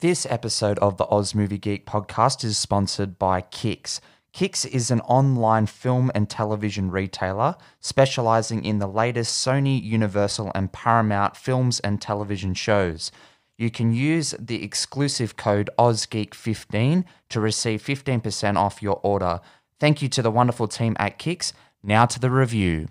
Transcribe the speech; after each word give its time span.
This 0.00 0.26
episode 0.28 0.78
of 0.80 0.98
the 0.98 1.06
Oz 1.06 1.34
Movie 1.34 1.56
Geek 1.56 1.86
podcast 1.86 2.44
is 2.44 2.58
sponsored 2.58 3.18
by 3.18 3.40
Kix. 3.40 3.98
Kix 4.34 4.66
is 4.66 4.90
an 4.90 5.00
online 5.00 5.64
film 5.64 6.12
and 6.14 6.28
television 6.28 6.90
retailer 6.90 7.56
specializing 7.80 8.62
in 8.62 8.78
the 8.78 8.86
latest 8.88 9.42
Sony, 9.42 9.82
Universal, 9.82 10.52
and 10.54 10.70
Paramount 10.70 11.34
films 11.34 11.80
and 11.80 11.98
television 11.98 12.52
shows. 12.52 13.10
You 13.56 13.70
can 13.70 13.94
use 13.94 14.34
the 14.38 14.62
exclusive 14.62 15.38
code 15.38 15.70
OzGeek15 15.78 17.04
to 17.30 17.40
receive 17.40 17.82
15% 17.82 18.56
off 18.56 18.82
your 18.82 19.00
order. 19.02 19.40
Thank 19.80 20.02
you 20.02 20.10
to 20.10 20.20
the 20.20 20.30
wonderful 20.30 20.68
team 20.68 20.94
at 20.98 21.18
Kix. 21.18 21.54
Now 21.82 22.04
to 22.04 22.20
the 22.20 22.30
review. 22.30 22.88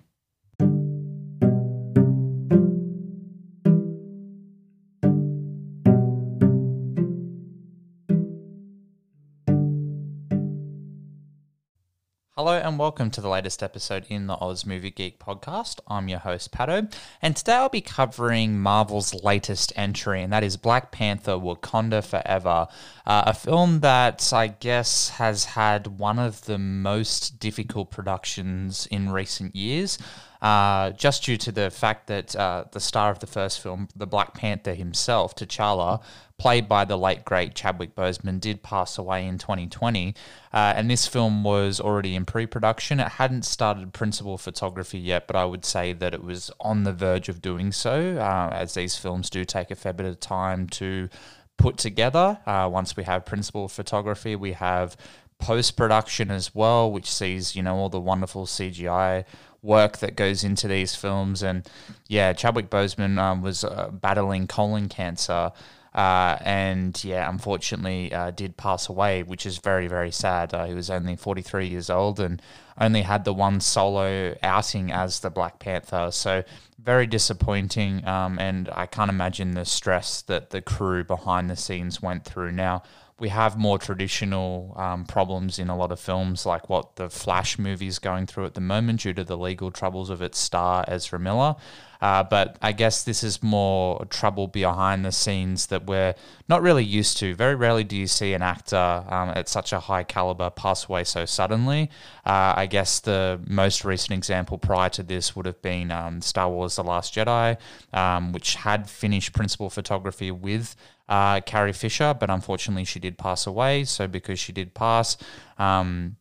And 12.76 12.80
welcome 12.82 13.10
to 13.10 13.22
the 13.22 13.30
latest 13.30 13.64
episode 13.64 14.06
in 14.10 14.28
the 14.28 14.38
Oz 14.42 14.66
Movie 14.66 14.92
Geek 14.92 15.18
podcast. 15.18 15.80
I'm 15.88 16.10
your 16.10 16.20
host, 16.20 16.52
Pato, 16.52 16.94
and 17.22 17.34
today 17.34 17.54
I'll 17.54 17.70
be 17.70 17.80
covering 17.80 18.60
Marvel's 18.60 19.14
latest 19.24 19.72
entry, 19.78 20.22
and 20.22 20.34
that 20.34 20.44
is 20.44 20.58
Black 20.58 20.92
Panther 20.92 21.38
Wakanda 21.38 22.04
Forever, 22.04 22.68
uh, 23.06 23.24
a 23.28 23.34
film 23.34 23.80
that 23.80 24.34
I 24.34 24.48
guess 24.48 25.08
has 25.08 25.46
had 25.46 25.88
one 25.88 26.20
of 26.20 26.44
the 26.48 26.58
most 26.58 27.40
difficult 27.40 27.92
productions 27.92 28.88
in 28.88 29.10
recent 29.10 29.56
years. 29.56 29.98
Uh, 30.42 30.92
just 30.92 31.24
due 31.24 31.38
to 31.38 31.52
the 31.52 31.70
fact 31.70 32.08
that 32.08 32.36
uh, 32.36 32.66
the 32.72 32.80
star 32.80 33.12
of 33.12 33.20
the 33.20 33.28
first 33.28 33.60
film, 33.60 33.88
the 33.96 34.06
Black 34.08 34.34
Panther 34.34 34.74
himself, 34.74 35.36
T'Challa, 35.36 36.02
played 36.38 36.68
by 36.68 36.86
the 36.86 36.98
late 36.98 37.24
great 37.24 37.56
Chadwick 37.56 37.96
Boseman, 37.96 38.40
did 38.40 38.62
pass 38.62 38.98
away 38.98 39.26
in 39.26 39.38
2020. 39.38 40.14
Uh, 40.54 40.74
and 40.76 40.90
this 40.90 41.08
film 41.08 41.44
was 41.44 41.80
already 41.80 42.16
in 42.16 42.26
pre 42.26 42.46
production. 42.46 43.00
It 43.00 43.14
hadn't 43.14 43.46
started 43.46 43.94
principal 43.94 44.38
photography 44.38 45.00
yet, 45.00 45.28
but 45.28 45.36
I 45.36 45.46
would 45.46 45.66
say 45.66 45.94
that 45.94 46.14
it 46.14 46.24
was 46.24 46.52
on 46.60 46.84
the 46.84 46.94
verge 46.94 47.30
of 47.30 47.42
doing 47.42 47.72
so, 47.72 48.18
uh, 48.18 48.50
as 48.54 48.74
these 48.74 48.98
films 48.98 49.30
do 49.30 49.46
take 49.46 49.72
a 49.72 49.76
fair 49.76 49.94
bit 49.94 50.06
of 50.06 50.20
time 50.20 50.68
to 50.68 51.10
put 51.58 51.78
together. 51.78 52.40
Uh, 52.46 52.70
once 52.72 52.98
we 52.98 53.04
have 53.04 53.26
principal 53.26 53.68
photography, 53.68 54.36
we 54.36 54.54
have 54.54 54.98
post 55.38 55.76
production 55.76 56.32
as 56.32 56.54
well, 56.56 56.92
which 56.92 57.12
sees, 57.12 57.56
you 57.56 57.64
know, 57.64 57.76
all 57.76 57.90
the 57.90 58.00
wonderful 58.00 58.46
CGI 58.46 59.26
work 59.66 59.98
that 59.98 60.16
goes 60.16 60.44
into 60.44 60.68
these 60.68 60.96
films. 60.96 61.44
And 61.44 61.68
yeah, 62.08 62.34
Chadwick 62.34 62.70
Boseman 62.70 63.18
um, 63.18 63.42
was 63.42 63.64
uh, 63.64 63.90
battling 63.92 64.48
colon 64.48 64.88
cancer. 64.88 65.52
Uh, 65.94 66.38
and 66.42 67.02
yeah, 67.06 67.30
unfortunately, 67.30 68.14
uh, 68.14 68.30
did 68.32 68.58
pass 68.58 68.90
away, 68.90 69.24
which 69.24 69.46
is 69.46 69.60
very, 69.60 69.88
very 69.88 70.12
sad. 70.12 70.54
Uh, 70.54 70.66
he 70.66 70.74
was 70.74 70.90
only 70.90 71.16
43 71.16 71.68
years 71.68 71.90
old 71.90 72.20
and 72.20 72.42
only 72.78 73.04
had 73.04 73.24
the 73.24 73.34
one 73.34 73.62
solo 73.62 74.36
outing 74.44 74.92
as 74.92 75.22
the 75.22 75.30
Black 75.30 75.60
Panther. 75.60 76.10
So, 76.12 76.44
very 76.78 77.08
disappointing. 77.08 78.06
Um, 78.06 78.38
and 78.40 78.70
I 78.74 78.86
can't 78.88 79.10
imagine 79.10 79.52
the 79.52 79.64
stress 79.64 80.22
that 80.24 80.50
the 80.50 80.62
crew 80.62 81.06
behind 81.06 81.50
the 81.50 81.56
scenes 81.56 82.02
went 82.02 82.26
through. 82.26 82.52
Now, 82.52 82.84
we 83.18 83.30
have 83.30 83.58
more 83.58 83.80
traditional 83.80 84.74
um, 84.76 85.06
problems 85.06 85.58
in 85.58 85.70
a 85.70 85.78
lot 85.78 85.92
of 85.92 86.00
films, 86.00 86.46
like 86.46 86.70
what 86.70 86.98
the 86.98 87.10
Flash 87.10 87.58
movie 87.58 87.88
is 87.88 87.98
going 87.98 88.26
through 88.26 88.46
at 88.46 88.56
the 88.56 88.62
moment 88.62 89.02
due 89.02 89.14
to 89.14 89.24
the 89.24 89.38
legal 89.38 89.72
troubles 89.72 90.10
of 90.10 90.22
its 90.22 90.38
star, 90.38 90.84
Ezra 90.88 91.18
Miller. 91.18 91.56
Uh, 92.02 92.24
but 92.24 92.58
I 92.62 92.74
guess 92.74 93.04
this 93.04 93.24
is 93.24 93.42
more 93.42 94.04
trouble 94.06 94.48
behind 94.48 95.06
the 95.06 95.14
scenes 95.14 95.68
that 95.68 95.86
we're 95.86 96.14
not 96.50 96.62
really 96.62 96.84
used 96.84 97.18
to. 97.18 97.34
Very 97.36 97.56
rarely 97.56 97.86
do 97.86 97.96
you 97.96 98.06
see 98.06 98.34
an 98.34 98.42
actor 98.42 98.76
um, 98.76 99.30
at 99.30 99.48
such 99.48 99.72
a 99.72 99.80
high 99.80 100.04
caliber 100.04 100.50
pass 100.50 100.88
away 100.90 101.06
so 101.06 101.26
suddenly. 101.26 101.90
Uh, 102.26 102.54
I 102.58 102.66
guess 102.66 103.00
the 103.00 103.40
most 103.48 103.86
recent 103.86 104.12
example 104.12 104.58
prior 104.58 104.90
to 104.90 105.04
this 105.04 105.36
would 105.38 105.46
have 105.46 105.62
been 105.62 105.90
um, 105.90 106.22
Star 106.22 106.50
Wars 106.50 106.76
The 106.76 106.84
Last 106.84 107.16
Jedi, 107.16 107.58
um, 107.94 108.34
which 108.34 108.56
had 108.56 108.90
finished 108.90 109.34
principal 109.34 109.70
photography 109.70 110.32
with 110.32 110.76
uh, 111.08 111.42
Carrie 111.42 111.74
Fisher, 111.74 112.14
but 112.14 112.30
unfortunately 112.30 112.86
she 112.86 113.00
did 113.00 113.18
pass 113.18 113.46
away. 113.46 113.84
So 113.84 114.08
because 114.08 114.40
she 114.40 114.52
did 114.52 114.74
pass, 114.74 115.18
um, 115.58 116.18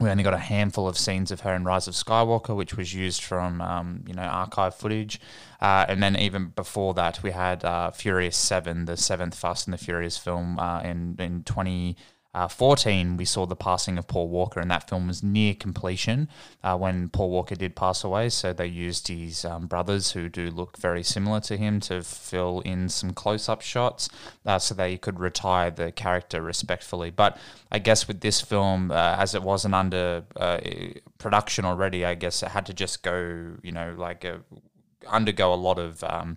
we 0.00 0.08
only 0.08 0.22
got 0.22 0.34
a 0.34 0.38
handful 0.38 0.88
of 0.88 0.96
scenes 0.96 1.30
of 1.30 1.40
her 1.40 1.54
in 1.54 1.64
Rise 1.64 1.86
of 1.86 1.94
Skywalker, 1.94 2.56
which 2.56 2.74
was 2.74 2.94
used 2.94 3.22
from 3.22 3.60
um, 3.60 4.02
you 4.06 4.14
know 4.14 4.22
archive 4.22 4.74
footage, 4.74 5.20
uh, 5.60 5.84
and 5.88 6.02
then 6.02 6.16
even 6.16 6.46
before 6.48 6.94
that, 6.94 7.22
we 7.22 7.32
had 7.32 7.64
uh, 7.64 7.90
Furious 7.90 8.36
Seven, 8.36 8.86
the 8.86 8.96
seventh 8.96 9.34
Fast 9.34 9.66
and 9.66 9.74
the 9.74 9.78
Furious 9.78 10.16
film 10.16 10.58
uh, 10.58 10.80
in 10.80 11.16
in 11.18 11.44
twenty 11.44 11.96
uh, 12.32 12.46
14, 12.46 13.16
we 13.16 13.24
saw 13.24 13.44
the 13.44 13.56
passing 13.56 13.98
of 13.98 14.06
Paul 14.06 14.28
Walker, 14.28 14.60
and 14.60 14.70
that 14.70 14.88
film 14.88 15.08
was 15.08 15.20
near 15.20 15.52
completion 15.52 16.28
uh, 16.62 16.76
when 16.76 17.08
Paul 17.08 17.30
Walker 17.30 17.56
did 17.56 17.74
pass 17.74 18.04
away. 18.04 18.28
So 18.28 18.52
they 18.52 18.66
used 18.66 19.08
his 19.08 19.44
um, 19.44 19.66
brothers, 19.66 20.12
who 20.12 20.28
do 20.28 20.48
look 20.48 20.78
very 20.78 21.02
similar 21.02 21.40
to 21.40 21.56
him, 21.56 21.80
to 21.80 22.02
fill 22.02 22.60
in 22.60 22.88
some 22.88 23.12
close 23.12 23.48
up 23.48 23.62
shots 23.62 24.08
uh, 24.46 24.60
so 24.60 24.74
they 24.74 24.96
could 24.96 25.18
retire 25.18 25.72
the 25.72 25.90
character 25.90 26.40
respectfully. 26.40 27.10
But 27.10 27.36
I 27.72 27.80
guess 27.80 28.06
with 28.06 28.20
this 28.20 28.40
film, 28.40 28.92
uh, 28.92 29.16
as 29.18 29.34
it 29.34 29.42
wasn't 29.42 29.74
under 29.74 30.22
uh, 30.36 30.60
production 31.18 31.64
already, 31.64 32.04
I 32.04 32.14
guess 32.14 32.44
it 32.44 32.50
had 32.50 32.64
to 32.66 32.74
just 32.74 33.02
go, 33.02 33.56
you 33.60 33.72
know, 33.72 33.96
like 33.98 34.24
a, 34.24 34.40
undergo 35.08 35.52
a 35.52 35.56
lot 35.56 35.80
of. 35.80 36.04
Um, 36.04 36.36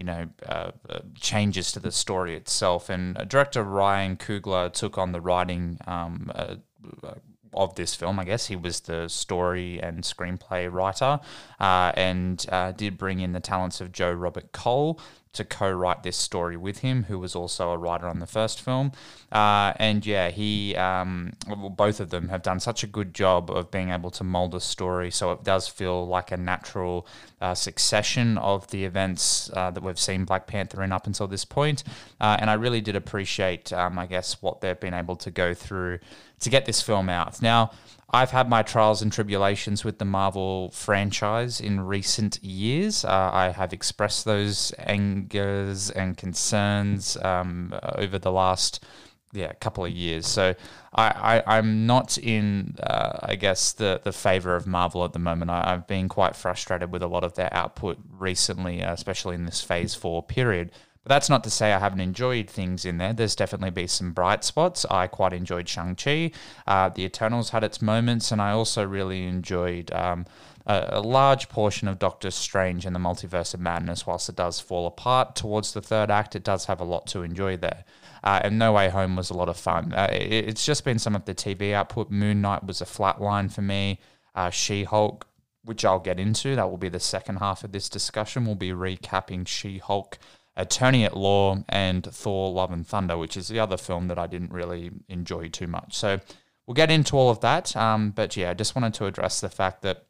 you 0.00 0.06
know, 0.06 0.26
uh, 0.48 0.70
uh, 0.88 1.00
changes 1.14 1.72
to 1.72 1.78
the 1.78 1.92
story 1.92 2.34
itself. 2.34 2.88
And 2.88 3.18
uh, 3.18 3.24
director 3.24 3.62
Ryan 3.62 4.16
Coogler 4.16 4.72
took 4.72 4.96
on 4.96 5.12
the 5.12 5.20
writing 5.20 5.78
um, 5.86 6.32
uh, 6.34 6.56
uh, 7.04 7.14
of 7.52 7.74
this 7.74 7.94
film. 7.94 8.18
I 8.18 8.24
guess 8.24 8.46
he 8.46 8.56
was 8.56 8.80
the 8.80 9.08
story 9.08 9.78
and 9.82 10.02
screenplay 10.02 10.72
writer, 10.72 11.20
uh, 11.60 11.92
and 11.94 12.38
did 12.78 12.96
bring 12.96 13.20
in 13.20 13.32
the 13.32 13.40
talents 13.40 13.82
of 13.82 13.92
Joe 13.92 14.12
Robert 14.12 14.52
Cole 14.52 14.98
to 15.32 15.44
co-write 15.44 16.02
this 16.02 16.16
story 16.16 16.56
with 16.56 16.78
him, 16.78 17.04
who 17.04 17.18
was 17.18 17.36
also 17.36 17.70
a 17.70 17.78
writer 17.78 18.08
on 18.08 18.18
the 18.18 18.26
first 18.26 18.60
film. 18.60 18.90
Uh, 19.30 19.72
and 19.76 20.04
yeah, 20.04 20.30
he, 20.30 20.74
um, 20.74 21.32
well, 21.46 21.68
both 21.68 22.00
of 22.00 22.10
them 22.10 22.28
have 22.28 22.42
done 22.42 22.58
such 22.58 22.82
a 22.82 22.86
good 22.86 23.14
job 23.14 23.50
of 23.50 23.70
being 23.70 23.90
able 23.90 24.10
to 24.10 24.24
mold 24.24 24.54
a 24.54 24.60
story, 24.60 25.10
so 25.10 25.30
it 25.32 25.44
does 25.44 25.68
feel 25.68 26.06
like 26.06 26.32
a 26.32 26.36
natural 26.36 27.06
uh, 27.40 27.54
succession 27.54 28.38
of 28.38 28.70
the 28.70 28.84
events 28.84 29.50
uh, 29.54 29.70
that 29.70 29.82
we've 29.82 29.98
seen 29.98 30.24
Black 30.24 30.46
Panther 30.46 30.82
in 30.82 30.92
up 30.92 31.06
until 31.06 31.26
this 31.26 31.44
point. 31.44 31.84
Uh, 32.20 32.36
and 32.40 32.50
I 32.50 32.54
really 32.54 32.80
did 32.80 32.96
appreciate, 32.96 33.72
um, 33.72 33.98
I 33.98 34.06
guess, 34.06 34.42
what 34.42 34.60
they've 34.60 34.78
been 34.78 34.94
able 34.94 35.16
to 35.16 35.30
go 35.30 35.54
through 35.54 35.98
to 36.40 36.50
get 36.50 36.66
this 36.66 36.82
film 36.82 37.08
out. 37.08 37.40
Now, 37.42 37.72
I've 38.12 38.30
had 38.32 38.48
my 38.48 38.62
trials 38.62 39.02
and 39.02 39.12
tribulations 39.12 39.84
with 39.84 39.98
the 39.98 40.04
Marvel 40.04 40.70
franchise 40.70 41.60
in 41.60 41.80
recent 41.80 42.42
years. 42.42 43.04
Uh, 43.04 43.30
I 43.32 43.50
have 43.50 43.72
expressed 43.72 44.24
those 44.24 44.72
angers 44.78 45.90
and 45.90 46.16
concerns 46.16 47.16
um, 47.18 47.72
over 47.94 48.18
the 48.18 48.32
last 48.32 48.84
yeah 49.32 49.50
a 49.50 49.54
couple 49.54 49.84
of 49.84 49.92
years. 49.92 50.26
So 50.26 50.54
I, 50.94 51.42
I 51.46 51.58
am 51.58 51.86
not 51.86 52.18
in 52.18 52.76
uh, 52.82 53.18
I 53.22 53.36
guess 53.36 53.72
the 53.72 54.00
the 54.02 54.12
favor 54.12 54.56
of 54.56 54.66
Marvel 54.66 55.04
at 55.04 55.12
the 55.12 55.18
moment. 55.18 55.50
I, 55.50 55.70
have 55.70 55.86
been 55.86 56.08
quite 56.08 56.36
frustrated 56.36 56.92
with 56.92 57.02
a 57.02 57.06
lot 57.06 57.24
of 57.24 57.34
their 57.34 57.52
output 57.52 57.98
recently, 58.18 58.80
especially 58.80 59.34
in 59.34 59.44
this 59.44 59.60
Phase 59.60 59.94
Four 59.94 60.22
period. 60.22 60.70
But 61.02 61.08
that's 61.08 61.30
not 61.30 61.42
to 61.44 61.50
say 61.50 61.72
I 61.72 61.78
haven't 61.78 62.00
enjoyed 62.00 62.50
things 62.50 62.84
in 62.84 62.98
there. 62.98 63.14
There's 63.14 63.34
definitely 63.34 63.70
been 63.70 63.88
some 63.88 64.12
bright 64.12 64.44
spots. 64.44 64.84
I 64.90 65.06
quite 65.06 65.32
enjoyed 65.32 65.66
Shang-Chi. 65.66 66.30
Uh, 66.66 66.90
the 66.90 67.04
Eternals 67.04 67.50
had 67.50 67.64
its 67.64 67.80
moments, 67.80 68.30
and 68.30 68.42
I 68.42 68.50
also 68.50 68.86
really 68.86 69.24
enjoyed 69.24 69.90
um, 69.92 70.26
a, 70.66 71.00
large 71.00 71.48
portion 71.48 71.88
of 71.88 71.98
Doctor 71.98 72.30
Strange 72.30 72.84
and 72.84 72.94
the 72.94 73.00
Multiverse 73.00 73.54
of 73.54 73.60
Madness. 73.60 74.06
Whilst 74.06 74.28
it 74.28 74.36
does 74.36 74.60
fall 74.60 74.86
apart 74.86 75.36
towards 75.36 75.72
the 75.72 75.80
third 75.80 76.10
act, 76.10 76.36
it 76.36 76.44
does 76.44 76.66
have 76.66 76.80
a 76.80 76.84
lot 76.84 77.06
to 77.08 77.22
enjoy 77.22 77.56
there. 77.56 77.84
Uh, 78.22 78.40
and 78.44 78.58
No 78.58 78.72
Way 78.72 78.90
Home 78.90 79.16
was 79.16 79.30
a 79.30 79.34
lot 79.34 79.48
of 79.48 79.56
fun. 79.56 79.92
Uh, 79.92 80.08
it, 80.12 80.48
it's 80.48 80.64
just 80.64 80.84
been 80.84 80.98
some 80.98 81.16
of 81.16 81.24
the 81.24 81.34
TV 81.34 81.72
output. 81.72 82.10
Moon 82.10 82.40
Knight 82.40 82.64
was 82.64 82.80
a 82.80 82.86
flat 82.86 83.20
line 83.20 83.48
for 83.48 83.62
me. 83.62 83.98
Uh, 84.34 84.50
She-Hulk 84.50 85.26
which 85.64 85.84
I'll 85.84 85.98
get 85.98 86.18
into. 86.18 86.56
That 86.56 86.70
will 86.70 86.78
be 86.78 86.88
the 86.88 87.00
second 87.00 87.36
half 87.36 87.64
of 87.64 87.72
this 87.72 87.88
discussion. 87.88 88.44
We'll 88.44 88.54
be 88.54 88.70
recapping 88.70 89.46
She 89.46 89.78
Hulk 89.78 90.18
Attorney 90.56 91.04
at 91.04 91.16
Law, 91.16 91.62
and 91.68 92.04
Thor 92.04 92.50
Love 92.52 92.72
and 92.72 92.86
Thunder, 92.86 93.16
which 93.16 93.36
is 93.36 93.48
the 93.48 93.60
other 93.60 93.76
film 93.76 94.08
that 94.08 94.18
I 94.18 94.26
didn't 94.26 94.52
really 94.52 94.90
enjoy 95.08 95.48
too 95.48 95.66
much. 95.66 95.96
So 95.96 96.20
we'll 96.66 96.74
get 96.74 96.90
into 96.90 97.16
all 97.16 97.30
of 97.30 97.40
that. 97.40 97.74
Um, 97.76 98.10
but 98.10 98.36
yeah, 98.36 98.50
I 98.50 98.54
just 98.54 98.74
wanted 98.74 98.94
to 98.94 99.06
address 99.06 99.40
the 99.40 99.48
fact 99.48 99.82
that 99.82 100.06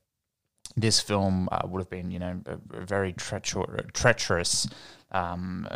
this 0.76 1.00
film 1.00 1.48
uh, 1.50 1.62
would 1.66 1.80
have 1.80 1.90
been, 1.90 2.10
you 2.10 2.18
know, 2.18 2.40
a, 2.46 2.78
a 2.78 2.84
very 2.84 3.12
treacher- 3.12 3.92
treacherous 3.92 4.68
um, 5.10 5.68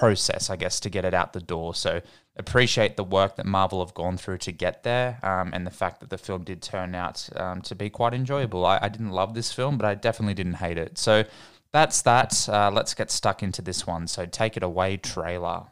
process, 0.00 0.50
I 0.50 0.56
guess, 0.56 0.80
to 0.80 0.90
get 0.90 1.04
it 1.04 1.14
out 1.14 1.32
the 1.32 1.40
door. 1.40 1.74
So 1.74 2.00
appreciate 2.36 2.96
the 2.96 3.04
work 3.04 3.36
that 3.36 3.46
Marvel 3.46 3.84
have 3.84 3.94
gone 3.94 4.16
through 4.16 4.38
to 4.38 4.52
get 4.52 4.82
there, 4.82 5.18
um, 5.22 5.50
and 5.52 5.66
the 5.66 5.70
fact 5.70 6.00
that 6.00 6.10
the 6.10 6.18
film 6.18 6.42
did 6.42 6.62
turn 6.62 6.94
out 6.94 7.28
um, 7.36 7.60
to 7.62 7.74
be 7.74 7.90
quite 7.90 8.14
enjoyable. 8.14 8.64
I, 8.64 8.78
I, 8.82 8.88
didn't 8.88 9.10
love 9.10 9.34
this 9.34 9.52
film, 9.52 9.76
but 9.76 9.86
I 9.86 9.94
definitely 9.94 10.34
didn't 10.34 10.54
hate 10.54 10.78
it. 10.78 10.96
So 10.98 11.24
that's 11.72 12.02
that. 12.02 12.48
Uh, 12.48 12.70
let's 12.72 12.94
get 12.94 13.10
stuck 13.10 13.42
into 13.42 13.62
this 13.62 13.86
one. 13.86 14.06
So 14.06 14.26
take 14.26 14.56
it 14.56 14.62
away, 14.62 14.96
trailer. 14.96 15.66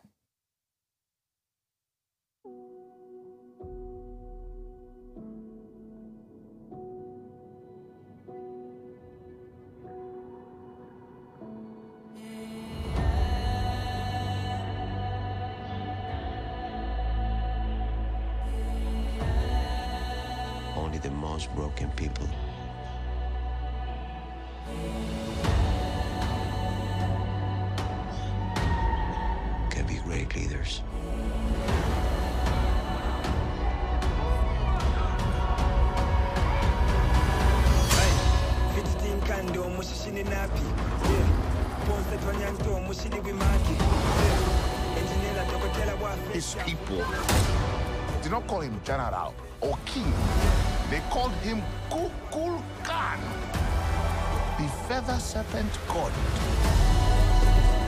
The 55.08 55.18
serpent 55.18 55.72
god. 55.88 56.12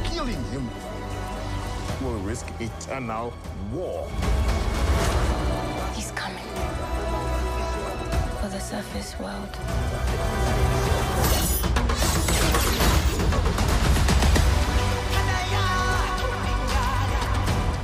Killing 0.04 0.42
him 0.44 0.66
will 2.02 2.18
risk 2.20 2.46
eternal 2.58 3.34
war. 3.70 4.08
He's 5.94 6.12
coming 6.12 6.48
for 8.40 8.48
the 8.48 8.58
surface 8.58 9.18
world. 9.18 9.54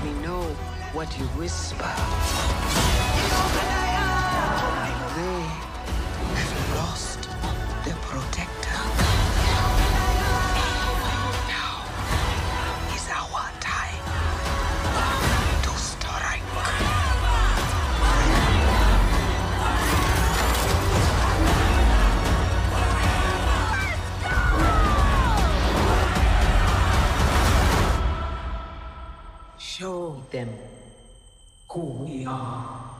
We 0.02 0.12
know 0.26 0.44
what 0.94 1.18
you 1.18 1.26
whisper. 1.36 1.92
Them 30.36 30.50
who 31.70 31.80
we 32.04 32.26
are. 32.26 32.96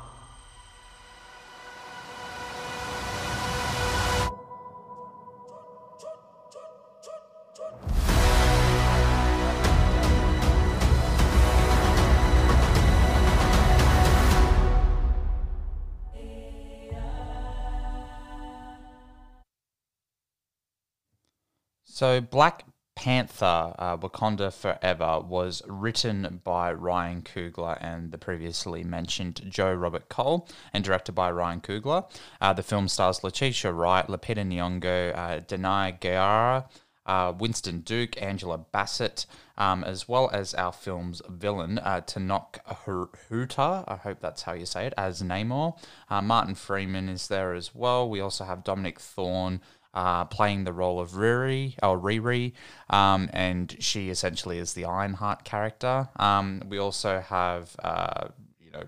So, 21.85 22.21
Black 22.21 22.65
Panther 22.97 23.75
uh, 23.79 23.97
Wakanda 23.99 24.53
Forever 24.53 25.21
was 25.21 25.63
written 25.67 26.41
by 26.43 26.73
Ryan 26.73 27.23
Coogler 27.23 27.79
and 27.81 28.11
the 28.11 28.19
previously 28.19 28.83
mentioned 28.83 29.43
Joe 29.49 29.75
Robert 29.75 30.09
Cole 30.09 30.49
and 30.73 30.83
directed 30.83 31.13
by 31.13 31.31
Ryan 31.31 31.61
Coogler. 31.61 32.11
Uh, 32.41 32.53
the 32.55 32.63
film 32.63 32.89
stars 32.89 33.23
Letitia 33.23 33.73
Wright, 33.73 34.07
Lupita 34.09 34.45
Nyong'o, 34.45 35.17
uh, 35.17 35.41
Danai 35.41 36.01
Gurira, 36.01 36.65
uh, 37.07 37.33
Winston 37.39 37.81
Duke, 37.81 38.21
Angela 38.21 38.59
Bassett, 38.59 39.27
um, 39.57 39.85
as 39.85 40.09
well 40.09 40.29
as 40.33 40.55
our 40.55 40.73
film's 40.73 41.23
villain, 41.29 41.79
uh, 41.79 42.01
Tenoch 42.01 42.59
Huerta, 42.85 43.85
I 43.87 43.97
hope 43.97 44.21
that's 44.21 44.43
how 44.43 44.53
you 44.53 44.67
say 44.67 44.87
it, 44.87 44.95
as 44.99 45.23
Namor. 45.23 45.79
Uh, 46.11 46.21
Martin 46.21 46.55
Freeman 46.55 47.09
is 47.09 47.29
there 47.29 47.55
as 47.55 47.75
well. 47.75 48.09
We 48.09 48.21
also 48.21 48.45
have 48.45 48.65
Dominique 48.65 49.01
Thorne, 49.01 49.61
uh, 49.97 50.27
playing 50.27 50.65
the 50.65 50.73
role 50.75 51.01
of 51.01 51.13
Riri 51.13 51.75
or 51.83 51.99
Riri, 51.99 52.53
um, 52.91 53.31
and 53.33 53.75
she 53.81 54.11
essentially 54.11 54.59
is 54.59 54.75
the 54.75 54.85
Ironheart 54.85 55.45
character. 55.45 56.09
Um, 56.17 56.63
we 56.69 56.77
also 56.77 57.21
have, 57.21 57.75
uh, 57.83 58.29
you 58.61 58.71
know, 58.73 58.83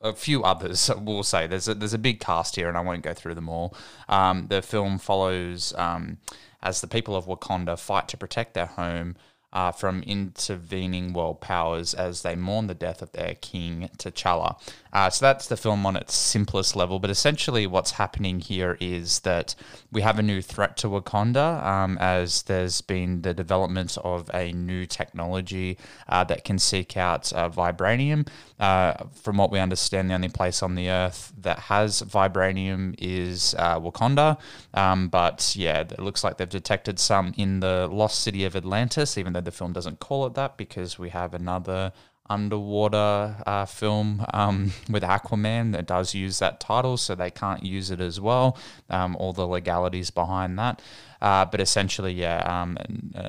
a 0.00 0.12
few 0.12 0.42
others. 0.42 0.90
We'll 0.98 1.22
say 1.22 1.46
there's 1.46 1.68
a, 1.68 1.74
there's 1.74 1.94
a 1.94 1.98
big 1.98 2.18
cast 2.18 2.56
here, 2.56 2.68
and 2.68 2.76
I 2.76 2.80
won't 2.80 3.02
go 3.02 3.14
through 3.14 3.36
them 3.36 3.48
all. 3.48 3.76
Um, 4.08 4.48
the 4.48 4.60
film 4.60 4.98
follows 4.98 5.72
um, 5.78 6.18
as 6.60 6.80
the 6.80 6.88
people 6.88 7.14
of 7.14 7.26
Wakanda 7.26 7.78
fight 7.78 8.08
to 8.08 8.16
protect 8.16 8.54
their 8.54 8.66
home. 8.66 9.14
Uh, 9.52 9.70
from 9.70 10.02
intervening 10.04 11.12
world 11.12 11.40
powers 11.40 11.92
as 11.92 12.22
they 12.22 12.34
mourn 12.34 12.68
the 12.68 12.74
death 12.74 13.02
of 13.02 13.12
their 13.12 13.34
king 13.40 13.88
T'Challa. 13.98 14.58
Uh, 14.92 15.08
so 15.08 15.24
that's 15.24 15.48
the 15.48 15.56
film 15.56 15.86
on 15.86 15.96
its 15.96 16.14
simplest 16.14 16.76
level. 16.76 16.98
But 16.98 17.10
essentially, 17.10 17.66
what's 17.66 17.92
happening 17.92 18.40
here 18.40 18.76
is 18.80 19.20
that 19.20 19.54
we 19.90 20.02
have 20.02 20.18
a 20.18 20.22
new 20.22 20.42
threat 20.42 20.76
to 20.78 20.88
Wakanda 20.88 21.64
um, 21.64 21.96
as 21.98 22.42
there's 22.42 22.80
been 22.82 23.22
the 23.22 23.32
development 23.32 23.96
of 24.04 24.30
a 24.34 24.52
new 24.52 24.84
technology 24.86 25.78
uh, 26.08 26.24
that 26.24 26.44
can 26.44 26.58
seek 26.58 26.96
out 26.96 27.32
uh, 27.32 27.48
vibranium. 27.48 28.28
Uh, 28.60 28.94
from 29.14 29.38
what 29.38 29.50
we 29.50 29.58
understand, 29.58 30.10
the 30.10 30.14
only 30.14 30.28
place 30.28 30.62
on 30.62 30.74
the 30.74 30.88
earth 30.88 31.32
that 31.40 31.58
has 31.58 32.02
vibranium 32.02 32.94
is 32.98 33.54
uh, 33.58 33.80
Wakanda. 33.80 34.38
Um, 34.74 35.08
but 35.08 35.54
yeah, 35.56 35.80
it 35.80 35.98
looks 35.98 36.22
like 36.22 36.36
they've 36.36 36.48
detected 36.48 36.98
some 36.98 37.32
in 37.36 37.60
the 37.60 37.88
lost 37.90 38.20
city 38.20 38.44
of 38.44 38.54
Atlantis, 38.54 39.16
even 39.18 39.32
though 39.32 39.40
the 39.44 39.50
film 39.50 39.72
doesn't 39.72 40.00
call 40.00 40.26
it 40.26 40.34
that 40.34 40.56
because 40.56 40.98
we 40.98 41.10
have 41.10 41.34
another 41.34 41.92
underwater 42.28 43.36
uh, 43.46 43.66
film 43.66 44.24
um, 44.32 44.72
with 44.90 45.02
Aquaman 45.02 45.72
that 45.72 45.86
does 45.86 46.14
use 46.14 46.38
that 46.38 46.60
title, 46.60 46.96
so 46.96 47.14
they 47.14 47.30
can't 47.30 47.62
use 47.64 47.90
it 47.90 48.00
as 48.00 48.20
well. 48.20 48.56
Um, 48.88 49.16
all 49.16 49.32
the 49.32 49.46
legalities 49.46 50.10
behind 50.10 50.58
that. 50.58 50.80
Uh, 51.22 51.44
but 51.44 51.60
essentially, 51.60 52.12
yeah, 52.12 52.38
um, 52.38 52.76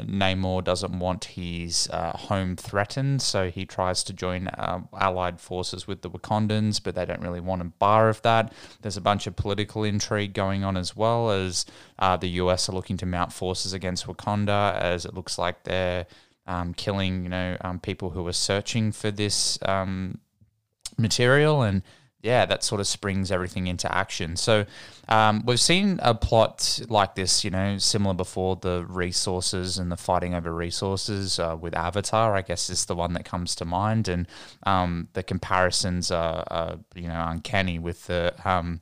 Namor 0.07 0.63
doesn't 0.63 0.97
want 0.97 1.25
his 1.25 1.87
uh, 1.93 2.17
home 2.17 2.55
threatened, 2.55 3.21
so 3.21 3.51
he 3.51 3.67
tries 3.67 4.03
to 4.05 4.13
join 4.13 4.47
uh, 4.47 4.79
allied 4.99 5.39
forces 5.39 5.85
with 5.85 6.01
the 6.01 6.09
Wakandans, 6.09 6.81
but 6.83 6.95
they 6.95 7.05
don't 7.05 7.21
really 7.21 7.39
want 7.39 7.61
a 7.61 7.65
bar 7.65 8.09
of 8.09 8.19
that. 8.23 8.51
There's 8.81 8.97
a 8.97 9.01
bunch 9.01 9.27
of 9.27 9.35
political 9.35 9.83
intrigue 9.83 10.33
going 10.33 10.63
on 10.63 10.75
as 10.75 10.95
well 10.95 11.29
as 11.29 11.67
uh, 11.99 12.17
the 12.17 12.29
US 12.29 12.67
are 12.67 12.71
looking 12.71 12.97
to 12.97 13.05
mount 13.05 13.31
forces 13.31 13.73
against 13.73 14.07
Wakanda, 14.07 14.75
as 14.75 15.05
it 15.05 15.13
looks 15.13 15.37
like 15.37 15.63
they're 15.63 16.07
um, 16.47 16.73
killing, 16.73 17.21
you 17.21 17.29
know, 17.29 17.57
um, 17.61 17.79
people 17.79 18.09
who 18.09 18.25
are 18.25 18.33
searching 18.33 18.91
for 18.91 19.11
this 19.11 19.59
um, 19.61 20.17
material, 20.97 21.61
and 21.61 21.83
yeah, 22.23 22.45
that 22.45 22.63
sort 22.63 22.79
of 22.79 22.87
springs 22.87 23.31
everything 23.31 23.67
into 23.67 23.93
action. 23.93 24.37
So 24.37 24.65
um, 25.09 25.43
we've 25.45 25.59
seen 25.59 25.99
a 26.01 26.15
plot 26.15 26.79
like 26.87 27.15
this, 27.15 27.43
you 27.43 27.51
know, 27.51 27.77
similar 27.77 28.15
before. 28.15 28.55
The 28.55 28.85
resources 28.87 29.77
and 29.77 29.91
the 29.91 29.97
fighting 29.97 30.33
over 30.33 30.53
resources 30.53 31.37
uh, 31.37 31.57
with 31.59 31.75
Avatar, 31.75 32.33
I 32.33 32.41
guess, 32.41 32.69
is 32.69 32.85
the 32.85 32.95
one 32.95 33.11
that 33.13 33.25
comes 33.25 33.55
to 33.55 33.65
mind, 33.65 34.07
and 34.07 34.25
um, 34.65 35.09
the 35.11 35.21
comparisons 35.21 36.11
are, 36.11 36.45
are, 36.47 36.77
you 36.95 37.09
know, 37.09 37.25
uncanny 37.27 37.77
with 37.77 38.07
the, 38.07 38.33
um, 38.45 38.79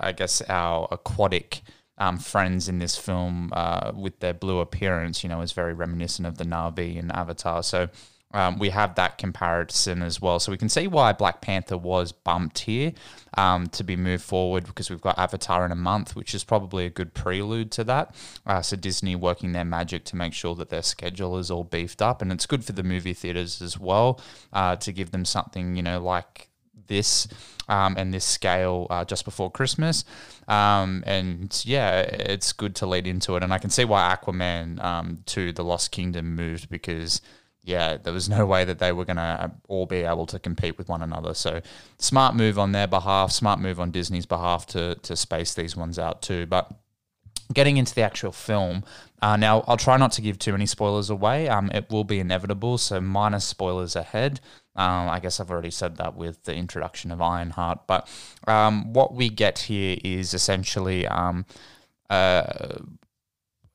I 0.00 0.12
guess, 0.12 0.40
our 0.48 0.86
aquatic 0.92 1.62
um, 1.98 2.18
friends 2.18 2.68
in 2.68 2.78
this 2.78 2.96
film 2.96 3.50
uh, 3.52 3.90
with 3.92 4.20
their 4.20 4.34
blue 4.34 4.60
appearance, 4.60 5.24
you 5.24 5.28
know, 5.28 5.40
is 5.40 5.50
very 5.50 5.74
reminiscent 5.74 6.28
of 6.28 6.38
the 6.38 6.44
Na'vi 6.44 6.94
in 6.94 7.10
Avatar. 7.10 7.64
So 7.64 7.88
um, 8.32 8.58
we 8.58 8.70
have 8.70 8.94
that 8.96 9.18
comparison 9.18 10.02
as 10.02 10.20
well. 10.20 10.40
So 10.40 10.52
we 10.52 10.58
can 10.58 10.68
see 10.68 10.86
why 10.86 11.12
Black 11.12 11.40
Panther 11.40 11.76
was 11.76 12.12
bumped 12.12 12.60
here 12.60 12.92
um, 13.34 13.66
to 13.68 13.84
be 13.84 13.96
moved 13.96 14.24
forward 14.24 14.66
because 14.66 14.90
we've 14.90 15.00
got 15.00 15.18
Avatar 15.18 15.64
in 15.64 15.72
a 15.72 15.76
month, 15.76 16.16
which 16.16 16.34
is 16.34 16.44
probably 16.44 16.86
a 16.86 16.90
good 16.90 17.14
prelude 17.14 17.70
to 17.72 17.84
that. 17.84 18.14
Uh, 18.46 18.62
so 18.62 18.76
Disney 18.76 19.16
working 19.16 19.52
their 19.52 19.64
magic 19.64 20.04
to 20.04 20.16
make 20.16 20.32
sure 20.32 20.54
that 20.54 20.70
their 20.70 20.82
schedule 20.82 21.38
is 21.38 21.50
all 21.50 21.64
beefed 21.64 22.02
up, 22.02 22.22
and 22.22 22.32
it's 22.32 22.46
good 22.46 22.64
for 22.64 22.72
the 22.72 22.82
movie 22.82 23.14
theaters 23.14 23.62
as 23.62 23.78
well 23.78 24.20
uh, 24.52 24.76
to 24.76 24.92
give 24.92 25.10
them 25.10 25.24
something, 25.24 25.76
you 25.76 25.82
know, 25.82 26.00
like 26.00 26.48
this 26.86 27.28
um, 27.68 27.94
and 27.96 28.12
this 28.12 28.24
scale 28.24 28.86
uh, 28.90 29.04
just 29.04 29.24
before 29.24 29.50
Christmas. 29.50 30.04
Um, 30.48 31.02
and 31.06 31.62
yeah, 31.64 32.00
it's 32.00 32.52
good 32.52 32.74
to 32.76 32.86
lead 32.86 33.06
into 33.06 33.36
it. 33.36 33.42
And 33.42 33.52
I 33.52 33.58
can 33.58 33.70
see 33.70 33.84
why 33.84 34.14
Aquaman 34.14 34.82
um, 34.82 35.22
to 35.26 35.52
the 35.52 35.64
Lost 35.64 35.90
Kingdom 35.90 36.34
moved 36.34 36.68
because, 36.68 37.20
yeah, 37.64 37.96
there 37.96 38.12
was 38.12 38.28
no 38.28 38.44
way 38.44 38.64
that 38.64 38.78
they 38.78 38.92
were 38.92 39.04
going 39.04 39.16
to 39.16 39.52
all 39.68 39.86
be 39.86 39.98
able 39.98 40.26
to 40.26 40.38
compete 40.38 40.78
with 40.78 40.88
one 40.88 41.02
another. 41.02 41.32
So 41.34 41.60
smart 41.98 42.34
move 42.34 42.58
on 42.58 42.72
their 42.72 42.88
behalf, 42.88 43.30
smart 43.30 43.60
move 43.60 43.78
on 43.78 43.90
Disney's 43.90 44.26
behalf 44.26 44.66
to, 44.68 44.96
to 44.96 45.16
space 45.16 45.54
these 45.54 45.76
ones 45.76 45.98
out 45.98 46.22
too. 46.22 46.46
But 46.46 46.72
getting 47.52 47.76
into 47.76 47.94
the 47.94 48.02
actual 48.02 48.32
film. 48.32 48.84
Uh, 49.20 49.36
now, 49.36 49.62
I'll 49.68 49.76
try 49.76 49.96
not 49.96 50.12
to 50.12 50.22
give 50.22 50.38
too 50.38 50.52
many 50.52 50.66
spoilers 50.66 51.10
away. 51.10 51.48
Um, 51.48 51.70
it 51.72 51.90
will 51.90 52.04
be 52.04 52.18
inevitable, 52.18 52.78
so 52.78 53.00
minor 53.00 53.40
spoilers 53.40 53.94
ahead. 53.94 54.40
Um, 54.74 55.08
I 55.08 55.20
guess 55.20 55.38
I've 55.38 55.50
already 55.50 55.70
said 55.70 55.96
that 55.98 56.16
with 56.16 56.44
the 56.44 56.54
introduction 56.54 57.10
of 57.10 57.20
Ironheart, 57.20 57.80
but 57.86 58.08
um, 58.46 58.92
what 58.92 59.14
we 59.14 59.28
get 59.28 59.58
here 59.58 59.98
is 60.02 60.32
essentially 60.32 61.06
um, 61.06 61.44
uh, 62.08 62.78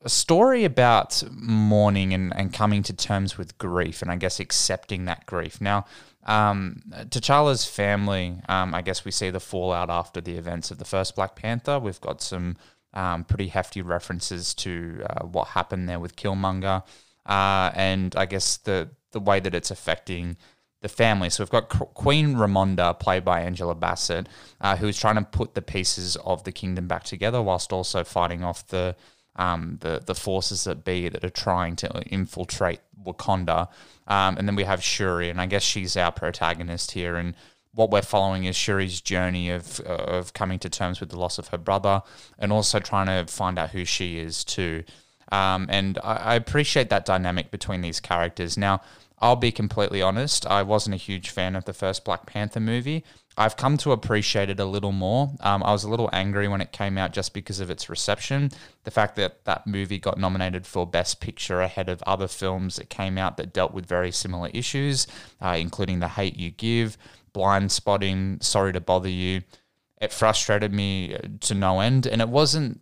a 0.03 0.09
story 0.09 0.63
about 0.63 1.23
mourning 1.31 2.13
and, 2.13 2.35
and 2.35 2.53
coming 2.53 2.83
to 2.83 2.93
terms 2.93 3.37
with 3.37 3.57
grief, 3.57 4.01
and 4.01 4.11
I 4.11 4.15
guess 4.15 4.39
accepting 4.39 5.05
that 5.05 5.25
grief. 5.25 5.59
Now, 5.59 5.85
um, 6.25 6.83
T'Challa's 7.09 7.65
family, 7.65 8.41
um, 8.47 8.75
I 8.75 8.81
guess 8.81 9.05
we 9.05 9.11
see 9.11 9.29
the 9.29 9.39
fallout 9.39 9.89
after 9.89 10.21
the 10.21 10.37
events 10.37 10.71
of 10.71 10.77
the 10.77 10.85
first 10.85 11.15
Black 11.15 11.35
Panther. 11.35 11.79
We've 11.79 12.01
got 12.01 12.21
some 12.21 12.57
um, 12.93 13.23
pretty 13.23 13.47
hefty 13.47 13.81
references 13.81 14.53
to 14.55 15.03
uh, 15.09 15.25
what 15.25 15.49
happened 15.49 15.89
there 15.89 15.99
with 15.99 16.15
Killmonger, 16.15 16.83
uh, 17.25 17.71
and 17.73 18.15
I 18.15 18.25
guess 18.25 18.57
the 18.57 18.89
the 19.11 19.19
way 19.19 19.39
that 19.39 19.55
it's 19.55 19.71
affecting 19.71 20.37
the 20.81 20.89
family. 20.89 21.29
So 21.29 21.43
we've 21.43 21.49
got 21.49 21.69
Queen 21.69 22.35
Ramonda, 22.35 22.99
played 22.99 23.25
by 23.25 23.41
Angela 23.41 23.73
Bassett, 23.73 24.29
uh, 24.61 24.75
who 24.75 24.87
is 24.87 24.97
trying 24.97 25.15
to 25.15 25.23
put 25.23 25.55
the 25.55 25.61
pieces 25.61 26.15
of 26.17 26.43
the 26.43 26.51
kingdom 26.51 26.87
back 26.87 27.03
together 27.03 27.41
whilst 27.41 27.73
also 27.73 28.03
fighting 28.03 28.43
off 28.43 28.67
the 28.67 28.95
um, 29.37 29.77
the 29.81 30.01
the 30.05 30.15
forces 30.15 30.63
that 30.63 30.83
be 30.83 31.09
that 31.09 31.23
are 31.23 31.29
trying 31.29 31.75
to 31.77 32.01
infiltrate 32.03 32.79
Wakanda. 33.05 33.67
Um, 34.07 34.37
and 34.37 34.47
then 34.47 34.55
we 34.55 34.63
have 34.63 34.83
Shuri, 34.83 35.29
and 35.29 35.41
I 35.41 35.45
guess 35.45 35.63
she's 35.63 35.97
our 35.97 36.11
protagonist 36.11 36.91
here. 36.91 37.15
And 37.15 37.35
what 37.73 37.91
we're 37.91 38.01
following 38.01 38.45
is 38.45 38.55
Shuri's 38.55 39.01
journey 39.01 39.49
of 39.49 39.79
of 39.81 40.33
coming 40.33 40.59
to 40.59 40.69
terms 40.69 40.99
with 40.99 41.09
the 41.09 41.19
loss 41.19 41.37
of 41.37 41.49
her 41.49 41.57
brother, 41.57 42.01
and 42.39 42.51
also 42.51 42.79
trying 42.79 43.07
to 43.07 43.31
find 43.31 43.59
out 43.59 43.71
who 43.71 43.85
she 43.85 44.19
is 44.19 44.43
too. 44.43 44.83
Um, 45.31 45.67
and 45.69 45.99
I, 46.03 46.15
I 46.15 46.35
appreciate 46.35 46.89
that 46.89 47.05
dynamic 47.05 47.51
between 47.51 47.81
these 47.81 47.99
characters. 47.99 48.57
Now, 48.57 48.81
I'll 49.19 49.35
be 49.35 49.51
completely 49.51 50.01
honest, 50.01 50.45
I 50.45 50.63
wasn't 50.63 50.93
a 50.93 50.97
huge 50.97 51.29
fan 51.29 51.55
of 51.55 51.65
the 51.65 51.73
first 51.73 52.05
Black 52.05 52.25
Panther 52.25 52.59
movie. 52.59 53.03
I've 53.37 53.55
come 53.55 53.77
to 53.77 53.91
appreciate 53.91 54.49
it 54.49 54.59
a 54.59 54.65
little 54.65 54.91
more. 54.91 55.31
Um, 55.41 55.61
I 55.61 55.71
was 55.71 55.83
a 55.83 55.89
little 55.89 56.09
angry 56.11 56.47
when 56.47 56.59
it 56.59 56.71
came 56.71 56.97
out 56.97 57.13
just 57.13 57.33
because 57.35 57.59
of 57.59 57.69
its 57.69 57.87
reception. 57.87 58.49
The 58.83 58.91
fact 58.91 59.15
that 59.17 59.45
that 59.45 59.67
movie 59.67 59.99
got 59.99 60.17
nominated 60.17 60.65
for 60.65 60.87
Best 60.87 61.21
Picture 61.21 61.61
ahead 61.61 61.87
of 61.87 62.01
other 62.07 62.27
films 62.27 62.77
that 62.77 62.89
came 62.89 63.15
out 63.17 63.37
that 63.37 63.53
dealt 63.53 63.73
with 63.73 63.85
very 63.85 64.11
similar 64.11 64.49
issues, 64.53 65.05
uh, 65.39 65.55
including 65.59 65.99
The 65.99 66.07
Hate 66.07 66.35
You 66.35 66.49
Give, 66.49 66.97
Blindspotting, 67.35 68.43
Sorry 68.43 68.73
to 68.73 68.79
Bother 68.79 69.09
You. 69.09 69.43
It 70.01 70.11
frustrated 70.11 70.73
me 70.73 71.13
uh, 71.13 71.19
to 71.41 71.53
no 71.53 71.79
end. 71.79 72.07
And 72.07 72.21
it 72.21 72.29
wasn't 72.29 72.81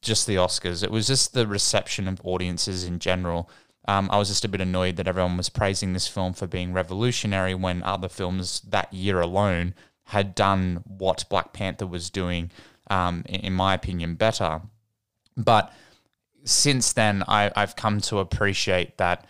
just 0.00 0.28
the 0.28 0.36
Oscars, 0.36 0.84
it 0.84 0.92
was 0.92 1.08
just 1.08 1.32
the 1.32 1.46
reception 1.46 2.06
of 2.06 2.20
audiences 2.22 2.84
in 2.84 3.00
general. 3.00 3.50
Um, 3.88 4.10
I 4.12 4.18
was 4.18 4.28
just 4.28 4.44
a 4.44 4.48
bit 4.48 4.60
annoyed 4.60 4.96
that 4.96 5.08
everyone 5.08 5.38
was 5.38 5.48
praising 5.48 5.94
this 5.94 6.06
film 6.06 6.34
for 6.34 6.46
being 6.46 6.74
revolutionary 6.74 7.54
when 7.54 7.82
other 7.82 8.08
films 8.08 8.60
that 8.68 8.92
year 8.92 9.18
alone 9.20 9.74
had 10.08 10.34
done 10.34 10.82
what 10.86 11.26
Black 11.28 11.52
Panther 11.52 11.86
was 11.86 12.08
doing, 12.08 12.50
um, 12.88 13.22
in 13.28 13.52
my 13.52 13.74
opinion, 13.74 14.14
better. 14.14 14.62
But 15.36 15.70
since 16.44 16.94
then, 16.94 17.22
I, 17.28 17.52
I've 17.54 17.76
come 17.76 18.00
to 18.02 18.18
appreciate 18.18 18.96
that 18.96 19.26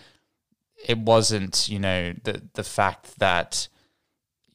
it 0.87 0.99
wasn't, 0.99 1.68
you 1.68 1.80
know, 1.80 2.14
the 2.23 2.42
the 2.54 2.62
fact 2.62 3.18
that 3.18 3.66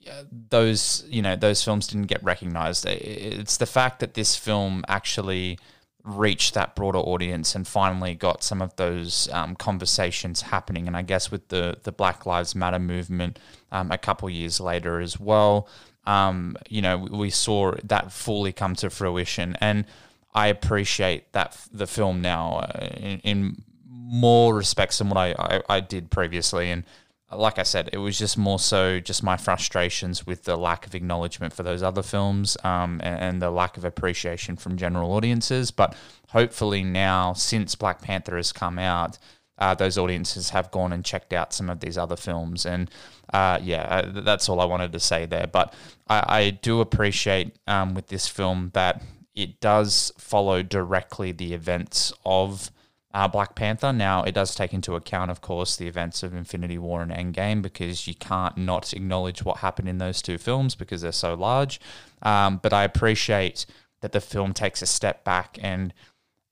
uh, 0.09 0.23
those, 0.49 1.03
you 1.09 1.21
know, 1.21 1.35
those 1.35 1.61
films 1.61 1.87
didn't 1.87 2.07
get 2.07 2.23
recognized. 2.23 2.85
It's 2.85 3.57
the 3.57 3.65
fact 3.65 3.99
that 3.99 4.13
this 4.13 4.37
film 4.37 4.85
actually 4.87 5.59
reached 6.05 6.53
that 6.53 6.73
broader 6.73 6.99
audience 6.99 7.55
and 7.55 7.67
finally 7.67 8.13
got 8.13 8.43
some 8.43 8.61
of 8.61 8.73
those 8.77 9.29
um, 9.31 9.55
conversations 9.55 10.41
happening. 10.41 10.87
And 10.87 10.95
I 10.95 11.01
guess 11.01 11.31
with 11.31 11.49
the 11.49 11.79
the 11.83 11.91
Black 11.91 12.25
Lives 12.25 12.55
Matter 12.55 12.79
movement 12.79 13.39
um, 13.73 13.91
a 13.91 13.97
couple 13.97 14.29
years 14.29 14.61
later 14.61 15.01
as 15.01 15.19
well, 15.19 15.67
um, 16.05 16.57
you 16.69 16.81
know, 16.81 16.97
we 16.97 17.29
saw 17.29 17.73
that 17.83 18.11
fully 18.11 18.51
come 18.51 18.75
to 18.75 18.89
fruition. 18.89 19.57
And 19.61 19.85
I 20.33 20.47
appreciate 20.47 21.31
that 21.33 21.57
the 21.71 21.87
film 21.87 22.21
now 22.21 22.57
uh, 22.57 22.87
in, 22.97 23.19
in, 23.19 23.63
more 24.05 24.53
respects 24.53 24.99
than 24.99 25.09
what 25.09 25.17
I, 25.17 25.33
I, 25.39 25.61
I, 25.77 25.79
did 25.79 26.11
previously. 26.11 26.69
And 26.69 26.83
like 27.31 27.57
I 27.57 27.63
said, 27.63 27.89
it 27.93 27.97
was 27.97 28.19
just 28.19 28.37
more 28.37 28.59
so 28.59 28.99
just 28.99 29.23
my 29.23 29.37
frustrations 29.37 30.27
with 30.27 30.43
the 30.43 30.55
lack 30.55 30.85
of 30.85 30.93
acknowledgement 30.93 31.51
for 31.53 31.63
those 31.63 31.81
other 31.81 32.03
films 32.03 32.55
um, 32.63 32.99
and, 33.01 33.19
and 33.19 33.41
the 33.41 33.49
lack 33.49 33.75
of 33.75 33.85
appreciation 33.85 34.55
from 34.55 34.77
general 34.77 35.13
audiences. 35.13 35.71
But 35.71 35.95
hopefully 36.29 36.83
now, 36.83 37.33
since 37.33 37.73
Black 37.73 38.01
Panther 38.01 38.37
has 38.37 38.51
come 38.51 38.77
out, 38.77 39.17
uh, 39.63 39.73
those 39.73 39.97
audiences 39.97 40.49
have 40.49 40.69
gone 40.71 40.91
and 40.91 41.05
checked 41.05 41.31
out 41.31 41.53
some 41.53 41.69
of 41.69 41.79
these 41.79 41.97
other 41.97 42.17
films. 42.17 42.65
And 42.65 42.91
uh, 43.31 43.59
yeah, 43.63 43.83
uh, 43.83 44.21
that's 44.21 44.49
all 44.49 44.59
I 44.59 44.65
wanted 44.65 44.91
to 44.91 44.99
say 44.99 45.25
there. 45.25 45.47
But 45.47 45.73
I, 46.09 46.39
I 46.39 46.49
do 46.49 46.81
appreciate 46.81 47.55
um, 47.65 47.93
with 47.93 48.07
this 48.07 48.27
film 48.27 48.71
that 48.73 49.01
it 49.33 49.61
does 49.61 50.11
follow 50.17 50.63
directly 50.63 51.31
the 51.31 51.53
events 51.53 52.11
of 52.25 52.71
uh, 53.13 53.29
Black 53.29 53.55
Panther. 53.55 53.93
Now, 53.93 54.23
it 54.23 54.33
does 54.33 54.53
take 54.53 54.73
into 54.73 54.95
account, 54.95 55.31
of 55.31 55.39
course, 55.39 55.77
the 55.77 55.87
events 55.87 56.23
of 56.23 56.33
Infinity 56.33 56.77
War 56.77 57.01
and 57.01 57.11
Endgame 57.11 57.61
because 57.61 58.05
you 58.05 58.15
can't 58.15 58.57
not 58.57 58.91
acknowledge 58.91 59.45
what 59.45 59.57
happened 59.59 59.87
in 59.87 59.97
those 59.97 60.21
two 60.21 60.37
films 60.37 60.75
because 60.75 61.03
they're 61.03 61.13
so 61.13 61.35
large. 61.35 61.79
Um, 62.21 62.59
but 62.61 62.73
I 62.73 62.83
appreciate 62.83 63.65
that 64.01 64.11
the 64.11 64.19
film 64.19 64.53
takes 64.53 64.81
a 64.81 64.85
step 64.85 65.23
back 65.23 65.57
and 65.61 65.93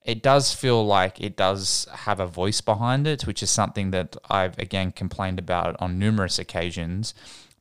it 0.03 0.23
does 0.23 0.53
feel 0.53 0.85
like 0.85 1.21
it 1.21 1.35
does 1.35 1.87
have 1.91 2.19
a 2.19 2.25
voice 2.25 2.61
behind 2.61 3.05
it, 3.05 3.27
which 3.27 3.43
is 3.43 3.51
something 3.51 3.91
that 3.91 4.17
I've 4.29 4.57
again 4.57 4.91
complained 4.91 5.39
about 5.39 5.75
on 5.79 5.99
numerous 5.99 6.39
occasions. 6.39 7.13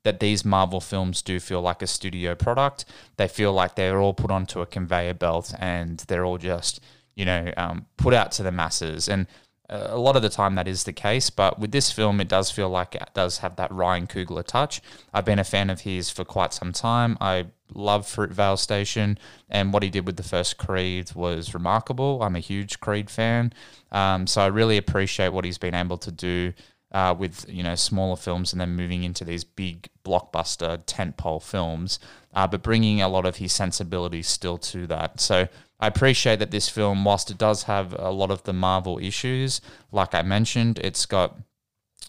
That 0.02 0.20
these 0.20 0.46
Marvel 0.46 0.80
films 0.80 1.20
do 1.20 1.38
feel 1.38 1.60
like 1.60 1.82
a 1.82 1.86
studio 1.86 2.34
product. 2.34 2.86
They 3.18 3.28
feel 3.28 3.52
like 3.52 3.74
they're 3.74 4.00
all 4.00 4.14
put 4.14 4.30
onto 4.30 4.62
a 4.62 4.66
conveyor 4.66 5.12
belt 5.12 5.52
and 5.58 5.98
they're 6.08 6.24
all 6.24 6.38
just, 6.38 6.80
you 7.14 7.26
know, 7.26 7.52
um, 7.58 7.84
put 7.98 8.14
out 8.14 8.32
to 8.32 8.42
the 8.42 8.50
masses. 8.50 9.10
And 9.10 9.26
a 9.70 9.98
lot 9.98 10.16
of 10.16 10.22
the 10.22 10.28
time 10.28 10.56
that 10.56 10.66
is 10.66 10.84
the 10.84 10.92
case, 10.92 11.30
but 11.30 11.58
with 11.58 11.70
this 11.70 11.92
film, 11.92 12.20
it 12.20 12.28
does 12.28 12.50
feel 12.50 12.68
like 12.68 12.96
it 12.96 13.08
does 13.14 13.38
have 13.38 13.54
that 13.56 13.70
Ryan 13.70 14.08
Coogler 14.08 14.44
touch. 14.44 14.82
I've 15.14 15.24
been 15.24 15.38
a 15.38 15.44
fan 15.44 15.70
of 15.70 15.82
his 15.82 16.10
for 16.10 16.24
quite 16.24 16.52
some 16.52 16.72
time. 16.72 17.16
I 17.20 17.46
love 17.72 18.04
Fruitvale 18.04 18.58
Station, 18.58 19.16
and 19.48 19.72
what 19.72 19.84
he 19.84 19.88
did 19.88 20.06
with 20.06 20.16
the 20.16 20.24
first 20.24 20.58
Creed 20.58 21.14
was 21.14 21.54
remarkable. 21.54 22.20
I'm 22.22 22.34
a 22.34 22.40
huge 22.40 22.80
Creed 22.80 23.08
fan, 23.08 23.52
um, 23.92 24.26
so 24.26 24.42
I 24.42 24.48
really 24.48 24.76
appreciate 24.76 25.32
what 25.32 25.44
he's 25.44 25.58
been 25.58 25.74
able 25.74 25.98
to 25.98 26.10
do 26.10 26.52
uh, 26.90 27.14
with 27.16 27.46
you 27.48 27.62
know 27.62 27.76
smaller 27.76 28.16
films 28.16 28.52
and 28.52 28.60
then 28.60 28.74
moving 28.74 29.04
into 29.04 29.24
these 29.24 29.44
big 29.44 29.88
blockbuster 30.04 30.84
tentpole 30.84 31.42
films, 31.42 32.00
uh, 32.34 32.48
but 32.48 32.62
bringing 32.62 33.00
a 33.00 33.08
lot 33.08 33.24
of 33.24 33.36
his 33.36 33.52
sensibilities 33.52 34.26
still 34.26 34.58
to 34.58 34.88
that. 34.88 35.20
So. 35.20 35.48
I 35.80 35.86
appreciate 35.86 36.38
that 36.38 36.50
this 36.50 36.68
film, 36.68 37.04
whilst 37.04 37.30
it 37.30 37.38
does 37.38 37.64
have 37.64 37.94
a 37.98 38.10
lot 38.10 38.30
of 38.30 38.42
the 38.44 38.52
Marvel 38.52 38.98
issues, 38.98 39.60
like 39.90 40.14
I 40.14 40.22
mentioned, 40.22 40.78
it's 40.78 41.06
got, 41.06 41.38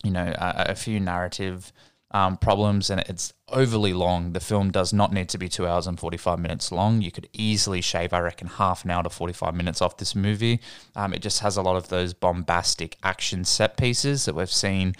you 0.04 0.12
know, 0.12 0.34
a, 0.38 0.66
a 0.70 0.76
few 0.76 1.00
narrative 1.00 1.72
um, 2.14 2.38
problems 2.38 2.90
and 2.90 3.00
it's 3.08 3.34
overly 3.48 3.94
long. 3.94 4.34
The 4.34 4.40
film 4.40 4.72
does 4.72 4.92
not 4.92 5.14
need 5.14 5.30
to 5.30 5.38
be 5.38 5.48
two 5.48 5.66
hours 5.66 5.88
and 5.88 6.00
45 6.00 6.40
minutes 6.40 6.72
long. 6.72 7.02
You 7.02 7.12
could 7.12 7.30
easily 7.34 7.82
shave, 7.82 8.14
I 8.14 8.20
reckon, 8.20 8.48
half 8.48 8.84
an 8.84 8.92
hour 8.92 9.04
to 9.04 9.10
45 9.10 9.56
minutes 9.56 9.82
off 9.82 9.98
this 9.98 10.16
movie. 10.16 10.60
Um, 10.96 11.14
it 11.14 11.22
just 11.22 11.40
has 11.40 11.56
a 11.56 11.62
lot 11.62 11.78
of 11.78 11.88
those 11.88 12.14
bombastic 12.14 12.98
action 13.04 13.46
set 13.46 13.78
pieces 13.78 14.26
that 14.26 14.36
we've 14.36 14.52
seen 14.52 14.94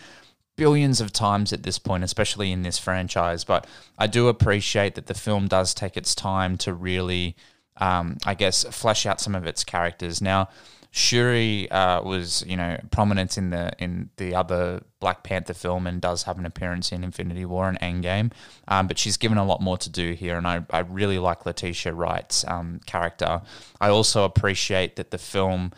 billions 0.56 1.02
of 1.02 1.12
times 1.12 1.52
at 1.52 1.64
this 1.64 1.80
point, 1.80 2.04
especially 2.04 2.52
in 2.52 2.62
this 2.62 2.78
franchise. 2.78 3.44
But 3.44 3.68
I 3.98 4.08
do 4.08 4.28
appreciate 4.28 4.96
that 4.96 5.08
the 5.08 5.14
film 5.14 5.48
does 5.48 5.74
take 5.74 5.98
its 5.98 6.16
time 6.16 6.58
to 6.60 6.74
really, 6.74 7.36
um, 7.78 8.18
I 8.26 8.34
guess, 8.34 8.64
flesh 8.64 9.06
out 9.06 9.22
some 9.22 9.36
of 9.36 9.46
its 9.46 9.64
characters. 9.64 10.22
Now, 10.22 10.50
Shuri 10.94 11.72
uh, 11.72 12.02
was, 12.04 12.44
you 12.46 12.58
know, 12.58 12.78
prominent 12.92 13.38
in 13.38 13.50
the 13.50 13.72
in 13.80 14.10
the 14.18 14.36
other 14.36 14.84
Black 15.00 15.24
Panther 15.24 15.54
film 15.54 15.88
and 15.88 16.02
does 16.02 16.24
have 16.24 16.38
an 16.38 16.46
appearance 16.46 16.92
in 16.92 17.06
Infinity 17.06 17.46
War 17.46 17.70
and 17.70 17.80
Endgame, 17.80 18.34
um, 18.68 18.88
but 18.88 19.00
she's 19.00 19.16
given 19.16 19.38
a 19.38 19.46
lot 19.46 19.62
more 19.62 19.78
to 19.78 19.90
do 19.90 20.12
here, 20.12 20.38
and 20.38 20.46
I, 20.46 20.66
I 20.70 20.80
really 20.80 21.18
like 21.18 21.46
Letitia 21.46 21.94
Wright's 21.94 22.46
um, 22.46 22.82
character. 22.86 23.42
I 23.80 23.88
also 23.88 24.26
appreciate 24.26 24.98
that 24.98 25.12
the 25.12 25.18
film 25.18 25.72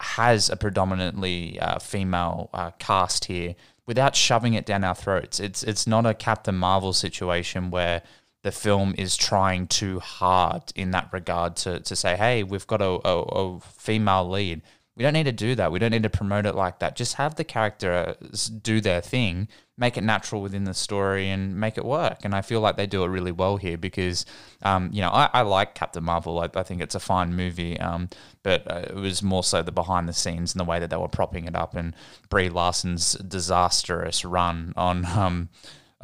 has 0.00 0.50
a 0.50 0.56
predominantly 0.56 1.58
uh, 1.58 1.78
female 1.78 2.50
uh, 2.52 2.72
cast 2.78 3.24
here 3.24 3.54
without 3.86 4.14
shoving 4.14 4.52
it 4.52 4.66
down 4.66 4.84
our 4.84 4.94
throats. 4.94 5.40
It's 5.40 5.62
it's 5.62 5.86
not 5.86 6.04
a 6.04 6.12
Captain 6.12 6.54
Marvel 6.54 6.92
situation 6.92 7.70
where 7.70 8.02
the 8.46 8.52
film 8.52 8.94
is 8.96 9.16
trying 9.16 9.66
too 9.66 9.98
hard 9.98 10.62
in 10.76 10.92
that 10.92 11.08
regard 11.12 11.56
to, 11.56 11.80
to 11.80 11.96
say, 11.96 12.14
hey, 12.14 12.44
we've 12.44 12.68
got 12.68 12.80
a, 12.80 13.00
a, 13.04 13.22
a 13.22 13.60
female 13.60 14.30
lead. 14.30 14.62
We 14.94 15.02
don't 15.02 15.14
need 15.14 15.24
to 15.24 15.32
do 15.32 15.56
that. 15.56 15.72
We 15.72 15.80
don't 15.80 15.90
need 15.90 16.04
to 16.04 16.08
promote 16.10 16.46
it 16.46 16.54
like 16.54 16.78
that. 16.78 16.94
Just 16.94 17.14
have 17.14 17.34
the 17.34 17.42
characters 17.42 18.46
do 18.46 18.80
their 18.80 19.00
thing, 19.00 19.48
make 19.76 19.96
it 19.96 20.04
natural 20.04 20.42
within 20.42 20.62
the 20.62 20.74
story, 20.74 21.28
and 21.28 21.58
make 21.58 21.76
it 21.76 21.84
work. 21.84 22.18
And 22.22 22.36
I 22.36 22.42
feel 22.42 22.60
like 22.60 22.76
they 22.76 22.86
do 22.86 23.02
it 23.02 23.08
really 23.08 23.32
well 23.32 23.56
here 23.56 23.76
because, 23.76 24.24
um, 24.62 24.90
you 24.92 25.00
know, 25.00 25.10
I, 25.10 25.28
I 25.32 25.42
like 25.42 25.74
Captain 25.74 26.04
Marvel. 26.04 26.38
I, 26.38 26.48
I 26.54 26.62
think 26.62 26.80
it's 26.80 26.94
a 26.94 27.00
fine 27.00 27.34
movie, 27.34 27.80
um, 27.80 28.08
but 28.44 28.62
uh, 28.70 28.84
it 28.90 28.94
was 28.94 29.24
more 29.24 29.42
so 29.42 29.60
the 29.60 29.72
behind 29.72 30.08
the 30.08 30.12
scenes 30.12 30.54
and 30.54 30.60
the 30.60 30.70
way 30.70 30.78
that 30.78 30.90
they 30.90 30.96
were 30.96 31.08
propping 31.08 31.46
it 31.46 31.56
up, 31.56 31.74
and 31.74 31.96
Brie 32.28 32.48
Larson's 32.48 33.14
disastrous 33.14 34.24
run 34.24 34.72
on 34.76 35.04
um, 35.04 35.48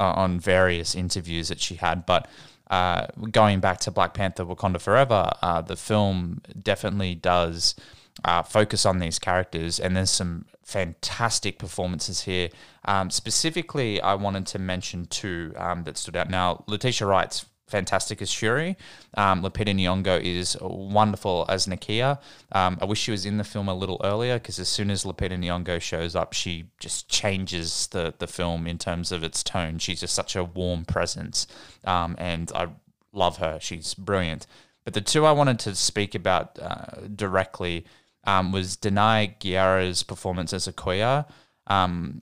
uh, 0.03 0.13
on 0.13 0.39
various 0.39 0.95
interviews 0.95 1.47
that 1.47 1.59
she 1.59 1.75
had, 1.75 2.05
but. 2.05 2.27
Uh, 2.71 3.05
going 3.29 3.59
back 3.59 3.77
to 3.77 3.91
Black 3.91 4.15
Panther 4.15 4.45
Wakanda 4.45 4.81
Forever, 4.81 5.29
uh, 5.43 5.61
the 5.61 5.75
film 5.75 6.41
definitely 6.59 7.13
does 7.13 7.75
uh, 8.25 8.41
focus 8.41 8.85
on 8.85 8.97
these 8.97 9.19
characters, 9.19 9.79
and 9.79 9.95
there's 9.95 10.09
some 10.09 10.45
fantastic 10.63 11.59
performances 11.59 12.21
here. 12.21 12.49
Um, 12.85 13.11
specifically, 13.11 14.01
I 14.01 14.15
wanted 14.15 14.47
to 14.47 14.59
mention 14.59 15.05
two 15.05 15.53
um, 15.57 15.83
that 15.83 15.97
stood 15.97 16.15
out. 16.15 16.29
Now, 16.29 16.63
Letitia 16.65 17.05
Wright's 17.05 17.45
fantastic 17.73 18.21
as 18.21 18.29
Shuri. 18.29 18.77
Um, 19.17 19.41
Lupita 19.41 19.73
Nyong'o 19.73 20.21
is 20.21 20.55
wonderful 20.61 21.45
as 21.49 21.65
Nakia. 21.65 22.19
Um, 22.51 22.77
I 22.79 22.85
wish 22.85 22.99
she 22.99 23.09
was 23.09 23.25
in 23.25 23.37
the 23.37 23.43
film 23.43 23.67
a 23.67 23.73
little 23.73 23.99
earlier 24.03 24.35
because 24.37 24.59
as 24.59 24.69
soon 24.69 24.91
as 24.91 25.03
Lupita 25.03 25.35
Nyong'o 25.35 25.81
shows 25.81 26.15
up, 26.15 26.33
she 26.33 26.65
just 26.79 27.09
changes 27.09 27.87
the 27.87 28.13
the 28.19 28.27
film 28.27 28.67
in 28.67 28.77
terms 28.77 29.11
of 29.11 29.23
its 29.23 29.41
tone. 29.41 29.79
She's 29.79 30.01
just 30.01 30.13
such 30.13 30.35
a 30.35 30.43
warm 30.43 30.85
presence, 30.85 31.47
um, 31.83 32.15
and 32.19 32.51
I 32.53 32.67
love 33.11 33.37
her. 33.37 33.57
She's 33.59 33.95
brilliant. 33.95 34.45
But 34.83 34.93
the 34.93 35.01
two 35.01 35.25
I 35.25 35.31
wanted 35.31 35.57
to 35.59 35.73
speak 35.73 36.13
about 36.13 36.59
uh, 36.61 37.07
directly 37.15 37.85
um, 38.25 38.51
was 38.51 38.77
Danai 38.77 39.39
Gurira's 39.39 40.03
performance 40.03 40.53
as 40.53 40.67
Okoye. 40.67 41.25
Um, 41.65 42.21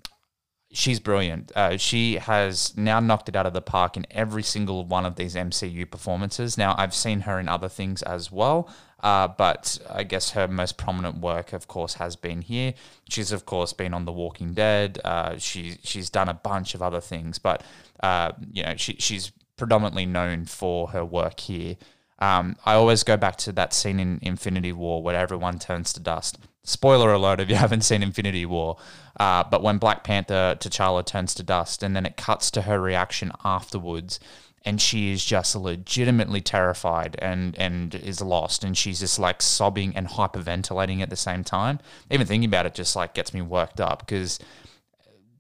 she's 0.72 1.00
brilliant. 1.00 1.52
Uh, 1.56 1.78
she 1.78 2.16
has 2.16 2.76
now 2.78 3.00
knocked 3.00 3.30
it 3.30 3.36
out 3.36 3.46
of 3.46 3.54
the 3.54 3.62
park 3.62 3.98
in 3.98 4.06
every 4.12 4.44
single 4.44 4.86
one 4.86 5.06
of 5.06 5.16
these 5.16 5.36
MCU 5.36 5.90
performances. 5.90 6.58
Now, 6.58 6.76
I've 6.78 6.94
seen 6.94 7.22
her 7.22 7.40
in 7.40 7.48
other 7.48 7.70
things 7.70 8.02
as 8.04 8.32
well, 8.32 8.70
uh, 9.02 9.28
but 9.28 9.80
I 9.90 10.04
guess 10.04 10.32
her 10.32 10.48
most 10.48 10.78
prominent 10.78 11.18
work, 11.18 11.54
of 11.54 11.68
course, 11.68 11.96
has 11.96 12.16
been 12.16 12.42
here. 12.42 12.74
She's, 13.10 13.32
of 13.32 13.46
course, 13.46 13.74
been 13.74 13.94
on 13.94 14.06
The 14.06 14.12
Walking 14.12 14.54
Dead. 14.54 15.00
Uh, 15.04 15.38
she 15.38 15.78
she's 15.84 16.10
done 16.10 16.30
a 16.30 16.34
bunch 16.34 16.74
of 16.76 16.82
other 16.82 17.02
things, 17.02 17.40
but 17.40 17.64
uh, 18.02 18.32
you 18.52 18.64
know, 18.64 18.76
she 18.78 18.96
she's 19.00 19.32
predominantly 19.58 20.06
known 20.06 20.46
for 20.46 20.90
her 20.90 21.04
work 21.04 21.40
here. 21.42 21.76
Um, 22.20 22.56
I 22.66 22.76
always 22.76 23.04
go 23.04 23.18
back 23.18 23.36
to 23.38 23.52
that 23.54 23.74
scene 23.74 24.00
in 24.00 24.20
Infinity 24.22 24.72
War 24.72 25.02
where 25.02 25.16
everyone 25.16 25.58
turns 25.58 25.92
to 25.94 26.00
dust. 26.00 26.38
Spoiler 26.64 27.12
alert 27.12 27.40
if 27.40 27.50
you 27.50 27.56
haven't 27.66 27.82
seen 27.82 28.04
Infinity 28.04 28.46
War. 28.46 28.78
Uh, 29.20 29.44
but 29.50 29.64
when 29.64 29.78
Black 29.78 30.04
Panther 30.04 30.56
T'Challa 30.60 31.06
turns 31.06 31.34
to 31.36 31.44
dust, 31.44 31.84
and 31.84 31.96
then 31.96 32.06
it 32.06 32.18
cuts 32.18 32.52
to 32.52 32.64
her 32.64 32.80
reaction 32.80 33.32
afterwards, 33.44 34.20
and 34.64 34.80
she 34.80 35.12
is 35.12 35.26
just 35.26 35.56
legitimately 35.56 36.40
terrified 36.42 37.16
and 37.20 37.58
and 37.58 37.96
is 37.96 38.22
lost, 38.22 38.64
and 38.64 38.78
she's 38.78 39.00
just 39.00 39.20
like 39.20 39.42
sobbing 39.42 39.96
and 39.96 40.08
hyperventilating 40.08 41.02
at 41.02 41.10
the 41.10 41.16
same 41.16 41.44
time. 41.44 41.80
Even 42.10 42.28
thinking 42.28 42.48
about 42.48 42.66
it 42.66 42.76
just 42.76 42.96
like 42.96 43.14
gets 43.14 43.34
me 43.34 43.42
worked 43.42 43.82
up 43.82 44.00
because 44.00 44.40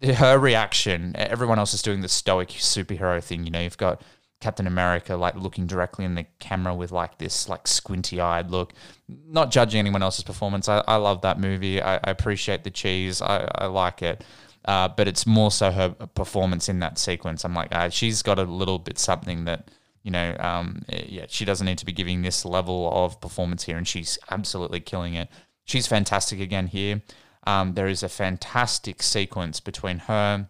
her 0.03 0.37
reaction. 0.37 1.15
Everyone 1.15 1.59
else 1.59 1.73
is 1.73 1.81
doing 1.81 2.01
the 2.01 2.09
stoic 2.09 2.49
superhero 2.49 3.23
thing. 3.23 3.45
You 3.45 3.51
know, 3.51 3.61
you've 3.61 3.77
got 3.77 4.01
Captain 4.41 4.67
America 4.67 5.15
like 5.15 5.35
looking 5.35 5.67
directly 5.67 6.03
in 6.03 6.15
the 6.15 6.25
camera 6.39 6.75
with 6.75 6.91
like 6.91 7.17
this 7.17 7.47
like 7.47 7.67
squinty 7.67 8.19
eyed 8.19 8.51
look. 8.51 8.73
Not 9.07 9.51
judging 9.51 9.79
anyone 9.79 10.03
else's 10.03 10.23
performance. 10.23 10.67
I, 10.67 10.83
I 10.87 10.97
love 10.97 11.21
that 11.21 11.39
movie. 11.39 11.81
I, 11.81 11.95
I 11.97 12.09
appreciate 12.09 12.63
the 12.63 12.71
cheese. 12.71 13.21
I, 13.21 13.49
I 13.55 13.67
like 13.67 14.01
it. 14.01 14.23
Uh, 14.65 14.87
but 14.87 15.07
it's 15.07 15.25
more 15.25 15.51
so 15.51 15.71
her 15.71 15.89
performance 15.89 16.69
in 16.69 16.79
that 16.79 16.97
sequence. 16.97 17.43
I'm 17.43 17.55
like, 17.55 17.73
uh, 17.73 17.89
she's 17.89 18.21
got 18.21 18.37
a 18.37 18.43
little 18.43 18.77
bit 18.77 18.99
something 18.99 19.45
that, 19.45 19.69
you 20.03 20.11
know, 20.11 20.35
um, 20.39 20.83
yeah, 20.87 21.25
she 21.29 21.45
doesn't 21.45 21.65
need 21.65 21.79
to 21.79 21.85
be 21.85 21.91
giving 21.91 22.21
this 22.21 22.45
level 22.45 22.89
of 22.93 23.19
performance 23.21 23.63
here, 23.63 23.77
and 23.77 23.87
she's 23.87 24.19
absolutely 24.29 24.79
killing 24.79 25.15
it. 25.15 25.29
She's 25.65 25.87
fantastic 25.87 26.39
again 26.39 26.67
here. 26.67 27.01
Um, 27.47 27.73
there 27.73 27.87
is 27.87 28.03
a 28.03 28.09
fantastic 28.09 29.01
sequence 29.01 29.59
between 29.59 29.99
her 29.99 30.47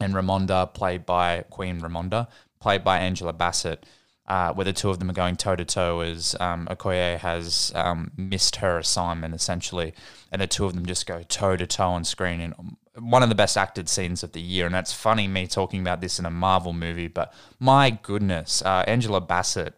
and 0.00 0.14
Ramonda, 0.14 0.72
played 0.72 1.04
by 1.04 1.44
Queen 1.50 1.80
Ramonda, 1.80 2.28
played 2.62 2.84
by 2.84 2.98
Angela 2.98 3.32
Bassett, 3.32 3.84
uh, 4.26 4.52
where 4.54 4.64
the 4.64 4.72
two 4.72 4.88
of 4.88 4.98
them 4.98 5.10
are 5.10 5.14
going 5.14 5.36
toe 5.36 5.56
to 5.56 5.64
toe 5.64 6.00
as 6.00 6.36
um, 6.38 6.66
Okoye 6.70 7.18
has 7.18 7.72
um, 7.74 8.12
missed 8.16 8.56
her 8.56 8.78
assignment 8.78 9.34
essentially, 9.34 9.92
and 10.30 10.40
the 10.40 10.46
two 10.46 10.64
of 10.64 10.74
them 10.74 10.86
just 10.86 11.06
go 11.06 11.22
toe 11.24 11.56
to 11.56 11.66
toe 11.66 11.90
on 11.90 12.04
screen 12.04 12.40
in 12.40 12.54
one 12.98 13.22
of 13.22 13.28
the 13.28 13.34
best 13.34 13.56
acted 13.56 13.88
scenes 13.88 14.22
of 14.22 14.32
the 14.32 14.40
year. 14.40 14.66
And 14.66 14.74
that's 14.74 14.92
funny 14.92 15.26
me 15.26 15.46
talking 15.46 15.80
about 15.80 16.00
this 16.00 16.18
in 16.18 16.26
a 16.26 16.30
Marvel 16.30 16.72
movie, 16.72 17.08
but 17.08 17.34
my 17.58 17.90
goodness, 17.90 18.62
uh, 18.62 18.84
Angela 18.86 19.20
Bassett. 19.20 19.74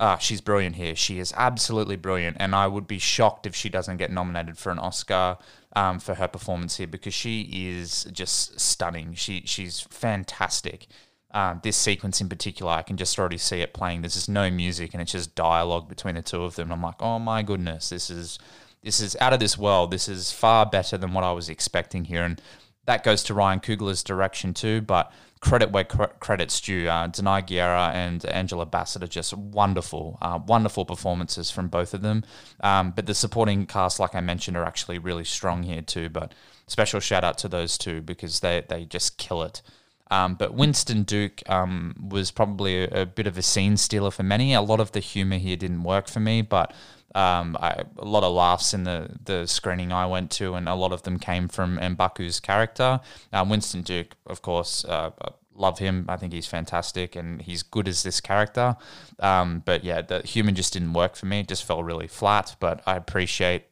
Ah, 0.00 0.16
she's 0.16 0.40
brilliant 0.40 0.76
here. 0.76 0.94
She 0.94 1.18
is 1.18 1.34
absolutely 1.36 1.96
brilliant, 1.96 2.36
and 2.38 2.54
I 2.54 2.68
would 2.68 2.86
be 2.86 3.00
shocked 3.00 3.46
if 3.46 3.56
she 3.56 3.68
doesn't 3.68 3.96
get 3.96 4.12
nominated 4.12 4.56
for 4.56 4.70
an 4.70 4.78
Oscar 4.78 5.38
um, 5.74 5.98
for 5.98 6.14
her 6.14 6.28
performance 6.28 6.76
here 6.76 6.86
because 6.86 7.14
she 7.14 7.42
is 7.52 8.04
just 8.12 8.60
stunning. 8.60 9.14
She 9.14 9.42
she's 9.44 9.80
fantastic 9.80 10.86
um, 11.32 11.60
this 11.62 11.76
sequence 11.76 12.20
in 12.20 12.28
particular, 12.28 12.72
I 12.72 12.82
can 12.82 12.96
just 12.96 13.18
already 13.18 13.38
see 13.38 13.60
it 13.60 13.74
playing. 13.74 14.02
There's 14.02 14.14
just 14.14 14.28
no 14.28 14.50
music, 14.50 14.94
and 14.94 15.02
it's 15.02 15.12
just 15.12 15.34
dialogue 15.34 15.88
between 15.88 16.14
the 16.14 16.22
two 16.22 16.42
of 16.42 16.56
them. 16.56 16.68
And 16.68 16.72
I'm 16.72 16.82
like, 16.82 17.00
oh 17.00 17.18
my 17.18 17.42
goodness, 17.42 17.90
this 17.90 18.10
is 18.10 18.38
this 18.82 19.00
is 19.00 19.16
out 19.20 19.32
of 19.32 19.40
this 19.40 19.58
world. 19.58 19.90
This 19.90 20.08
is 20.08 20.32
far 20.32 20.64
better 20.64 20.96
than 20.96 21.12
what 21.12 21.24
I 21.24 21.32
was 21.32 21.48
expecting 21.48 22.04
here, 22.04 22.22
and 22.22 22.40
that 22.86 23.04
goes 23.04 23.22
to 23.24 23.34
Ryan 23.34 23.60
Coogler's 23.60 24.02
direction 24.02 24.54
too. 24.54 24.80
But 24.80 25.12
credit 25.40 25.70
where 25.70 25.84
cr- 25.84 26.04
credit's 26.20 26.60
due. 26.60 26.88
Uh, 26.88 27.08
Danai 27.08 27.46
Gurira 27.46 27.92
and 27.92 28.24
Angela 28.24 28.66
Bassett 28.66 29.02
are 29.02 29.08
just 29.08 29.34
wonderful, 29.36 30.18
uh, 30.20 30.38
wonderful 30.46 30.84
performances 30.84 31.50
from 31.50 31.68
both 31.68 31.94
of 31.94 32.02
them. 32.02 32.24
Um, 32.60 32.92
but 32.92 33.06
the 33.06 33.14
supporting 33.14 33.66
cast, 33.66 34.00
like 34.00 34.14
I 34.14 34.20
mentioned, 34.20 34.56
are 34.56 34.64
actually 34.64 34.98
really 34.98 35.24
strong 35.24 35.62
here 35.62 35.82
too. 35.82 36.08
But 36.08 36.32
special 36.66 37.00
shout 37.00 37.24
out 37.24 37.38
to 37.38 37.48
those 37.48 37.78
two 37.78 38.00
because 38.00 38.40
they 38.40 38.64
they 38.68 38.84
just 38.84 39.18
kill 39.18 39.42
it. 39.42 39.62
Um, 40.10 40.34
but 40.34 40.54
Winston 40.54 41.02
Duke 41.02 41.42
um, 41.48 41.94
was 42.10 42.30
probably 42.30 42.84
a, 42.84 43.02
a, 43.02 43.06
bit 43.06 43.26
of 43.26 43.36
a 43.36 43.42
scene 43.42 43.76
stealer 43.76 44.10
for 44.10 44.22
many. 44.22 44.54
A 44.54 44.62
lot 44.62 44.80
of 44.80 44.92
the 44.92 45.00
humor 45.00 45.36
here 45.36 45.56
didn't 45.56 45.82
work 45.82 46.08
for 46.08 46.20
me, 46.20 46.42
but 46.42 46.72
um, 47.14 47.56
I, 47.60 47.84
a 47.98 48.04
lot 48.04 48.24
of 48.24 48.32
laughs 48.32 48.74
in 48.74 48.84
the, 48.84 49.10
the 49.24 49.46
screening 49.46 49.92
I 49.92 50.06
went 50.06 50.30
to, 50.32 50.54
and 50.54 50.68
a 50.68 50.74
lot 50.74 50.92
of 50.92 51.02
them 51.02 51.18
came 51.18 51.48
from 51.48 51.78
Mbaku's 51.78 52.40
character. 52.40 53.00
Uh, 53.32 53.44
Winston 53.48 53.82
Duke, 53.82 54.16
of 54.26 54.42
course, 54.42 54.84
uh, 54.84 55.10
love 55.58 55.78
him. 55.78 56.06
I 56.08 56.16
think 56.16 56.32
he's 56.32 56.46
fantastic 56.46 57.16
and 57.16 57.42
he's 57.42 57.62
good 57.62 57.88
as 57.88 58.02
this 58.02 58.20
character. 58.20 58.76
Um, 59.18 59.62
but 59.64 59.84
yeah, 59.84 60.02
the 60.02 60.20
human 60.20 60.54
just 60.54 60.72
didn't 60.72 60.92
work 60.92 61.16
for 61.16 61.26
me. 61.26 61.40
It 61.40 61.48
just 61.48 61.64
felt 61.64 61.84
really 61.84 62.06
flat. 62.06 62.56
But 62.60 62.82
I 62.86 62.96
appreciate, 62.96 63.64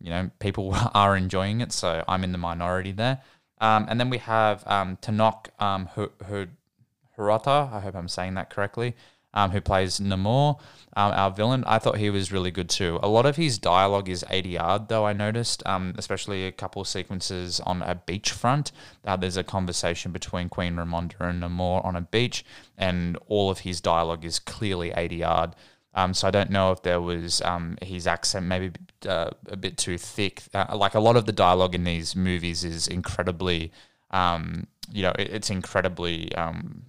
you 0.00 0.10
know, 0.10 0.30
people 0.38 0.74
are 0.94 1.16
enjoying 1.16 1.60
it, 1.60 1.72
so 1.72 2.02
I'm 2.08 2.24
in 2.24 2.32
the 2.32 2.38
minority 2.38 2.92
there. 2.92 3.20
Um, 3.58 3.86
and 3.88 3.98
then 3.98 4.10
we 4.10 4.18
have 4.18 4.66
um, 4.66 4.96
Tenoch 4.98 5.48
um, 5.58 5.88
Huerta, 7.16 7.72
I 7.72 7.80
hope 7.80 7.94
I'm 7.94 8.08
saying 8.08 8.34
that 8.34 8.50
correctly, 8.50 8.94
um, 9.32 9.50
who 9.50 9.60
plays 9.60 9.98
Namor, 9.98 10.58
um, 10.96 11.12
our 11.12 11.30
villain. 11.30 11.64
I 11.66 11.78
thought 11.78 11.98
he 11.98 12.10
was 12.10 12.32
really 12.32 12.50
good 12.50 12.68
too. 12.68 12.98
A 13.02 13.08
lot 13.08 13.26
of 13.26 13.36
his 13.36 13.58
dialogue 13.58 14.08
is 14.08 14.24
ADR, 14.30 14.88
though, 14.88 15.06
I 15.06 15.12
noticed, 15.12 15.62
um, 15.66 15.94
especially 15.96 16.46
a 16.46 16.52
couple 16.52 16.84
sequences 16.84 17.60
on 17.60 17.82
a 17.82 18.00
beachfront. 18.06 18.72
Uh, 19.04 19.16
there's 19.16 19.36
a 19.36 19.44
conversation 19.44 20.12
between 20.12 20.48
Queen 20.48 20.74
Ramonda 20.76 21.20
and 21.20 21.42
Namor 21.42 21.84
on 21.84 21.96
a 21.96 22.00
beach, 22.00 22.44
and 22.76 23.18
all 23.28 23.50
of 23.50 23.60
his 23.60 23.80
dialogue 23.80 24.24
is 24.24 24.38
clearly 24.38 24.90
ADR. 24.90 25.52
Um, 25.96 26.12
so 26.12 26.28
I 26.28 26.30
don't 26.30 26.50
know 26.50 26.72
if 26.72 26.82
there 26.82 27.00
was 27.00 27.40
um, 27.40 27.78
his 27.82 28.06
accent 28.06 28.46
maybe 28.46 28.72
uh, 29.08 29.30
a 29.48 29.56
bit 29.56 29.78
too 29.78 29.96
thick. 29.96 30.42
Uh, 30.54 30.76
like 30.76 30.94
a 30.94 31.00
lot 31.00 31.16
of 31.16 31.24
the 31.24 31.32
dialogue 31.32 31.74
in 31.74 31.84
these 31.84 32.14
movies 32.14 32.64
is 32.64 32.86
incredibly, 32.86 33.72
um, 34.10 34.66
you 34.92 35.02
know, 35.02 35.12
it, 35.18 35.30
it's 35.30 35.48
incredibly, 35.48 36.34
um, 36.34 36.82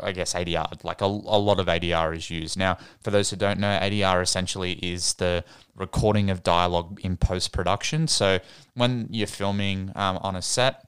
I 0.00 0.10
guess, 0.10 0.34
ADR. 0.34 0.82
Like 0.82 1.00
a, 1.02 1.06
a 1.06 1.38
lot 1.38 1.60
of 1.60 1.66
ADR 1.66 2.16
is 2.16 2.28
used. 2.30 2.58
Now, 2.58 2.78
for 3.00 3.12
those 3.12 3.30
who 3.30 3.36
don't 3.36 3.60
know, 3.60 3.78
ADR 3.80 4.22
essentially 4.22 4.72
is 4.72 5.14
the 5.14 5.44
recording 5.76 6.30
of 6.30 6.42
dialogue 6.42 7.00
in 7.04 7.16
post 7.16 7.52
production. 7.52 8.08
So 8.08 8.40
when 8.74 9.06
you're 9.10 9.28
filming 9.28 9.92
um, 9.94 10.18
on 10.18 10.34
a 10.34 10.42
set, 10.42 10.87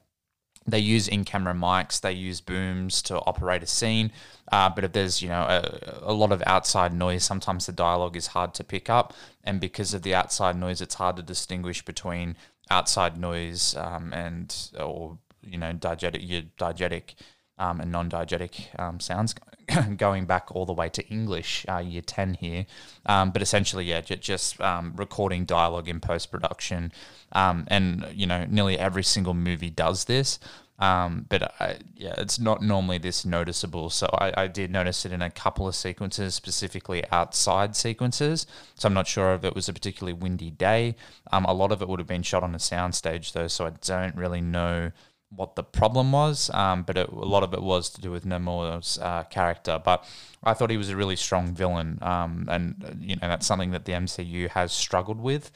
they 0.67 0.79
use 0.79 1.07
in-camera 1.07 1.53
mics, 1.53 1.99
they 2.01 2.11
use 2.11 2.39
booms 2.39 3.01
to 3.03 3.17
operate 3.21 3.63
a 3.63 3.67
scene. 3.67 4.11
Uh, 4.51 4.69
but 4.69 4.83
if 4.83 4.91
there's 4.91 5.21
you 5.21 5.29
know 5.29 5.41
a, 5.41 6.11
a, 6.11 6.13
lot 6.13 6.31
of 6.31 6.43
outside 6.45 6.93
noise, 6.93 7.23
sometimes 7.23 7.65
the 7.65 7.71
dialogue 7.71 8.15
is 8.15 8.27
hard 8.27 8.53
to 8.53 8.63
pick 8.63 8.89
up, 8.89 9.13
and 9.43 9.59
because 9.59 9.93
of 9.93 10.01
the 10.01 10.13
outside 10.13 10.55
noise, 10.57 10.81
it's 10.81 10.95
hard 10.95 11.15
to 11.15 11.23
distinguish 11.23 11.83
between 11.83 12.35
outside 12.69 13.17
noise 13.17 13.75
um, 13.75 14.13
and 14.13 14.69
or 14.79 15.17
you 15.41 15.57
know 15.57 15.73
diegetic 15.73 16.27
your 16.27 16.43
diegetic 16.57 17.15
um, 17.61 17.79
and 17.79 17.91
non-diegetic 17.91 18.77
um, 18.79 18.99
sounds, 18.99 19.35
going 19.97 20.25
back 20.25 20.53
all 20.53 20.65
the 20.65 20.73
way 20.73 20.89
to 20.89 21.07
English 21.07 21.63
uh, 21.69 21.77
year 21.77 22.01
ten 22.01 22.33
here. 22.33 22.65
Um, 23.05 23.29
but 23.31 23.41
essentially, 23.41 23.85
yeah, 23.85 24.01
j- 24.01 24.15
just 24.17 24.59
um, 24.59 24.93
recording 24.95 25.45
dialogue 25.45 25.87
in 25.87 25.99
post 25.99 26.31
production, 26.31 26.91
um, 27.31 27.65
and 27.67 28.05
you 28.13 28.25
know, 28.25 28.45
nearly 28.49 28.77
every 28.77 29.03
single 29.03 29.35
movie 29.35 29.69
does 29.69 30.05
this. 30.05 30.39
Um, 30.79 31.27
but 31.29 31.53
I, 31.61 31.77
yeah, 31.95 32.15
it's 32.17 32.39
not 32.39 32.63
normally 32.63 32.97
this 32.97 33.23
noticeable. 33.23 33.91
So 33.91 34.07
I, 34.17 34.33
I 34.35 34.47
did 34.47 34.71
notice 34.71 35.05
it 35.05 35.11
in 35.11 35.21
a 35.21 35.29
couple 35.29 35.67
of 35.67 35.75
sequences, 35.75 36.33
specifically 36.33 37.03
outside 37.11 37.75
sequences. 37.75 38.47
So 38.73 38.87
I'm 38.87 38.95
not 38.95 39.05
sure 39.05 39.35
if 39.35 39.43
it 39.43 39.53
was 39.53 39.69
a 39.69 39.73
particularly 39.73 40.13
windy 40.13 40.49
day. 40.49 40.95
A 41.31 41.53
lot 41.53 41.71
of 41.71 41.83
it 41.83 41.87
would 41.87 41.99
have 41.99 42.07
been 42.07 42.23
shot 42.23 42.41
on 42.41 42.55
a 42.55 42.57
soundstage 42.57 43.31
though, 43.31 43.47
so 43.47 43.67
I 43.67 43.73
don't 43.81 44.15
really 44.15 44.41
know 44.41 44.91
what 45.35 45.55
the 45.55 45.63
problem 45.63 46.11
was. 46.11 46.49
Um, 46.53 46.83
but 46.83 46.97
it, 46.97 47.09
a 47.09 47.15
lot 47.15 47.43
of 47.43 47.53
it 47.53 47.61
was 47.61 47.89
to 47.91 48.01
do 48.01 48.11
with 48.11 48.25
Namor's 48.25 48.99
uh, 48.99 49.23
character. 49.23 49.81
But 49.83 50.05
I 50.43 50.53
thought 50.53 50.69
he 50.69 50.77
was 50.77 50.89
a 50.89 50.95
really 50.95 51.15
strong 51.15 51.53
villain, 51.53 51.99
um, 52.01 52.47
and 52.49 52.97
you 52.99 53.15
know 53.15 53.27
that's 53.27 53.45
something 53.45 53.71
that 53.71 53.85
the 53.85 53.93
MCU 53.93 54.49
has 54.49 54.71
struggled 54.71 55.19
with. 55.19 55.51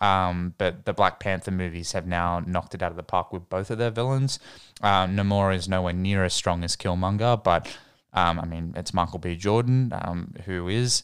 Um, 0.00 0.54
but 0.58 0.84
the 0.84 0.92
Black 0.92 1.18
Panther 1.18 1.50
movies 1.50 1.92
have 1.92 2.06
now 2.06 2.40
knocked 2.46 2.74
it 2.74 2.82
out 2.82 2.92
of 2.92 2.96
the 2.96 3.02
park 3.02 3.32
with 3.32 3.48
both 3.48 3.70
of 3.70 3.78
their 3.78 3.90
villains. 3.90 4.38
Uh, 4.80 5.06
Namor 5.06 5.54
is 5.54 5.68
nowhere 5.68 5.92
near 5.92 6.24
as 6.24 6.34
strong 6.34 6.62
as 6.62 6.76
Killmonger, 6.76 7.42
but 7.42 7.66
um, 8.12 8.38
I 8.38 8.44
mean, 8.44 8.74
it's 8.76 8.94
Michael 8.94 9.18
B. 9.18 9.34
Jordan 9.34 9.92
um, 9.92 10.34
who 10.44 10.68
is. 10.68 11.02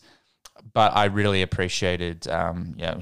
But 0.72 0.96
I 0.96 1.06
really 1.06 1.42
appreciated 1.42 2.26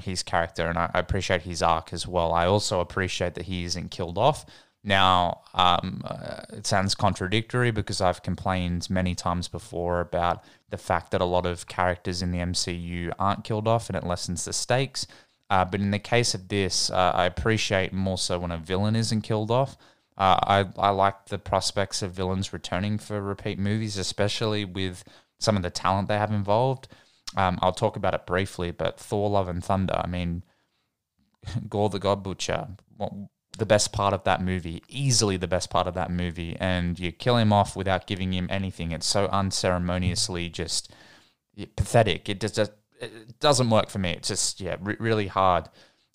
his 0.01 0.23
character 0.23 0.67
and 0.67 0.77
I 0.77 0.89
appreciate 0.95 1.43
his 1.43 1.61
arc 1.61 1.93
as 1.93 2.07
well. 2.07 2.33
I 2.33 2.45
also 2.45 2.79
appreciate 2.79 3.35
that 3.35 3.45
he 3.45 3.63
isn't 3.63 3.89
killed 3.89 4.17
off. 4.17 4.45
Now, 4.83 5.41
um, 5.53 6.01
uh, 6.03 6.41
it 6.51 6.67
sounds 6.67 6.93
contradictory 6.93 7.71
because 7.71 8.01
I've 8.01 8.21
complained 8.21 8.89
many 8.89 9.15
times 9.15 9.47
before 9.47 10.01
about 10.01 10.43
the 10.69 10.77
fact 10.77 11.11
that 11.11 11.21
a 11.21 11.25
lot 11.25 11.45
of 11.45 11.67
characters 11.67 12.21
in 12.21 12.31
the 12.31 12.39
MCU 12.39 13.13
aren't 13.17 13.45
killed 13.45 13.67
off 13.67 13.87
and 13.89 13.95
it 13.95 14.03
lessens 14.03 14.43
the 14.43 14.51
stakes. 14.51 15.07
Uh, 15.49 15.63
but 15.63 15.79
in 15.79 15.91
the 15.91 15.99
case 15.99 16.33
of 16.33 16.49
this, 16.49 16.89
uh, 16.89 17.11
I 17.15 17.25
appreciate 17.25 17.93
more 17.93 18.17
so 18.17 18.39
when 18.39 18.51
a 18.51 18.57
villain 18.57 18.95
isn't 18.95 19.21
killed 19.21 19.51
off. 19.51 19.77
Uh, 20.17 20.39
I, 20.43 20.65
I 20.77 20.89
like 20.89 21.25
the 21.25 21.37
prospects 21.37 22.01
of 22.01 22.11
villains 22.11 22.51
returning 22.53 22.97
for 22.97 23.21
repeat 23.21 23.57
movies, 23.57 23.97
especially 23.97 24.65
with 24.65 25.03
some 25.39 25.55
of 25.55 25.63
the 25.63 25.69
talent 25.69 26.07
they 26.07 26.17
have 26.17 26.31
involved. 26.31 26.87
Um, 27.35 27.57
I'll 27.61 27.73
talk 27.73 27.95
about 27.95 28.13
it 28.13 28.25
briefly, 28.25 28.71
but 28.71 28.99
Thor: 28.99 29.29
Love 29.29 29.47
and 29.47 29.63
Thunder. 29.63 29.99
I 30.03 30.07
mean, 30.07 30.43
Gorr 31.69 31.89
the 31.89 31.99
God 31.99 32.21
Butcher. 32.21 32.67
The 33.57 33.65
best 33.65 33.91
part 33.91 34.13
of 34.13 34.23
that 34.23 34.41
movie, 34.41 34.83
easily 34.87 35.37
the 35.37 35.47
best 35.47 35.69
part 35.69 35.87
of 35.87 35.93
that 35.93 36.09
movie, 36.09 36.57
and 36.59 36.99
you 36.99 37.11
kill 37.11 37.37
him 37.37 37.53
off 37.53 37.75
without 37.75 38.07
giving 38.07 38.33
him 38.33 38.47
anything. 38.49 38.91
It's 38.91 39.05
so 39.05 39.27
unceremoniously 39.27 40.49
just 40.49 40.91
pathetic. 41.75 42.29
It 42.29 42.39
just 42.39 42.57
it 42.57 43.39
doesn't 43.39 43.69
work 43.69 43.89
for 43.89 43.99
me. 43.99 44.11
It's 44.11 44.29
just 44.29 44.59
yeah, 44.59 44.77
re- 44.79 44.97
really 44.99 45.27
hard 45.27 45.69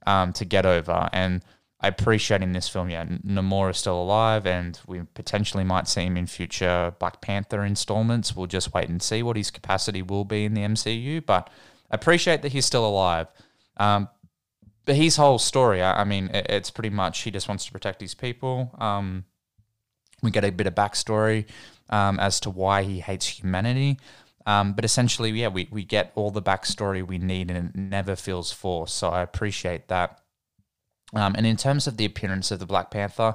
um, 0.07 0.33
to 0.35 0.45
get 0.45 0.67
over. 0.67 1.09
And 1.13 1.43
I 1.81 1.89
appreciate 1.89 2.43
in 2.43 2.53
this 2.53 2.69
film, 2.69 2.91
yeah, 2.91 3.05
Namor 3.05 3.71
is 3.71 3.79
still 3.79 4.03
alive, 4.03 4.47
and 4.47 4.79
we 4.89 5.03
potentially 5.15 5.65
might 5.65 5.87
see 5.87 6.03
him 6.03 6.17
in 6.17 6.27
future 6.27 6.93
Black 6.99 7.21
Panther 7.21 7.65
installments. 7.65 8.35
We'll 8.35 8.47
just 8.47 8.75
wait 8.75 8.89
and 8.89 9.01
see 9.01 9.23
what 9.23 9.37
his 9.37 9.53
capacity 9.53 10.03
will 10.03 10.25
be 10.25 10.45
in 10.45 10.55
the 10.55 10.63
MCU. 10.63 11.25
But 11.25 11.51
I 11.91 11.95
appreciate 11.95 12.43
that 12.43 12.53
he's 12.53 12.67
still 12.67 12.87
alive. 12.87 13.29
Um, 13.77 14.09
but 14.89 14.97
his 14.97 15.17
whole 15.17 15.39
story, 15.39 15.83
I, 15.83 16.01
I 16.01 16.05
mean, 16.05 16.31
it, 16.33 16.47
it's 16.49 16.71
pretty 16.71 16.89
much 16.89 17.21
he 17.21 17.31
just 17.31 17.47
wants 17.47 17.67
to 17.67 17.73
protect 17.73 18.01
his 18.01 18.15
people. 18.15 18.75
Um, 18.79 19.27
we 20.23 20.31
get 20.31 20.45
a 20.45 20.51
bit 20.51 20.67
of 20.67 20.75
backstory 20.75 21.45
um, 21.91 22.19
as 22.19 22.41
to 22.41 22.51
why 22.51 22.85
he 22.85 23.01
hates 23.01 23.27
humanity. 23.27 23.99
Um, 24.47 24.73
but 24.73 24.87
essentially, 24.87 25.31
yeah, 25.33 25.49
we, 25.49 25.69
we 25.71 25.85
get 25.85 26.11
all 26.15 26.31
the 26.31 26.41
backstory 26.41 27.07
we 27.07 27.19
need 27.19 27.51
and 27.51 27.69
it 27.69 27.77
never 27.79 28.17
feels 28.17 28.51
forced. 28.51 28.97
So 28.97 29.11
I 29.11 29.21
appreciate 29.21 29.89
that. 29.89 30.23
Um, 31.13 31.35
and 31.37 31.47
in 31.47 31.59
terms 31.59 31.87
of 31.87 31.99
the 31.99 32.07
appearance 32.07 32.51
of 32.51 32.59
the 32.59 32.65
Black 32.65 32.91
Panther, 32.91 33.35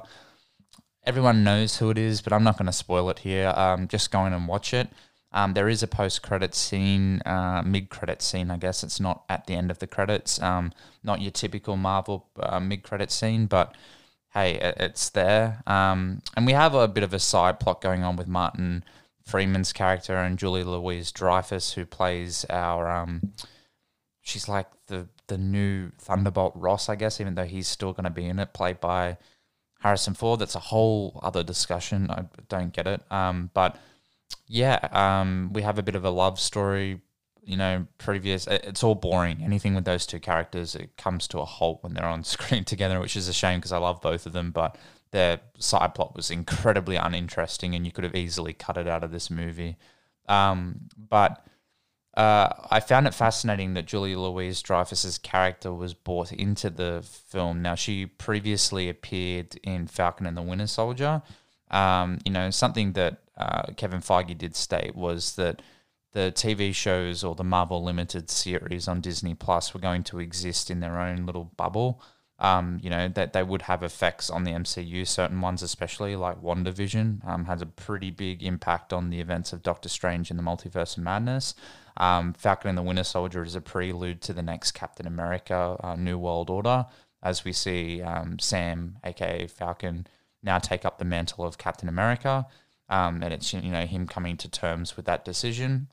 everyone 1.04 1.44
knows 1.44 1.76
who 1.76 1.88
it 1.90 1.98
is, 1.98 2.20
but 2.20 2.32
I'm 2.32 2.42
not 2.42 2.58
going 2.58 2.66
to 2.66 2.72
spoil 2.72 3.10
it 3.10 3.20
here. 3.20 3.52
Um, 3.54 3.86
just 3.86 4.10
go 4.10 4.26
in 4.26 4.32
and 4.32 4.48
watch 4.48 4.74
it. 4.74 4.88
Um, 5.34 5.54
there 5.54 5.68
is 5.68 5.82
a 5.82 5.88
post 5.88 6.22
credit 6.22 6.54
scene, 6.54 7.20
uh, 7.26 7.62
mid 7.66 7.90
credit 7.90 8.22
scene, 8.22 8.50
I 8.50 8.56
guess. 8.56 8.84
It's 8.84 9.00
not 9.00 9.24
at 9.28 9.46
the 9.46 9.54
end 9.54 9.70
of 9.70 9.80
the 9.80 9.86
credits, 9.88 10.40
um, 10.40 10.72
not 11.02 11.20
your 11.20 11.32
typical 11.32 11.76
Marvel 11.76 12.28
uh, 12.38 12.60
mid 12.60 12.84
credit 12.84 13.10
scene, 13.10 13.46
but 13.46 13.74
hey, 14.32 14.54
it, 14.54 14.76
it's 14.78 15.10
there. 15.10 15.62
Um, 15.66 16.22
and 16.36 16.46
we 16.46 16.52
have 16.52 16.74
a 16.74 16.86
bit 16.86 17.02
of 17.02 17.12
a 17.12 17.18
side 17.18 17.58
plot 17.58 17.80
going 17.80 18.04
on 18.04 18.14
with 18.14 18.28
Martin 18.28 18.84
Freeman's 19.26 19.72
character 19.72 20.16
and 20.16 20.38
Julie 20.38 20.62
Louise 20.62 21.10
Dreyfus, 21.10 21.72
who 21.72 21.84
plays 21.84 22.46
our 22.48 22.88
um, 22.88 23.32
she's 24.22 24.48
like 24.48 24.68
the 24.86 25.08
the 25.26 25.38
new 25.38 25.90
Thunderbolt 25.98 26.52
Ross, 26.54 26.88
I 26.88 26.96
guess, 26.96 27.20
even 27.20 27.34
though 27.34 27.44
he's 27.44 27.66
still 27.66 27.92
going 27.92 28.04
to 28.04 28.10
be 28.10 28.26
in 28.26 28.38
it, 28.38 28.52
played 28.52 28.80
by 28.80 29.16
Harrison 29.80 30.14
Ford. 30.14 30.40
That's 30.40 30.54
a 30.54 30.60
whole 30.60 31.18
other 31.22 31.42
discussion. 31.42 32.10
I 32.10 32.26
don't 32.48 32.72
get 32.72 32.86
it. 32.86 33.00
Um, 33.10 33.50
but 33.54 33.76
yeah, 34.46 34.88
um, 34.92 35.50
we 35.52 35.62
have 35.62 35.78
a 35.78 35.82
bit 35.82 35.94
of 35.94 36.04
a 36.04 36.10
love 36.10 36.38
story. 36.38 37.00
You 37.42 37.58
know, 37.58 37.86
previous. 37.98 38.46
It's 38.46 38.82
all 38.82 38.94
boring. 38.94 39.42
Anything 39.42 39.74
with 39.74 39.84
those 39.84 40.06
two 40.06 40.18
characters, 40.18 40.74
it 40.74 40.96
comes 40.96 41.28
to 41.28 41.40
a 41.40 41.44
halt 41.44 41.82
when 41.82 41.92
they're 41.92 42.06
on 42.06 42.24
screen 42.24 42.64
together, 42.64 43.00
which 43.00 43.16
is 43.16 43.28
a 43.28 43.34
shame 43.34 43.58
because 43.58 43.72
I 43.72 43.78
love 43.78 44.00
both 44.00 44.24
of 44.24 44.32
them. 44.32 44.50
But 44.50 44.78
their 45.10 45.40
side 45.58 45.94
plot 45.94 46.16
was 46.16 46.30
incredibly 46.30 46.96
uninteresting, 46.96 47.74
and 47.74 47.84
you 47.84 47.92
could 47.92 48.04
have 48.04 48.14
easily 48.14 48.52
cut 48.52 48.76
it 48.76 48.88
out 48.88 49.04
of 49.04 49.12
this 49.12 49.30
movie. 49.30 49.76
Um, 50.26 50.88
but 50.96 51.46
uh, 52.16 52.48
I 52.70 52.80
found 52.80 53.06
it 53.06 53.14
fascinating 53.14 53.74
that 53.74 53.86
Julie 53.86 54.14
Louise 54.14 54.62
Dreyfus's 54.62 55.18
character 55.18 55.72
was 55.72 55.94
brought 55.94 56.32
into 56.32 56.70
the 56.70 57.04
film. 57.28 57.60
Now, 57.60 57.74
she 57.74 58.06
previously 58.06 58.88
appeared 58.88 59.56
in 59.64 59.86
Falcon 59.88 60.26
and 60.26 60.36
the 60.36 60.42
Winter 60.42 60.68
Soldier. 60.68 61.22
Um, 61.70 62.18
you 62.24 62.30
know, 62.30 62.50
something 62.50 62.92
that 62.92 63.23
uh, 63.36 63.72
Kevin 63.76 64.00
Feige 64.00 64.36
did 64.36 64.54
state 64.56 64.94
was 64.94 65.36
that 65.36 65.62
the 66.12 66.32
TV 66.34 66.74
shows 66.74 67.24
or 67.24 67.34
the 67.34 67.44
Marvel 67.44 67.82
Limited 67.82 68.30
series 68.30 68.86
on 68.86 69.00
Disney 69.00 69.34
Plus 69.34 69.74
were 69.74 69.80
going 69.80 70.04
to 70.04 70.20
exist 70.20 70.70
in 70.70 70.80
their 70.80 71.00
own 71.00 71.26
little 71.26 71.52
bubble 71.56 72.00
um, 72.38 72.80
you 72.82 72.90
know, 72.90 73.08
that 73.08 73.32
they 73.32 73.42
would 73.42 73.62
have 73.62 73.82
effects 73.82 74.28
on 74.28 74.44
the 74.44 74.50
MCU. 74.50 75.06
Certain 75.06 75.40
ones, 75.40 75.62
especially 75.62 76.16
like 76.16 76.42
WandaVision, 76.42 77.26
um, 77.26 77.44
has 77.44 77.62
a 77.62 77.66
pretty 77.66 78.10
big 78.10 78.42
impact 78.42 78.92
on 78.92 79.10
the 79.10 79.20
events 79.20 79.52
of 79.52 79.62
Doctor 79.62 79.88
Strange 79.88 80.30
and 80.30 80.38
the 80.38 80.42
Multiverse 80.42 80.96
of 80.96 81.04
Madness. 81.04 81.54
Um, 81.96 82.32
Falcon 82.32 82.70
and 82.70 82.78
the 82.78 82.82
Winter 82.82 83.04
Soldier 83.04 83.44
is 83.44 83.54
a 83.54 83.60
prelude 83.60 84.20
to 84.22 84.32
the 84.32 84.42
next 84.42 84.72
Captain 84.72 85.06
America 85.06 85.76
uh, 85.82 85.94
New 85.94 86.18
World 86.18 86.50
Order, 86.50 86.86
as 87.22 87.44
we 87.44 87.52
see 87.52 88.02
um, 88.02 88.38
Sam, 88.40 88.98
aka 89.04 89.46
Falcon, 89.46 90.06
now 90.42 90.58
take 90.58 90.84
up 90.84 90.98
the 90.98 91.04
mantle 91.04 91.44
of 91.44 91.56
Captain 91.56 91.88
America. 91.88 92.46
Um, 92.88 93.22
and 93.22 93.32
it's 93.32 93.52
you 93.52 93.70
know 93.70 93.86
him 93.86 94.06
coming 94.06 94.36
to 94.38 94.48
terms 94.48 94.96
with 94.96 95.06
that 95.06 95.24
decision. 95.24 95.88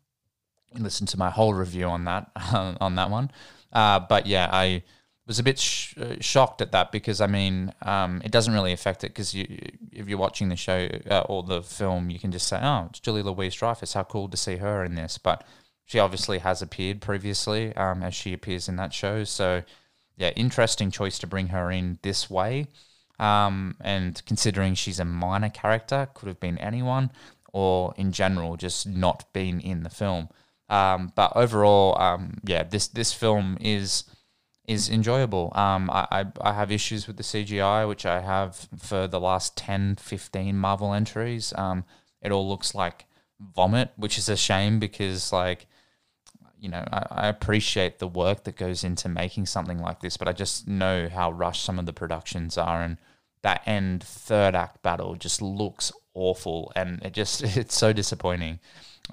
Listen 0.77 1.08
to 1.08 1.17
my 1.17 1.30
whole 1.30 1.54
review 1.54 1.86
on 1.86 2.06
that 2.06 2.32
on 2.54 2.95
that 2.95 3.10
one. 3.10 3.32
Uh, 3.71 3.99
but 3.99 4.25
yeah, 4.25 4.49
I 4.51 4.84
was 5.27 5.39
a 5.39 5.43
bit 5.43 5.60
sh- 5.60 5.97
uh, 5.97 6.15
shocked 6.19 6.62
at 6.62 6.71
that 6.73 6.91
because 6.91 7.21
I 7.21 7.27
mean, 7.27 7.73
um, 7.84 8.21
it 8.25 8.32
doesn't 8.32 8.54
really 8.54 8.73
affect 8.73 9.04
it 9.04 9.10
because 9.10 9.34
you, 9.34 9.45
if 9.91 10.08
you're 10.08 10.17
watching 10.17 10.49
the 10.49 10.56
show 10.56 10.89
uh, 11.10 11.21
or 11.30 11.43
the 11.43 11.62
film, 11.62 12.10
you 12.10 12.19
can 12.19 12.32
just 12.32 12.47
say, 12.47 12.60
"Oh, 12.62 12.88
it's 12.89 12.99
Julie 12.99 13.23
Louise 13.23 13.56
Dreyfus. 13.56 13.93
How 13.93 14.04
cool 14.04 14.27
to 14.30 14.38
see 14.38 14.58
her 14.58 14.84
in 14.84 14.95
this!" 14.95 15.17
But 15.17 15.45
she 15.86 15.99
obviously 15.99 16.39
has 16.39 16.62
appeared 16.62 17.01
previously 17.01 17.75
um, 17.75 18.04
as 18.04 18.15
she 18.15 18.34
appears 18.34 18.67
in 18.67 18.75
that 18.77 18.93
show. 18.93 19.23
So, 19.23 19.63
yeah, 20.17 20.30
interesting 20.36 20.91
choice 20.91 21.19
to 21.19 21.27
bring 21.27 21.47
her 21.47 21.71
in 21.71 21.99
this 22.01 22.30
way. 22.30 22.67
Um, 23.21 23.75
and 23.79 24.21
considering 24.25 24.73
she's 24.73 24.99
a 24.99 25.05
minor 25.05 25.49
character, 25.49 26.10
could 26.13 26.27
have 26.27 26.39
been 26.39 26.57
anyone, 26.57 27.12
or 27.53 27.93
in 27.95 28.12
general, 28.12 28.57
just 28.57 28.88
not 28.88 29.31
been 29.31 29.60
in 29.60 29.84
the 29.84 29.89
film. 29.89 30.27
Um, 30.69 31.13
but 31.15 31.31
overall, 31.36 32.01
um, 32.01 32.39
yeah, 32.43 32.63
this 32.63 32.88
this 32.88 33.13
film 33.13 33.57
is 33.62 34.05
is 34.67 34.89
enjoyable. 34.89 35.51
Um, 35.53 35.89
I, 35.89 36.07
I, 36.12 36.25
I, 36.41 36.53
have 36.53 36.71
issues 36.71 37.07
with 37.07 37.17
the 37.17 37.23
CGI, 37.23 37.88
which 37.88 38.05
I 38.05 38.21
have 38.21 38.69
for 38.77 39.07
the 39.07 39.19
last 39.19 39.57
10, 39.57 39.95
15 39.95 40.55
Marvel 40.55 40.93
entries. 40.93 41.51
Um, 41.57 41.84
it 42.21 42.31
all 42.31 42.47
looks 42.47 42.73
like 42.73 43.05
vomit, 43.39 43.91
which 43.97 44.17
is 44.17 44.29
a 44.29 44.38
shame 44.38 44.79
because, 44.79 45.34
like, 45.34 45.65
you 46.57 46.69
know, 46.69 46.86
I, 46.91 47.05
I 47.10 47.27
appreciate 47.27 47.99
the 47.99 48.07
work 48.07 48.43
that 48.45 48.55
goes 48.55 48.84
into 48.84 49.10
making 49.10 49.47
something 49.47 49.79
like 49.79 49.99
this, 49.99 50.15
but 50.15 50.27
I 50.27 50.31
just 50.31 50.67
know 50.67 51.10
how 51.10 51.31
rushed 51.31 51.65
some 51.65 51.79
of 51.79 51.86
the 51.86 51.93
productions 51.93 52.57
are. 52.57 52.81
And 52.81 52.97
that 53.43 53.62
end 53.65 54.04
third 54.04 54.56
act 54.56 54.82
battle 54.82 55.15
just 55.15 55.41
looks 55.41 55.91
awful. 56.13 56.71
And 56.75 57.01
it 57.04 57.13
just, 57.13 57.43
it's 57.58 57.77
so 57.77 57.93
disappointing. 57.93 58.60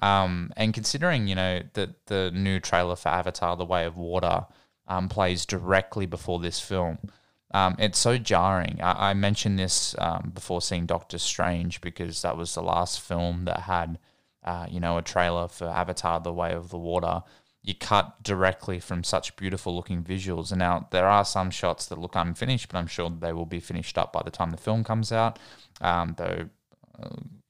Um, 0.01 0.53
and 0.55 0.73
considering, 0.73 1.27
you 1.27 1.35
know, 1.35 1.61
that 1.73 2.05
the 2.05 2.31
new 2.33 2.59
trailer 2.59 2.95
for 2.95 3.09
Avatar, 3.09 3.55
The 3.57 3.65
Way 3.65 3.85
of 3.85 3.97
Water, 3.97 4.45
um, 4.87 5.09
plays 5.09 5.45
directly 5.45 6.05
before 6.05 6.39
this 6.39 6.59
film. 6.59 6.97
Um, 7.51 7.75
it's 7.79 7.97
so 7.97 8.17
jarring. 8.17 8.79
I, 8.81 9.09
I 9.09 9.13
mentioned 9.13 9.57
this 9.57 9.95
um, 9.97 10.31
before 10.33 10.61
seeing 10.61 10.85
Doctor 10.85 11.17
Strange 11.17 11.81
because 11.81 12.21
that 12.21 12.37
was 12.37 12.53
the 12.53 12.61
last 12.61 13.01
film 13.01 13.45
that 13.45 13.61
had, 13.61 13.97
uh, 14.43 14.67
you 14.69 14.79
know, 14.79 14.97
a 14.97 15.01
trailer 15.01 15.47
for 15.47 15.67
Avatar: 15.67 16.19
The 16.19 16.33
Way 16.33 16.53
of 16.53 16.69
the 16.69 16.77
Water. 16.77 17.23
You 17.61 17.75
cut 17.75 18.23
directly 18.23 18.79
from 18.79 19.03
such 19.03 19.35
beautiful 19.35 19.75
looking 19.75 20.03
visuals, 20.03 20.51
and 20.51 20.59
now 20.59 20.87
there 20.91 21.07
are 21.07 21.25
some 21.25 21.51
shots 21.51 21.85
that 21.87 21.99
look 21.99 22.15
unfinished, 22.15 22.69
but 22.69 22.77
I'm 22.77 22.87
sure 22.87 23.09
they 23.09 23.33
will 23.33 23.45
be 23.45 23.59
finished 23.59 23.97
up 23.97 24.13
by 24.13 24.21
the 24.23 24.31
time 24.31 24.51
the 24.51 24.57
film 24.57 24.83
comes 24.83 25.11
out. 25.11 25.37
Um, 25.81 26.15
though 26.17 26.49
uh, 27.01 27.09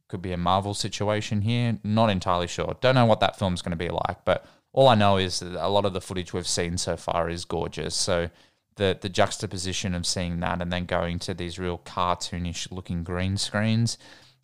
could 0.10 0.22
be 0.22 0.34
a 0.34 0.38
Marvel 0.38 0.74
situation 0.74 1.42
here. 1.42 1.78
Not 1.84 2.10
entirely 2.10 2.48
sure. 2.48 2.76
Don't 2.82 2.96
know 2.96 3.06
what 3.06 3.22
that 3.22 3.40
film's 3.40 3.62
going 3.62 3.78
to 3.78 3.78
be 3.78 3.90
like, 3.90 4.26
but 4.26 4.46
all 4.74 4.88
I 4.88 4.96
know 4.96 5.18
is 5.18 5.40
that 5.40 5.56
a 5.56 5.70
lot 5.70 5.86
of 5.86 5.94
the 5.94 6.02
footage 6.02 6.34
we've 6.34 6.48
seen 6.48 6.78
so 6.78 6.98
far 6.98 7.30
is 7.30 7.46
gorgeous. 7.46 7.96
So 7.96 8.30
the 8.76 8.98
the 9.00 9.10
juxtaposition 9.10 9.94
of 9.94 10.06
seeing 10.06 10.40
that 10.40 10.62
and 10.62 10.74
then 10.74 10.86
going 10.86 11.20
to 11.20 11.34
these 11.34 11.60
real 11.60 11.78
cartoonish 11.80 12.72
looking 12.72 13.04
green 13.04 13.38
screens, 13.38 13.98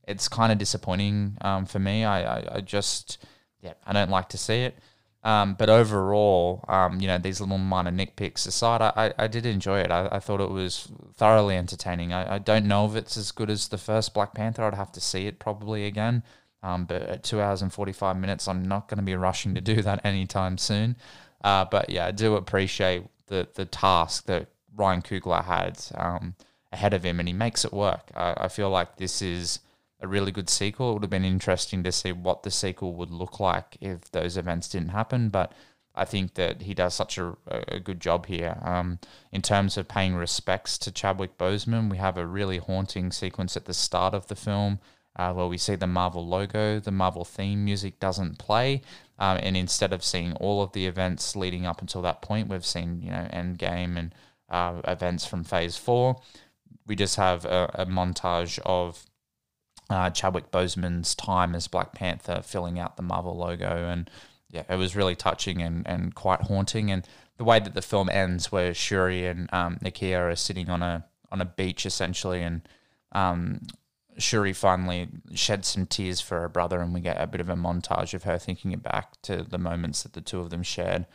it's 0.07 0.27
kind 0.27 0.51
of 0.51 0.57
disappointing 0.57 1.37
um, 1.41 1.65
for 1.65 1.79
me. 1.79 2.03
I, 2.05 2.39
I, 2.39 2.55
I 2.55 2.61
just 2.61 3.17
yeah 3.61 3.73
I 3.85 3.93
don't 3.93 4.11
like 4.11 4.29
to 4.29 4.37
see 4.37 4.61
it. 4.61 4.77
Um, 5.25 5.55
but 5.55 5.71
overall, 5.71 6.63
um, 6.67 7.01
you 7.01 7.07
know, 7.07 7.17
these 7.17 7.41
little 7.41 7.57
minor 7.57 7.89
nitpicks 7.89 8.45
aside, 8.45 8.83
I, 8.83 9.11
I, 9.17 9.25
did 9.25 9.47
enjoy 9.47 9.79
it. 9.79 9.89
I, 9.89 10.07
I 10.11 10.19
thought 10.19 10.39
it 10.39 10.51
was 10.51 10.87
thoroughly 11.15 11.57
entertaining. 11.57 12.13
I, 12.13 12.35
I 12.35 12.37
don't 12.37 12.67
know 12.67 12.85
if 12.85 12.95
it's 12.95 13.17
as 13.17 13.31
good 13.31 13.49
as 13.49 13.69
the 13.69 13.79
first 13.79 14.13
Black 14.13 14.35
Panther. 14.35 14.63
I'd 14.63 14.75
have 14.75 14.91
to 14.91 15.01
see 15.01 15.25
it 15.25 15.39
probably 15.39 15.87
again. 15.87 16.21
Um, 16.61 16.85
but 16.85 17.01
at 17.01 17.23
two 17.23 17.41
hours 17.41 17.63
and 17.63 17.73
45 17.73 18.17
minutes, 18.17 18.47
I'm 18.47 18.61
not 18.61 18.87
going 18.87 18.99
to 18.99 19.03
be 19.03 19.15
rushing 19.15 19.55
to 19.55 19.61
do 19.61 19.81
that 19.81 20.05
anytime 20.05 20.59
soon. 20.59 20.95
Uh, 21.43 21.65
but 21.65 21.89
yeah, 21.89 22.05
I 22.05 22.11
do 22.11 22.35
appreciate 22.35 23.05
the, 23.25 23.47
the 23.55 23.65
task 23.65 24.27
that 24.27 24.49
Ryan 24.75 25.01
Coogler 25.01 25.43
had 25.43 25.83
um, 25.95 26.35
ahead 26.71 26.93
of 26.93 27.03
him, 27.03 27.19
and 27.19 27.27
he 27.27 27.33
makes 27.33 27.65
it 27.65 27.73
work. 27.73 28.11
I, 28.15 28.35
I 28.37 28.47
feel 28.47 28.69
like 28.69 28.97
this 28.97 29.23
is 29.23 29.59
a 29.99 30.07
really 30.07 30.31
good 30.31 30.49
sequel. 30.49 30.91
It 30.91 30.93
would 30.93 31.03
have 31.03 31.09
been 31.09 31.25
interesting 31.25 31.83
to 31.83 31.91
see 31.91 32.11
what 32.11 32.43
the 32.43 32.51
sequel 32.51 32.93
would 32.95 33.11
look 33.11 33.39
like 33.39 33.77
if 33.81 34.11
those 34.11 34.37
events 34.37 34.69
didn't 34.69 34.89
happen. 34.89 35.29
But 35.29 35.53
I 35.95 36.05
think 36.05 36.33
that 36.33 36.63
he 36.63 36.73
does 36.73 36.93
such 36.93 37.17
a, 37.17 37.35
a 37.47 37.79
good 37.79 38.01
job 38.01 38.25
here. 38.25 38.57
Um, 38.61 38.99
in 39.31 39.41
terms 39.41 39.77
of 39.77 39.87
paying 39.87 40.15
respects 40.15 40.77
to 40.79 40.91
Chadwick 40.91 41.37
Boseman, 41.37 41.89
we 41.89 41.97
have 41.97 42.17
a 42.17 42.27
really 42.27 42.57
haunting 42.57 43.11
sequence 43.11 43.55
at 43.55 43.65
the 43.65 43.73
start 43.73 44.13
of 44.13 44.27
the 44.27 44.35
film 44.35 44.79
uh, 45.15 45.33
where 45.33 45.47
we 45.47 45.57
see 45.57 45.75
the 45.75 45.87
Marvel 45.87 46.25
logo, 46.27 46.79
the 46.79 46.91
Marvel 46.91 47.23
theme 47.23 47.63
music 47.63 47.99
doesn't 47.99 48.37
play. 48.37 48.81
Um, 49.17 49.39
and 49.41 49.55
instead 49.55 49.93
of 49.93 50.03
seeing 50.03 50.33
all 50.33 50.61
of 50.61 50.73
the 50.73 50.85
events 50.85 51.35
leading 51.37 51.65
up 51.65 51.79
until 51.79 52.01
that 52.01 52.21
point, 52.21 52.49
we've 52.49 52.65
seen, 52.65 53.01
you 53.01 53.11
know, 53.11 53.27
Endgame 53.31 53.97
and 53.97 54.13
uh, 54.49 54.81
events 54.85 55.25
from 55.25 55.45
Phase 55.45 55.77
4. 55.77 56.17
We 56.85 56.95
just 56.97 57.15
have 57.15 57.45
a, 57.45 57.71
a 57.73 57.85
montage 57.85 58.59
of 58.65 59.05
uh, 59.89 60.09
Chadwick 60.09 60.51
Boseman's 60.51 61.15
time 61.15 61.55
as 61.55 61.67
Black 61.67 61.93
Panther 61.93 62.41
filling 62.43 62.79
out 62.79 62.97
the 62.97 63.03
Marvel 63.03 63.35
logo. 63.37 63.87
And 63.89 64.09
yeah, 64.49 64.63
it 64.69 64.77
was 64.77 64.95
really 64.95 65.15
touching 65.15 65.61
and, 65.61 65.87
and 65.87 66.15
quite 66.15 66.41
haunting. 66.41 66.91
And 66.91 67.07
the 67.37 67.43
way 67.43 67.59
that 67.59 67.73
the 67.73 67.81
film 67.81 68.09
ends, 68.09 68.51
where 68.51 68.73
Shuri 68.73 69.25
and 69.25 69.49
um, 69.53 69.77
Nakia 69.83 70.31
are 70.31 70.35
sitting 70.35 70.69
on 70.69 70.81
a 70.81 71.05
on 71.31 71.41
a 71.41 71.45
beach 71.45 71.85
essentially, 71.85 72.41
and 72.41 72.61
um, 73.11 73.61
Shuri 74.17 74.53
finally 74.53 75.09
sheds 75.33 75.67
some 75.67 75.85
tears 75.85 76.21
for 76.21 76.39
her 76.39 76.49
brother, 76.49 76.79
and 76.79 76.93
we 76.93 77.01
get 77.01 77.21
a 77.21 77.27
bit 77.27 77.41
of 77.41 77.49
a 77.49 77.55
montage 77.55 78.13
of 78.13 78.23
her 78.23 78.37
thinking 78.37 78.77
back 78.77 79.21
to 79.23 79.43
the 79.43 79.57
moments 79.57 80.03
that 80.03 80.13
the 80.13 80.21
two 80.21 80.39
of 80.39 80.49
them 80.49 80.63
shared. 80.63 81.05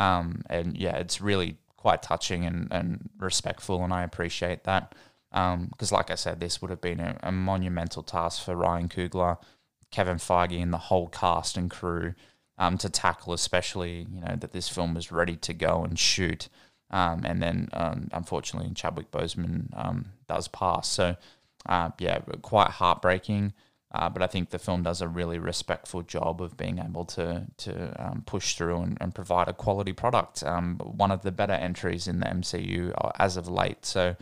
Um, 0.00 0.42
and 0.50 0.76
yeah, 0.76 0.96
it's 0.96 1.20
really 1.20 1.58
quite 1.76 2.02
touching 2.02 2.44
and, 2.44 2.68
and 2.72 3.08
respectful, 3.18 3.84
and 3.84 3.92
I 3.92 4.02
appreciate 4.02 4.64
that 4.64 4.94
because, 5.30 5.92
um, 5.92 5.96
like 5.96 6.10
I 6.10 6.14
said, 6.14 6.40
this 6.40 6.60
would 6.60 6.70
have 6.70 6.80
been 6.80 7.00
a, 7.00 7.18
a, 7.22 7.32
monumental 7.32 8.02
task 8.02 8.42
for 8.42 8.56
Ryan 8.56 8.88
Coogler, 8.88 9.36
Kevin 9.90 10.16
Feige, 10.16 10.62
and 10.62 10.72
the 10.72 10.78
whole 10.78 11.08
cast 11.08 11.56
and 11.56 11.70
crew 11.70 12.14
um, 12.56 12.78
to 12.78 12.88
tackle, 12.88 13.32
especially 13.32 14.06
you 14.10 14.20
know 14.20 14.36
that 14.36 14.52
this 14.52 14.68
film 14.68 14.94
was 14.94 15.12
ready 15.12 15.36
to 15.36 15.52
go 15.52 15.84
and 15.84 15.98
shoot, 15.98 16.48
um, 16.90 17.24
and 17.24 17.42
then 17.42 17.68
um, 17.72 18.08
unfortunately 18.12 18.72
Chadwick 18.74 19.10
Boseman 19.10 19.68
um, 19.74 20.06
does 20.28 20.48
pass. 20.48 20.88
So 20.88 21.16
uh, 21.66 21.90
yeah, 21.98 22.20
quite 22.42 22.70
heartbreaking. 22.70 23.52
Uh, 23.90 24.08
but 24.10 24.20
I 24.20 24.26
think 24.26 24.50
the 24.50 24.58
film 24.58 24.82
does 24.82 25.00
a 25.00 25.08
really 25.08 25.38
respectful 25.38 26.02
job 26.02 26.42
of 26.42 26.58
being 26.58 26.78
able 26.78 27.06
to 27.06 27.46
to 27.56 28.04
um, 28.04 28.22
push 28.26 28.54
through 28.54 28.82
and, 28.82 28.98
and, 29.00 29.14
provide 29.14 29.48
a 29.48 29.54
quality 29.54 29.94
product. 29.94 30.44
Um, 30.44 30.76
one 30.76 31.10
of 31.10 31.22
the 31.22 31.32
better 31.32 31.54
entries 31.54 32.06
in 32.06 32.20
the 32.20 32.26
MCU 32.26 32.92
uh, 33.02 33.12
as 33.18 33.38
of 33.38 33.48
late. 33.48 33.86
So 33.86 34.14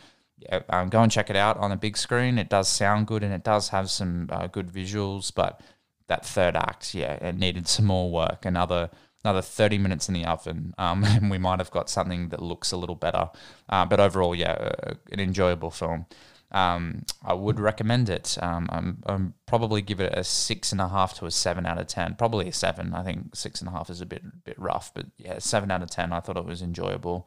um, 0.69 0.89
go 0.89 1.03
and 1.03 1.11
check 1.11 1.31
it 1.31 1.37
out 1.37 1.57
on 1.59 1.73
a 1.73 1.77
big 1.77 1.97
screen. 1.97 2.39
It 2.39 2.49
does 2.49 2.69
sound 2.69 3.07
good 3.07 3.23
and 3.23 3.33
it 3.33 3.45
does 3.45 3.71
have 3.71 3.91
some 3.91 4.29
uh, 4.31 4.47
good 4.47 4.69
visuals, 4.69 5.33
but 5.35 5.61
that 6.09 6.25
third 6.25 6.57
act, 6.57 6.95
yeah, 6.95 7.15
it 7.15 7.37
needed 7.37 7.69
some 7.69 7.87
more 7.87 8.11
work. 8.11 8.45
Another 8.45 8.91
another 9.25 9.43
30 9.43 9.79
minutes 9.79 10.07
in 10.09 10.15
the 10.15 10.25
oven, 10.25 10.73
um, 10.79 11.03
and 11.07 11.31
we 11.31 11.39
might 11.39 11.59
have 11.59 11.71
got 11.71 11.91
something 11.91 12.29
that 12.29 12.43
looks 12.43 12.71
a 12.73 12.77
little 12.77 12.95
better. 12.95 13.31
Uh, 13.69 13.85
but 13.85 13.99
overall, 13.99 14.35
yeah, 14.35 14.73
an 15.11 15.19
enjoyable 15.21 15.71
film. 15.71 16.07
Um, 16.53 17.05
I 17.25 17.35
would 17.35 17.59
recommend 17.59 18.09
it. 18.09 18.39
Um, 18.41 18.69
I'm, 18.71 19.03
I'm, 19.07 19.35
probably 19.47 19.83
give 19.83 19.99
it 19.99 20.17
a 20.17 20.23
six 20.23 20.71
and 20.71 20.81
a 20.81 20.89
half 20.89 21.15
to 21.15 21.27
a 21.27 21.31
seven 21.31 21.67
out 21.67 21.79
of 21.79 21.89
ten. 21.89 22.15
Probably 22.15 22.49
a 22.49 22.53
seven. 22.53 22.95
I 22.95 23.03
think 23.03 23.35
six 23.35 23.61
and 23.61 23.69
a 23.69 23.73
half 23.73 23.91
is 23.91 24.01
a 24.01 24.07
bit 24.07 24.45
bit 24.45 24.59
rough, 24.59 24.95
but 24.95 25.07
yeah, 25.19 25.39
seven 25.39 25.73
out 25.73 25.83
of 25.83 25.91
ten. 25.91 26.13
I 26.13 26.21
thought 26.21 26.37
it 26.37 26.45
was 26.45 26.63
enjoyable. 26.63 27.27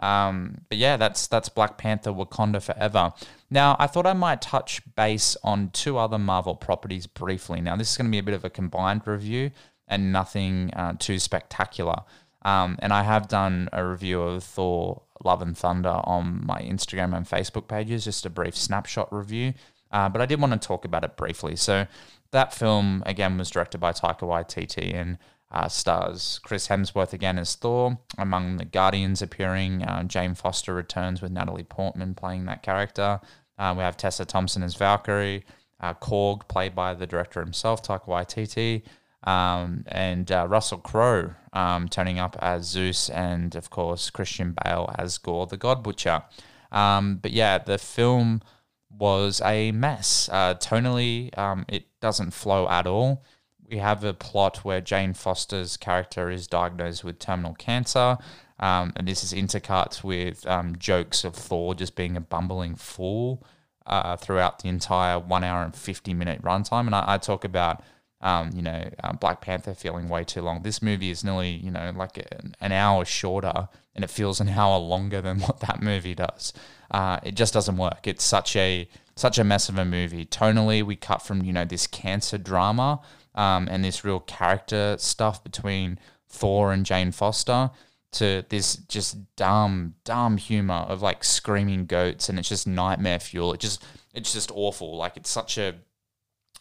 Um, 0.00 0.62
but 0.68 0.78
yeah, 0.78 0.96
that's 0.96 1.26
that's 1.26 1.48
Black 1.48 1.78
Panther: 1.78 2.12
Wakanda 2.12 2.62
Forever. 2.62 3.12
Now, 3.50 3.76
I 3.78 3.86
thought 3.86 4.06
I 4.06 4.12
might 4.12 4.42
touch 4.42 4.82
base 4.94 5.36
on 5.42 5.70
two 5.70 5.98
other 5.98 6.18
Marvel 6.18 6.54
properties 6.54 7.06
briefly. 7.06 7.60
Now, 7.60 7.76
this 7.76 7.90
is 7.90 7.96
going 7.96 8.06
to 8.06 8.12
be 8.12 8.18
a 8.18 8.22
bit 8.22 8.34
of 8.34 8.44
a 8.44 8.50
combined 8.50 9.02
review 9.06 9.50
and 9.88 10.12
nothing 10.12 10.70
uh, 10.74 10.94
too 10.98 11.18
spectacular. 11.18 12.02
Um, 12.42 12.78
and 12.80 12.92
I 12.92 13.02
have 13.02 13.26
done 13.26 13.68
a 13.72 13.84
review 13.84 14.22
of 14.22 14.44
Thor: 14.44 15.02
Love 15.24 15.42
and 15.42 15.56
Thunder 15.56 16.00
on 16.04 16.46
my 16.46 16.60
Instagram 16.60 17.16
and 17.16 17.26
Facebook 17.26 17.66
pages, 17.66 18.04
just 18.04 18.26
a 18.26 18.30
brief 18.30 18.56
snapshot 18.56 19.12
review. 19.12 19.54
Uh, 19.90 20.08
but 20.08 20.20
I 20.20 20.26
did 20.26 20.40
want 20.40 20.52
to 20.52 20.66
talk 20.66 20.84
about 20.84 21.04
it 21.04 21.16
briefly. 21.16 21.56
So 21.56 21.86
that 22.30 22.52
film 22.52 23.02
again 23.06 23.38
was 23.38 23.50
directed 23.50 23.78
by 23.78 23.92
Taika 23.92 24.20
Waititi 24.20 24.94
and 24.94 25.18
uh, 25.50 25.68
stars 25.68 26.40
Chris 26.42 26.68
Hemsworth 26.68 27.12
again 27.12 27.38
as 27.38 27.54
Thor. 27.54 27.98
Among 28.18 28.56
the 28.56 28.64
Guardians 28.64 29.22
appearing, 29.22 29.82
uh, 29.82 30.04
Jane 30.04 30.34
Foster 30.34 30.74
returns 30.74 31.22
with 31.22 31.32
Natalie 31.32 31.64
Portman 31.64 32.14
playing 32.14 32.44
that 32.46 32.62
character. 32.62 33.20
Uh, 33.58 33.74
we 33.76 33.82
have 33.82 33.96
Tessa 33.96 34.24
Thompson 34.24 34.62
as 34.62 34.74
Valkyrie, 34.74 35.44
uh, 35.80 35.94
Korg 35.94 36.46
played 36.48 36.74
by 36.74 36.94
the 36.94 37.06
director 37.06 37.40
himself, 37.40 37.82
Taika 37.82 38.06
Waititi, 38.06 38.82
um, 39.28 39.84
and 39.88 40.30
uh, 40.30 40.46
Russell 40.48 40.78
Crowe 40.78 41.34
um, 41.52 41.88
turning 41.88 42.18
up 42.18 42.36
as 42.40 42.66
Zeus, 42.66 43.08
and 43.10 43.54
of 43.54 43.70
course 43.70 44.10
Christian 44.10 44.54
Bale 44.64 44.94
as 44.96 45.18
Gorr 45.18 45.46
the 45.46 45.56
God 45.56 45.82
Butcher. 45.82 46.22
Um, 46.70 47.16
but 47.16 47.32
yeah, 47.32 47.58
the 47.58 47.78
film 47.78 48.42
was 48.90 49.40
a 49.44 49.72
mess. 49.72 50.28
Uh, 50.30 50.54
tonally, 50.54 51.36
um, 51.38 51.64
it 51.68 51.86
doesn't 52.00 52.32
flow 52.32 52.68
at 52.68 52.86
all 52.86 53.24
we 53.70 53.78
have 53.78 54.04
a 54.04 54.14
plot 54.14 54.64
where 54.64 54.80
Jane 54.80 55.12
Foster's 55.12 55.76
character 55.76 56.30
is 56.30 56.46
diagnosed 56.46 57.04
with 57.04 57.18
terminal 57.18 57.54
cancer. 57.54 58.18
Um, 58.60 58.92
and 58.96 59.06
this 59.06 59.22
is 59.22 59.32
intercut 59.32 60.02
with 60.02 60.46
um, 60.46 60.76
jokes 60.78 61.24
of 61.24 61.34
Thor 61.34 61.74
just 61.74 61.94
being 61.94 62.16
a 62.16 62.20
bumbling 62.20 62.74
fool 62.74 63.44
uh, 63.86 64.16
throughout 64.16 64.60
the 64.60 64.68
entire 64.68 65.18
one 65.18 65.44
hour 65.44 65.62
and 65.62 65.74
50 65.74 66.14
minute 66.14 66.42
runtime. 66.42 66.86
And 66.86 66.94
I, 66.94 67.04
I 67.06 67.18
talk 67.18 67.44
about, 67.44 67.82
um, 68.20 68.50
you 68.54 68.62
know, 68.62 68.90
uh, 69.04 69.12
Black 69.12 69.40
Panther 69.40 69.74
feeling 69.74 70.08
way 70.08 70.24
too 70.24 70.42
long. 70.42 70.62
This 70.62 70.82
movie 70.82 71.10
is 71.10 71.22
nearly, 71.22 71.50
you 71.50 71.70
know, 71.70 71.92
like 71.94 72.16
an, 72.32 72.54
an 72.60 72.72
hour 72.72 73.04
shorter 73.04 73.68
and 73.94 74.04
it 74.04 74.10
feels 74.10 74.40
an 74.40 74.48
hour 74.58 74.78
longer 74.78 75.20
than 75.20 75.40
what 75.40 75.60
that 75.60 75.82
movie 75.82 76.14
does. 76.14 76.52
Uh, 76.90 77.20
it 77.22 77.34
just 77.34 77.52
doesn't 77.52 77.76
work. 77.76 78.06
It's 78.06 78.24
such 78.24 78.56
a 78.56 78.88
such 79.14 79.36
a 79.36 79.44
mess 79.44 79.68
of 79.68 79.76
a 79.76 79.84
movie. 79.84 80.24
Tonally, 80.24 80.82
we 80.82 80.96
cut 80.96 81.22
from 81.22 81.42
you 81.42 81.52
know 81.52 81.64
this 81.64 81.86
cancer 81.86 82.38
drama 82.38 83.00
um, 83.38 83.68
and 83.70 83.84
this 83.84 84.04
real 84.04 84.18
character 84.18 84.96
stuff 84.98 85.44
between 85.44 85.98
Thor 86.28 86.72
and 86.72 86.84
Jane 86.84 87.12
Foster 87.12 87.70
to 88.10 88.44
this 88.48 88.76
just 88.76 89.16
dumb, 89.36 89.94
dumb 90.04 90.38
humor 90.38 90.84
of 90.88 91.02
like 91.02 91.22
screaming 91.22 91.86
goats, 91.86 92.28
and 92.28 92.38
it's 92.38 92.48
just 92.48 92.66
nightmare 92.66 93.20
fuel. 93.20 93.52
It 93.52 93.60
just, 93.60 93.84
it's 94.12 94.32
just 94.32 94.50
awful. 94.52 94.96
Like 94.96 95.16
it's 95.16 95.30
such 95.30 95.56
a, 95.56 95.76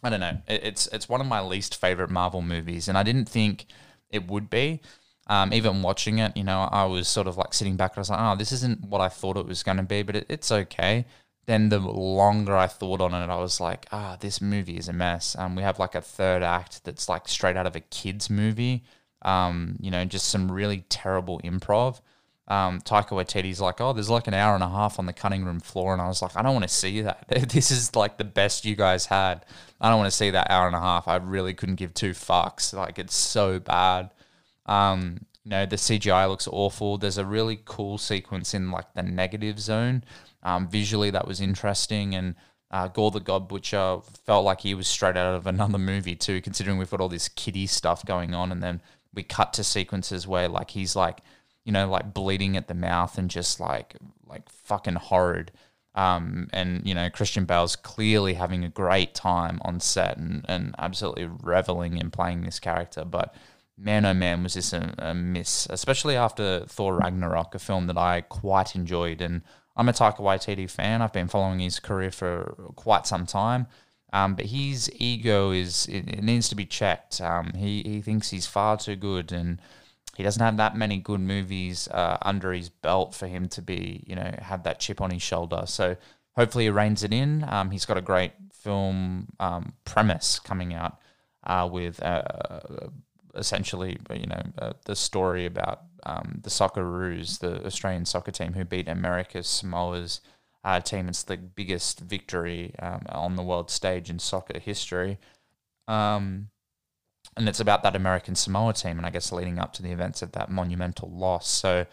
I 0.03 0.11
don't 0.11 0.19
know. 0.19 0.37
It, 0.47 0.63
it's 0.63 0.87
it's 0.87 1.09
one 1.09 1.19
of 1.19 1.25
my 1.25 1.41
least 1.41 1.75
favorite 1.75 2.11
Marvel 2.11 2.43
movies, 2.43 2.87
and 2.87 2.95
I 2.95 3.01
didn't 3.01 3.27
think 3.27 3.65
it 4.11 4.27
would 4.27 4.49
be. 4.49 4.81
Um, 5.29 5.51
even 5.51 5.81
watching 5.81 6.19
it, 6.19 6.37
you 6.37 6.43
know, 6.43 6.69
I 6.71 6.85
was 6.85 7.07
sort 7.07 7.27
of 7.27 7.35
like 7.35 7.53
sitting 7.53 7.75
back 7.75 7.91
and 7.93 7.97
I 7.97 8.01
was 8.01 8.09
like, 8.11 8.19
oh, 8.21 8.35
this 8.37 8.53
isn't 8.53 8.85
what 8.85 9.01
I 9.01 9.09
thought 9.09 9.35
it 9.35 9.45
was 9.45 9.61
going 9.61 9.75
to 9.75 9.83
be, 9.83 10.01
but 10.01 10.15
it, 10.15 10.25
it's 10.29 10.53
okay 10.53 11.05
then 11.47 11.69
the 11.69 11.79
longer 11.79 12.55
I 12.55 12.67
thought 12.67 13.01
on 13.01 13.13
it, 13.13 13.29
I 13.29 13.38
was 13.38 13.60
like, 13.60 13.88
ah, 13.91 14.17
this 14.19 14.41
movie 14.41 14.77
is 14.77 14.89
a 14.89 14.93
mess. 14.93 15.36
Um, 15.39 15.55
we 15.55 15.63
have 15.63 15.79
like 15.79 15.95
a 15.95 16.01
third 16.01 16.43
act 16.43 16.83
that's 16.83 17.10
like 17.10 17.27
straight 17.27 17.55
out 17.57 17.65
of 17.65 17.75
a 17.75 17.79
kids 17.79 18.29
movie. 18.29 18.83
Um, 19.23 19.77
you 19.79 19.89
know, 19.89 20.05
just 20.05 20.27
some 20.29 20.51
really 20.51 20.83
terrible 20.89 21.39
improv. 21.43 22.01
um, 22.49 22.79
Taika 22.81 23.10
Waititi's 23.10 23.60
like, 23.60 23.81
oh, 23.81 23.91
there's 23.93 24.10
like 24.10 24.27
an 24.27 24.33
hour 24.33 24.55
and 24.55 24.63
a 24.63 24.69
half 24.69 24.99
on 24.99 25.05
the 25.05 25.13
cutting 25.13 25.43
room 25.43 25.60
floor, 25.60 25.91
and 25.93 26.01
I 26.01 26.07
was 26.07 26.21
like, 26.21 26.36
I 26.38 26.41
don't 26.41 26.53
want 26.53 26.63
to 26.63 26.73
see 26.73 27.01
that. 27.01 27.27
this 27.49 27.71
is 27.71 27.95
like 27.95 28.17
the 28.17 28.23
best 28.23 28.63
you 28.65 28.75
guys 28.75 29.05
had. 29.05 29.45
I 29.81 29.89
don't 29.89 29.99
want 29.99 30.12
to 30.12 30.15
see 30.17 30.29
that 30.31 30.49
hour 30.49 30.67
and 30.67 30.75
a 30.75 30.79
half. 30.79 31.07
I 31.07 31.17
really 31.17 31.53
couldn't 31.53 31.75
give 31.75 31.93
two 31.93 32.12
fucks. 32.12 32.73
Like 32.73 32.99
it's 32.99 33.15
so 33.15 33.60
bad. 33.60 34.12
Um, 34.65 35.25
you 35.43 35.51
know, 35.51 35.65
the 35.65 35.77
CGI 35.77 36.27
looks 36.27 36.47
awful. 36.51 36.97
There's 36.97 37.17
a 37.17 37.25
really 37.25 37.60
cool 37.63 37.97
sequence 37.97 38.53
in 38.53 38.69
like 38.71 38.93
the 38.95 39.03
negative 39.03 39.60
zone. 39.60 40.03
Um, 40.47 40.67
visually, 40.67 41.10
that 41.12 41.27
was 41.27 41.41
interesting, 41.41 42.15
and 42.15 42.36
uh, 42.71 42.88
Gorr 42.88 43.12
the 43.12 43.19
God 43.19 43.47
Butcher 43.47 43.99
felt 44.25 44.45
like 44.45 44.62
he 44.62 44.73
was 44.73 44.88
straight 44.88 45.17
out 45.17 45.36
of 45.36 45.45
another 45.47 45.77
movie 45.77 46.15
too. 46.15 46.41
Considering 46.41 46.77
we've 46.77 46.89
got 46.89 47.01
all 47.01 47.10
this 47.10 47.29
kiddie 47.29 47.67
stuff 47.67 48.05
going 48.05 48.33
on, 48.33 48.51
and 48.51 48.63
then 48.63 48.81
we 49.13 49.23
cut 49.23 49.53
to 49.53 49.63
sequences 49.63 50.27
where 50.27 50.47
like 50.47 50.71
he's 50.71 50.95
like 50.95 51.21
you 51.67 51.73
know, 51.73 51.89
like 51.89 52.13
bleeding 52.13 52.55
at 52.55 52.69
the 52.69 52.73
mouth 52.73 53.17
and 53.17 53.29
just 53.29 53.60
like 53.60 53.97
like 54.25 54.49
fucking 54.49 54.95
horrid. 54.95 55.51
Um, 55.95 56.47
and 56.53 56.81
you 56.88 56.95
know, 56.95 57.10
Christian 57.10 57.43
Bale's 57.43 57.75
clearly 57.75 58.36
having 58.36 58.63
a 58.63 58.69
great 58.69 59.13
time 59.13 59.60
on 59.65 59.81
set 59.81 60.17
and, 60.17 60.45
and 60.47 60.73
absolutely 60.79 61.25
reveling 61.25 61.97
in 61.97 62.10
playing 62.10 62.43
this 62.43 62.62
character. 62.62 63.03
But 63.03 63.36
man, 63.77 64.05
oh 64.05 64.13
man, 64.13 64.43
was 64.43 64.53
this 64.53 64.71
a, 64.71 64.95
a 64.97 65.13
miss, 65.13 65.67
especially 65.69 66.15
after 66.15 66.62
Thor 66.67 66.95
Ragnarok, 66.95 67.53
a 67.53 67.60
film 67.60 67.88
that 67.88 67.97
I 67.97 68.21
quite 68.21 68.73
enjoyed. 68.73 69.19
And 69.19 69.41
I'm 69.77 69.87
a 69.87 69.93
Taika 69.93 70.19
Waititi 70.19 70.69
fan. 70.69 71.01
I've 71.01 71.13
been 71.13 71.27
following 71.27 71.59
his 71.59 71.79
career 71.79 72.11
for 72.11 72.55
quite 72.75 73.05
some 73.05 73.25
time. 73.25 73.67
Um, 74.11 74.35
but 74.35 74.45
his 74.45 74.89
ego 74.95 75.51
is 75.51 75.85
it, 75.87 76.09
it 76.09 76.23
needs 76.23 76.49
to 76.49 76.55
be 76.55 76.65
checked. 76.65 77.21
Um, 77.21 77.51
he 77.55 77.83
he 77.83 78.01
thinks 78.01 78.29
he's 78.29 78.47
far 78.47 78.77
too 78.77 78.95
good, 78.95 79.31
and 79.31 79.61
he 80.15 80.23
doesn't 80.23 80.41
have 80.41 80.57
that 80.57 80.75
many 80.75 80.97
good 80.97 81.19
movies 81.19 81.87
uh, 81.89 82.17
under 82.21 82.51
his 82.53 82.69
belt 82.69 83.13
for 83.13 83.27
him 83.27 83.47
to 83.49 83.61
be, 83.61 84.03
you 84.07 84.15
know, 84.15 84.33
have 84.41 84.63
that 84.63 84.79
chip 84.79 85.01
on 85.01 85.11
his 85.11 85.21
shoulder. 85.21 85.63
So 85.65 85.97
hopefully 86.35 86.63
he 86.63 86.69
reins 86.69 87.03
it 87.03 87.13
in. 87.13 87.45
Um, 87.47 87.69
he's 87.69 87.85
got 87.85 87.97
a 87.97 88.01
great 88.01 88.31
film 88.51 89.27
um, 89.39 89.73
premise 89.85 90.39
coming 90.39 90.73
out 90.73 90.97
uh, 91.43 91.69
with 91.71 92.01
uh, 92.01 92.89
essentially, 93.38 93.97
you 94.13 94.28
know, 94.28 94.41
uh, 94.60 94.73
the 94.86 94.95
story 94.95 95.45
about 95.45 95.84
um, 96.06 96.39
the 96.43 96.50
Socceroos, 96.50 97.39
the 97.39 97.65
Australian 97.65 98.06
soccer 98.06 98.32
team 98.32 98.54
who 98.54 98.65
beat 98.65 98.88
America's 98.88 99.47
Samoa's 99.47 100.21
uh, 100.63 100.80
team. 100.80 101.08
It's 101.08 101.23
the 101.23 101.38
biggest 101.38 102.00
victory 102.00 102.73
um, 102.80 103.04
on 103.10 103.36
the 103.36 103.43
world 103.43 103.71
stage 103.71 104.10
in 104.10 104.19
soccer 104.19 104.60
history. 104.60 105.17
Um, 105.88 106.50
and 107.36 107.47
it's 107.47 107.60
about 107.60 107.84
that 107.84 107.95
American 107.95 108.36
Samoa 108.36 108.73
team, 108.73 108.97
and 108.97 109.06
I 109.06 109.10
guess 109.10 109.32
leading 109.32 109.60
up 109.60 109.73
to 109.73 109.84
the 109.84 109.91
events 109.91 110.21
of 110.21 110.32
that 110.34 110.50
monumental 110.50 111.10
loss. 111.10 111.50
So, 111.50 111.86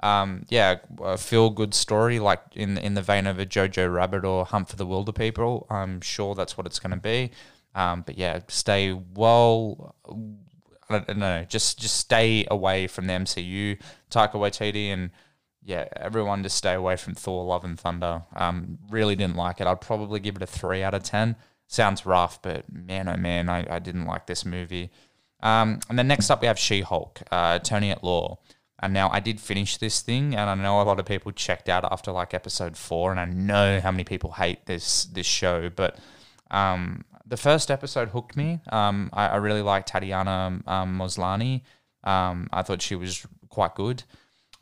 um, 0.00 0.44
yeah, 0.48 0.76
a 1.02 1.18
feel 1.18 1.50
good 1.50 1.74
story, 1.74 2.18
like 2.18 2.40
in 2.54 2.78
in 2.78 2.94
the 2.94 3.02
vein 3.02 3.26
of 3.26 3.38
a 3.38 3.46
Jojo 3.46 3.92
Rabbit 3.92 4.24
or 4.24 4.44
Hunt 4.44 4.68
for 4.68 4.76
the 4.76 4.86
Wilderpeople. 4.86 5.70
I'm 5.70 6.00
sure 6.00 6.34
that's 6.34 6.56
what 6.56 6.66
it's 6.66 6.78
going 6.78 6.92
to 6.92 6.96
be. 6.96 7.32
Um, 7.74 8.02
but 8.02 8.18
yeah, 8.18 8.40
stay 8.48 8.92
well. 8.92 9.94
I 10.90 10.98
don't 10.98 11.18
know, 11.18 11.44
just 11.48 11.78
just 11.78 11.96
stay 11.96 12.46
away 12.50 12.86
from 12.86 13.06
the 13.06 13.14
MCU, 13.14 13.80
Taika 14.10 14.34
Waititi, 14.34 14.88
and 14.88 15.10
yeah, 15.64 15.88
everyone 15.96 16.42
just 16.42 16.56
stay 16.56 16.74
away 16.74 16.96
from 16.96 17.14
Thor: 17.14 17.44
Love 17.44 17.64
and 17.64 17.78
Thunder. 17.78 18.22
Um, 18.34 18.78
really 18.90 19.16
didn't 19.16 19.36
like 19.36 19.60
it. 19.60 19.66
I'd 19.66 19.80
probably 19.80 20.20
give 20.20 20.36
it 20.36 20.42
a 20.42 20.46
three 20.46 20.82
out 20.82 20.94
of 20.94 21.02
ten 21.02 21.36
sounds 21.72 22.04
rough, 22.04 22.40
but 22.42 22.70
man, 22.70 23.08
oh 23.08 23.16
man, 23.16 23.48
I, 23.48 23.76
I 23.76 23.78
didn't 23.78 24.04
like 24.04 24.26
this 24.26 24.44
movie. 24.44 24.90
Um, 25.42 25.80
and 25.88 25.98
then 25.98 26.06
next 26.06 26.30
up, 26.30 26.40
we 26.40 26.46
have 26.46 26.58
She 26.58 26.82
Hulk, 26.82 27.22
uh, 27.32 27.58
Attorney 27.60 27.90
at 27.90 28.04
Law. 28.04 28.38
And 28.78 28.92
now 28.92 29.10
I 29.10 29.20
did 29.20 29.40
finish 29.40 29.76
this 29.76 30.00
thing, 30.00 30.34
and 30.34 30.50
I 30.50 30.54
know 30.54 30.80
a 30.80 30.82
lot 30.82 30.98
of 30.98 31.06
people 31.06 31.30
checked 31.32 31.68
out 31.68 31.84
after 31.90 32.10
like 32.10 32.34
episode 32.34 32.76
four, 32.76 33.12
and 33.12 33.20
I 33.20 33.26
know 33.26 33.80
how 33.80 33.92
many 33.92 34.02
people 34.02 34.32
hate 34.32 34.66
this 34.66 35.04
this 35.04 35.26
show. 35.26 35.70
But 35.70 35.98
um, 36.50 37.04
the 37.26 37.36
first 37.36 37.70
episode 37.70 38.08
hooked 38.08 38.36
me. 38.36 38.60
Um, 38.70 39.10
I, 39.12 39.28
I, 39.28 39.36
really 39.36 39.62
liked 39.62 39.88
Tatiana 39.88 40.60
um, 40.66 40.98
Maslany. 40.98 41.62
Um, 42.04 42.48
I 42.52 42.62
thought 42.62 42.82
she 42.82 42.96
was 42.96 43.26
quite 43.48 43.74
good 43.74 44.02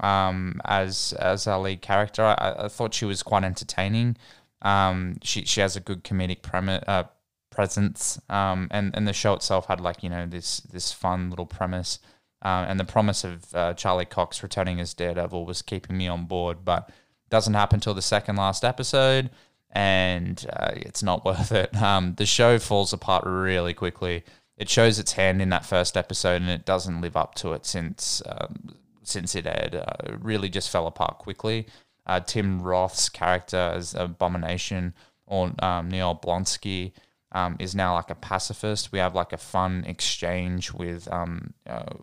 um, 0.01 0.61
as 0.65 1.13
as 1.19 1.47
our 1.47 1.61
lead 1.61 1.83
character. 1.83 2.23
I, 2.23 2.55
I 2.59 2.69
thought 2.69 2.95
she 2.95 3.05
was 3.05 3.23
quite 3.23 3.45
entertaining. 3.45 4.17
Um, 4.63 5.17
she 5.23 5.45
she 5.45 5.61
has 5.61 5.77
a 5.77 5.81
good 5.81 6.05
comedic 6.05 6.43
premise, 6.43 6.83
uh, 6.87 7.05
presence, 7.51 8.21
um, 8.29 8.69
and 8.71 8.95
and 8.95 9.07
the 9.07 9.13
show 9.13 9.35
itself 9.35 9.67
had 9.67 9.81
like 9.81 10.03
you 10.03 10.11
know 10.11 10.27
this 10.27 10.59
this 10.61 10.93
fun 10.93 11.31
little 11.31 11.47
premise, 11.47 11.99
uh, 12.43 12.65
and 12.69 12.81
the 12.81 12.85
promise 12.85 13.25
of 13.25 13.55
uh, 13.55 13.75
Charlie 13.75 14.05
Cox 14.05 14.43
returning 14.43 14.81
as 14.81 14.95
Daredevil 14.95 15.47
was 15.47 15.63
keeping 15.63 15.97
me 15.97 16.09
on 16.09 16.25
board, 16.27 16.65
but 16.65 16.91
doesn't 17.31 17.55
happen 17.55 17.77
until 17.77 17.95
the 17.95 18.03
second 18.03 18.37
last 18.37 18.65
episode, 18.65 19.31
and 19.73 20.45
uh, 20.53 20.73
it's 20.75 21.03
not 21.03 21.25
worth 21.27 21.53
it. 21.53 21.75
Um, 21.77 22.15
the 22.17 22.27
show 22.27 22.59
falls 22.59 22.93
apart 22.93 23.25
really 23.27 23.75
quickly. 23.75 24.25
It 24.57 24.69
shows 24.69 24.99
its 24.99 25.13
hand 25.13 25.41
in 25.41 25.49
that 25.51 25.65
first 25.65 25.97
episode, 25.97 26.43
and 26.43 26.51
it 26.51 26.67
doesn't 26.67 27.01
live 27.01 27.17
up 27.17 27.35
to 27.37 27.53
it 27.53 27.65
since 27.65 28.23
um, 28.27 28.75
since 29.03 29.35
it 29.35 29.47
aired. 29.47 29.75
Uh, 29.75 30.13
it 30.13 30.23
really 30.23 30.49
just 30.49 30.71
fell 30.71 30.87
apart 30.87 31.19
quickly 31.19 31.67
uh, 32.11 32.19
Tim 32.19 32.61
Roth's 32.61 33.09
character 33.09 33.57
as 33.57 33.95
Abomination 33.95 34.95
or 35.27 35.53
um, 35.61 35.87
Emil 35.89 36.19
Blonsky 36.21 36.93
um, 37.31 37.57
is 37.61 37.75
now 37.75 37.95
like 37.95 38.11
a 38.11 38.17
pacifist. 38.17 38.91
We 38.91 38.99
have 38.99 39.15
like 39.15 39.33
a 39.33 39.37
fun 39.37 39.85
exchange 39.87 40.73
with 40.73 41.11
um, 41.13 41.55
uh, 41.69 41.95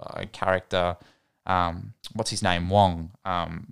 a 0.00 0.26
character, 0.26 0.98
um, 1.46 1.94
what's 2.12 2.30
his 2.30 2.42
name, 2.42 2.68
Wong, 2.68 3.12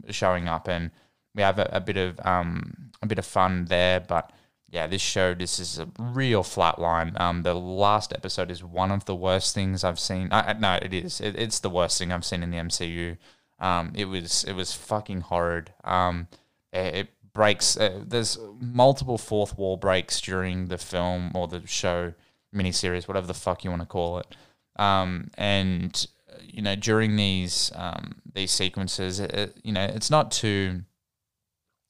showing 0.09 0.49
up, 0.49 0.67
and 0.67 0.91
we 1.35 1.43
have 1.43 1.59
a, 1.59 1.69
a 1.73 1.81
bit 1.81 1.99
of 1.99 2.19
um, 2.25 2.90
a 3.03 3.07
bit 3.07 3.19
of 3.19 3.27
fun 3.27 3.67
there. 3.67 4.01
But 4.01 4.33
yeah, 4.69 4.87
this 4.87 5.03
show 5.03 5.35
this 5.35 5.59
is 5.59 5.79
a 5.79 5.89
real 5.99 6.43
flat 6.43 6.79
line. 6.79 7.13
Um, 7.17 7.43
the 7.43 7.55
last 7.55 8.13
episode 8.13 8.51
is 8.51 8.63
one 8.63 8.91
of 8.91 9.05
the 9.05 9.17
worst 9.17 9.55
things 9.55 9.83
I've 9.85 9.99
seen. 9.99 10.29
Uh, 10.31 10.55
no, 10.59 10.79
it 10.81 10.95
is. 10.95 11.21
It, 11.21 11.37
it's 11.37 11.59
the 11.59 11.71
worst 11.71 11.99
thing 11.99 12.13
I've 12.13 12.25
seen 12.25 12.43
in 12.43 12.51
the 12.51 12.59
MCU. 12.59 13.17
Um, 13.59 13.93
it 13.95 14.07
was 14.07 14.45
it 14.45 14.53
was 14.53 14.73
fucking 14.73 15.23
horrid. 15.23 15.73
Um, 15.85 16.29
it, 16.73 16.95
it 16.95 17.09
breaks. 17.33 17.77
Uh, 17.77 18.03
there's 18.07 18.39
multiple 18.61 19.19
fourth 19.19 19.59
wall 19.59 19.77
breaks 19.77 20.21
during 20.21 20.67
the 20.67 20.79
film 20.79 21.33
or 21.35 21.49
the 21.49 21.67
show 21.67 22.15
miniseries, 22.55 23.09
whatever 23.09 23.27
the 23.27 23.35
fuck 23.35 23.65
you 23.65 23.71
want 23.71 23.83
to 23.83 23.87
call 23.87 24.19
it. 24.19 24.37
Um, 24.77 25.31
and 25.37 26.07
you 26.43 26.63
know 26.63 26.77
during 26.77 27.17
these 27.17 27.73
um, 27.75 28.23
these 28.33 28.51
sequences, 28.51 29.21
it, 29.21 29.57
you 29.63 29.73
know 29.73 29.85
it's 29.85 30.11
not 30.11 30.31
too 30.31 30.83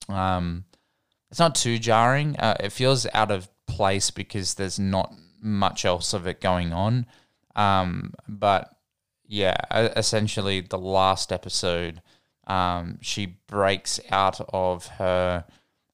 um, 0.09 0.64
it's 1.31 1.38
not 1.38 1.55
too 1.55 1.79
jarring. 1.79 2.37
Uh, 2.38 2.57
it 2.61 2.73
feels 2.73 3.07
out 3.14 3.31
of 3.31 3.49
place 3.66 4.11
because 4.11 4.55
there's 4.55 4.79
not 4.79 5.14
much 5.40 5.85
else 5.85 6.12
of 6.12 6.27
it 6.27 6.40
going 6.40 6.73
on. 6.73 7.07
Um, 7.57 8.14
but 8.29 8.71
yeah, 9.27 9.57
essentially 9.97 10.61
the 10.61 10.79
last 10.79 11.33
episode, 11.33 12.03
um, 12.47 12.99
she 13.01 13.38
breaks 13.47 14.01
out 14.11 14.40
of 14.53 14.87
her 14.87 15.45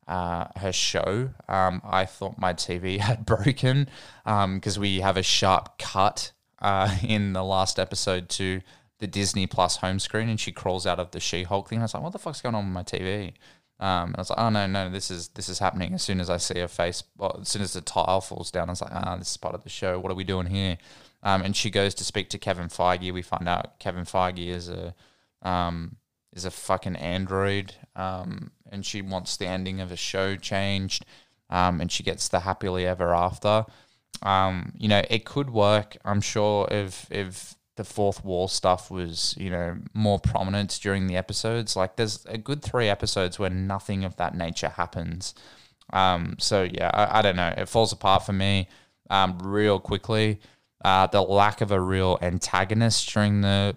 uh, 0.09 0.47
her 0.57 0.73
show. 0.73 1.31
Um, 1.49 1.83
I 1.85 2.07
thought 2.07 2.39
my 2.39 2.55
TV 2.55 2.99
had 3.01 3.27
broken 3.27 3.89
because 4.25 4.77
um, 4.77 4.81
we 4.81 5.01
have 5.01 5.17
a 5.17 5.23
sharp 5.23 5.79
cut 5.79 6.33
uh, 6.61 6.97
in 7.03 7.33
the 7.33 7.45
last 7.45 7.79
episode 7.79 8.29
to 8.31 8.63
the 8.99 9.07
Disney 9.07 9.47
Plus 9.47 9.77
home 9.77 9.99
screen, 9.99 10.29
and 10.29 10.41
she 10.41 10.53
crawls 10.53 10.87
out 10.87 10.99
of 10.99 11.11
the 11.11 11.21
She 11.21 11.43
Hulk 11.43 11.69
thing. 11.69 11.81
I 11.81 11.83
was 11.83 11.95
like, 11.95 12.03
"What 12.03 12.13
the 12.13 12.19
fuck's 12.19 12.41
going 12.41 12.55
on 12.55 12.65
with 12.65 12.73
my 12.73 12.83
TV?" 12.83 13.35
Um, 13.79 14.09
and 14.09 14.17
I 14.17 14.21
was 14.21 14.31
like, 14.31 14.39
"Oh 14.39 14.49
no, 14.49 14.67
no, 14.67 14.89
this 14.89 15.11
is 15.11 15.29
this 15.29 15.49
is 15.49 15.59
happening." 15.59 15.93
As 15.95 16.03
soon 16.03 16.21
as 16.21 16.31
I 16.31 16.39
see 16.39 16.59
her 16.61 16.69
face, 16.69 17.03
well, 17.19 17.39
as 17.41 17.49
soon 17.49 17.63
as 17.63 17.75
the 17.75 17.83
tile 17.83 18.21
falls 18.21 18.51
down, 18.51 18.69
I 18.69 18.73
was 18.73 18.81
like, 18.81 18.93
"Ah, 18.93 19.17
this 19.17 19.31
is 19.31 19.37
part 19.37 19.55
of 19.55 19.65
the 19.65 19.69
show. 19.69 19.99
What 19.99 20.11
are 20.11 20.17
we 20.17 20.25
doing 20.25 20.47
here?" 20.47 20.79
Um, 21.23 21.43
and 21.43 21.57
she 21.57 21.71
goes 21.71 21.95
to 21.97 22.05
speak 22.05 22.31
to 22.31 22.39
Kevin 22.39 22.69
Feige. 22.69 23.13
We 23.13 23.23
find 23.23 23.49
out 23.49 23.79
Kevin 23.79 24.05
Feige 24.05 24.49
is 24.49 24.69
a 24.69 24.95
um, 25.43 25.97
is 26.33 26.45
a 26.45 26.51
fucking 26.51 26.97
android, 26.97 27.75
um, 27.97 28.53
and 28.71 28.87
she 28.87 29.03
wants 29.03 29.37
the 29.37 29.47
ending 29.47 29.81
of 29.81 29.89
the 29.89 29.97
show 29.97 30.37
changed, 30.37 31.05
um, 31.51 31.81
and 31.81 31.91
she 31.91 32.03
gets 32.03 32.29
the 32.29 32.41
happily 32.41 32.87
ever 32.87 33.15
after. 33.15 33.67
Um, 34.23 34.73
you 34.79 34.89
know, 34.89 35.03
it 35.11 35.25
could 35.25 35.51
work. 35.51 35.97
I'm 36.05 36.21
sure 36.21 36.69
if 36.71 37.11
if 37.11 37.56
the 37.77 37.85
fourth 37.85 38.25
wall 38.25 38.49
stuff 38.49 38.91
was 38.91 39.35
you 39.39 39.51
know 39.51 39.77
more 39.95 40.19
prominent 40.19 40.79
during 40.83 41.07
the 41.07 41.17
episodes. 41.17 41.77
Like, 41.77 41.97
there's 41.97 42.25
a 42.27 42.39
good 42.39 42.63
three 42.63 42.89
episodes 42.89 43.39
where 43.39 43.51
nothing 43.51 44.05
of 44.05 44.17
that 44.17 44.35
nature 44.35 44.71
happens. 44.71 45.35
Um, 45.93 46.37
so 46.39 46.65
yeah, 46.65 46.91
I, 46.93 47.19
I 47.19 47.23
don't 47.23 47.37
know. 47.37 47.53
It 47.57 47.69
falls 47.69 47.93
apart 47.93 48.25
for 48.27 48.33
me 48.33 48.69
um, 49.11 49.39
real 49.39 49.79
quickly. 49.79 50.41
Uh, 50.85 51.07
the 51.07 51.23
lack 51.23 51.61
of 51.61 51.71
a 51.71 51.81
real 51.81 52.19
antagonist 52.21 53.13
during 53.13 53.41
the 53.41 53.77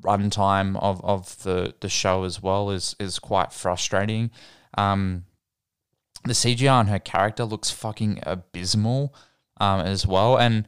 runtime 0.00 0.76
of, 0.80 1.02
of 1.04 1.42
the, 1.42 1.74
the 1.80 1.88
show 1.88 2.24
as 2.24 2.42
well 2.42 2.70
is 2.70 2.94
is 2.98 3.18
quite 3.18 3.52
frustrating. 3.52 4.30
Um, 4.76 5.24
the 6.24 6.32
CGI 6.32 6.72
on 6.72 6.86
her 6.88 6.98
character 6.98 7.44
looks 7.44 7.70
fucking 7.70 8.20
abysmal 8.24 9.14
um, 9.58 9.80
as 9.80 10.06
well, 10.06 10.36
and 10.36 10.66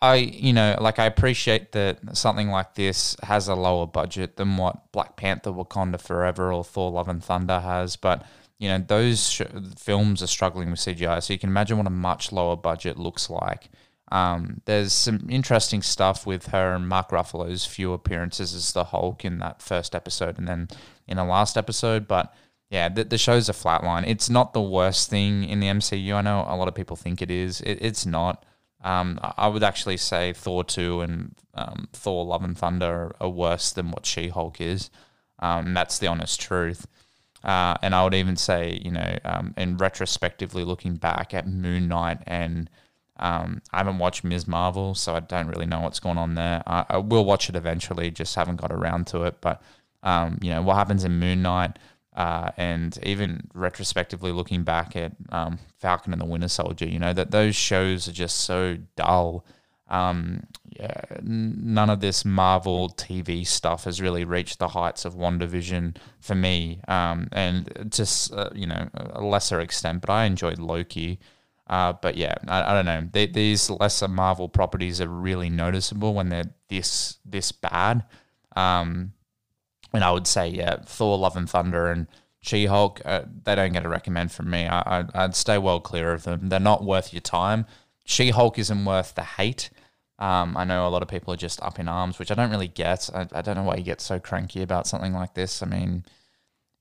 I, 0.00 0.16
you 0.16 0.52
know, 0.52 0.76
like 0.80 0.98
I 0.98 1.06
appreciate 1.06 1.72
that 1.72 2.16
something 2.16 2.48
like 2.48 2.74
this 2.74 3.16
has 3.22 3.48
a 3.48 3.54
lower 3.56 3.86
budget 3.86 4.36
than 4.36 4.56
what 4.56 4.92
Black 4.92 5.16
Panther, 5.16 5.50
Wakanda 5.50 6.00
Forever, 6.00 6.52
or 6.52 6.62
Thor: 6.62 6.90
Love 6.92 7.08
and 7.08 7.22
Thunder 7.22 7.60
has, 7.60 7.96
but 7.96 8.24
you 8.58 8.68
know 8.68 8.78
those 8.78 9.28
sh- 9.28 9.42
films 9.76 10.22
are 10.22 10.28
struggling 10.28 10.70
with 10.70 10.78
CGI, 10.80 11.22
so 11.22 11.32
you 11.32 11.38
can 11.38 11.50
imagine 11.50 11.78
what 11.78 11.86
a 11.86 11.90
much 11.90 12.30
lower 12.30 12.56
budget 12.56 12.96
looks 12.96 13.28
like. 13.28 13.70
Um, 14.10 14.62
there's 14.66 14.92
some 14.92 15.26
interesting 15.28 15.82
stuff 15.82 16.26
with 16.26 16.46
her 16.46 16.74
and 16.74 16.88
Mark 16.88 17.10
Ruffalo's 17.10 17.66
few 17.66 17.92
appearances 17.92 18.54
as 18.54 18.72
the 18.72 18.84
Hulk 18.84 19.24
in 19.24 19.38
that 19.40 19.60
first 19.60 19.94
episode, 19.96 20.38
and 20.38 20.46
then 20.46 20.68
in 21.08 21.16
the 21.16 21.24
last 21.24 21.56
episode, 21.56 22.06
but 22.06 22.32
yeah, 22.70 22.88
the, 22.88 23.04
the 23.04 23.18
show's 23.18 23.48
a 23.48 23.52
flatline. 23.52 24.06
It's 24.06 24.28
not 24.28 24.52
the 24.52 24.60
worst 24.62 25.10
thing 25.10 25.44
in 25.44 25.60
the 25.60 25.68
MCU. 25.68 26.14
I 26.14 26.20
know 26.20 26.44
a 26.46 26.56
lot 26.56 26.68
of 26.68 26.74
people 26.74 26.96
think 26.96 27.22
it 27.22 27.30
is. 27.30 27.60
It, 27.62 27.78
it's 27.80 28.04
not. 28.06 28.44
Um, 28.82 29.18
I 29.22 29.48
would 29.48 29.64
actually 29.64 29.96
say 29.96 30.32
Thor 30.32 30.62
2 30.62 31.00
and 31.00 31.34
um, 31.54 31.88
Thor 31.92 32.24
Love 32.24 32.44
and 32.44 32.56
Thunder 32.56 33.14
are 33.20 33.28
worse 33.28 33.72
than 33.72 33.90
what 33.90 34.06
She 34.06 34.28
Hulk 34.28 34.60
is. 34.60 34.90
Um, 35.40 35.74
that's 35.74 35.98
the 35.98 36.06
honest 36.06 36.40
truth. 36.40 36.86
Uh, 37.42 37.76
and 37.82 37.94
I 37.94 38.04
would 38.04 38.14
even 38.14 38.36
say, 38.36 38.80
you 38.84 38.90
know, 38.90 39.18
um, 39.24 39.54
in 39.56 39.76
retrospectively 39.76 40.64
looking 40.64 40.96
back 40.96 41.34
at 41.34 41.46
Moon 41.46 41.88
Knight 41.88 42.18
and 42.26 42.68
um, 43.20 43.62
I 43.72 43.78
haven't 43.78 43.98
watched 43.98 44.22
Ms. 44.22 44.46
Marvel, 44.46 44.94
so 44.94 45.14
I 45.14 45.20
don't 45.20 45.48
really 45.48 45.66
know 45.66 45.80
what's 45.80 45.98
going 45.98 46.18
on 46.18 46.34
there. 46.34 46.62
I, 46.66 46.84
I 46.88 46.98
will 46.98 47.24
watch 47.24 47.48
it 47.48 47.56
eventually, 47.56 48.10
just 48.10 48.36
haven't 48.36 48.60
got 48.60 48.70
around 48.70 49.08
to 49.08 49.24
it. 49.24 49.40
But, 49.40 49.60
um, 50.04 50.38
you 50.40 50.50
know, 50.50 50.62
what 50.62 50.76
happens 50.76 51.04
in 51.04 51.18
Moon 51.18 51.42
Knight 51.42 51.78
uh, 52.18 52.50
and 52.56 52.98
even 53.04 53.48
retrospectively 53.54 54.32
looking 54.32 54.64
back 54.64 54.96
at 54.96 55.12
um, 55.30 55.56
Falcon 55.78 56.12
and 56.12 56.20
the 56.20 56.26
Winter 56.26 56.48
Soldier, 56.48 56.84
you 56.84 56.98
know, 56.98 57.12
that 57.12 57.30
those 57.30 57.54
shows 57.54 58.08
are 58.08 58.12
just 58.12 58.40
so 58.40 58.76
dull. 58.96 59.46
Um, 59.88 60.42
yeah, 60.68 61.00
none 61.22 61.88
of 61.88 62.00
this 62.00 62.24
Marvel 62.24 62.88
TV 62.90 63.46
stuff 63.46 63.84
has 63.84 64.00
really 64.00 64.24
reached 64.24 64.58
the 64.58 64.66
heights 64.66 65.04
of 65.04 65.14
WandaVision 65.14 65.96
for 66.18 66.34
me, 66.34 66.80
um, 66.88 67.28
and 67.30 67.86
just 67.88 68.34
uh, 68.34 68.50
you 68.52 68.66
know 68.66 68.88
a 68.94 69.22
lesser 69.22 69.60
extent. 69.60 70.00
But 70.00 70.10
I 70.10 70.24
enjoyed 70.24 70.58
Loki. 70.58 71.20
Uh, 71.68 71.92
but 71.92 72.16
yeah, 72.16 72.34
I, 72.48 72.72
I 72.72 72.74
don't 72.74 72.86
know. 72.86 73.08
They, 73.12 73.26
these 73.26 73.70
lesser 73.70 74.08
Marvel 74.08 74.48
properties 74.48 75.00
are 75.00 75.08
really 75.08 75.50
noticeable 75.50 76.14
when 76.14 76.30
they're 76.30 76.50
this 76.68 77.18
this 77.24 77.52
bad. 77.52 78.04
Um, 78.56 79.12
and 79.92 80.04
I 80.04 80.10
would 80.10 80.26
say, 80.26 80.48
yeah, 80.48 80.76
Thor: 80.84 81.18
Love 81.18 81.36
and 81.36 81.48
Thunder 81.48 81.90
and 81.90 82.06
She 82.40 82.66
Hulk, 82.66 83.00
uh, 83.04 83.22
they 83.44 83.54
don't 83.54 83.72
get 83.72 83.84
a 83.84 83.88
recommend 83.88 84.32
from 84.32 84.50
me. 84.50 84.66
I, 84.66 84.98
I'd, 84.98 85.14
I'd 85.14 85.36
stay 85.36 85.58
well 85.58 85.80
clear 85.80 86.12
of 86.12 86.24
them. 86.24 86.48
They're 86.48 86.60
not 86.60 86.84
worth 86.84 87.12
your 87.12 87.20
time. 87.20 87.66
She 88.04 88.30
Hulk 88.30 88.58
isn't 88.58 88.84
worth 88.84 89.14
the 89.14 89.24
hate. 89.24 89.70
Um, 90.18 90.56
I 90.56 90.64
know 90.64 90.86
a 90.86 90.90
lot 90.90 91.02
of 91.02 91.08
people 91.08 91.32
are 91.32 91.38
just 91.38 91.62
up 91.62 91.78
in 91.78 91.88
arms, 91.88 92.18
which 92.18 92.30
I 92.30 92.34
don't 92.34 92.50
really 92.50 92.68
get. 92.68 93.08
I, 93.14 93.26
I 93.32 93.42
don't 93.42 93.56
know 93.56 93.62
why 93.62 93.76
you 93.76 93.84
get 93.84 94.00
so 94.00 94.18
cranky 94.18 94.62
about 94.62 94.86
something 94.86 95.12
like 95.12 95.34
this. 95.34 95.62
I 95.62 95.66
mean, 95.66 96.04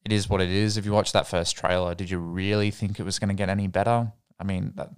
it 0.04 0.12
is 0.12 0.30
what 0.30 0.42
it 0.42 0.50
is. 0.50 0.78
If 0.78 0.86
you 0.86 0.92
watch 0.92 1.12
that 1.12 1.28
first 1.28 1.56
trailer, 1.56 1.94
did 1.94 2.10
you 2.10 2.18
really 2.20 2.72
think 2.72 3.00
it 3.00 3.04
was 3.04 3.20
going 3.20 3.30
to 3.30 3.36
get 3.36 3.50
any 3.50 3.68
better? 3.68 4.12
I 4.40 4.44
mean, 4.44 4.74
that 4.76 4.90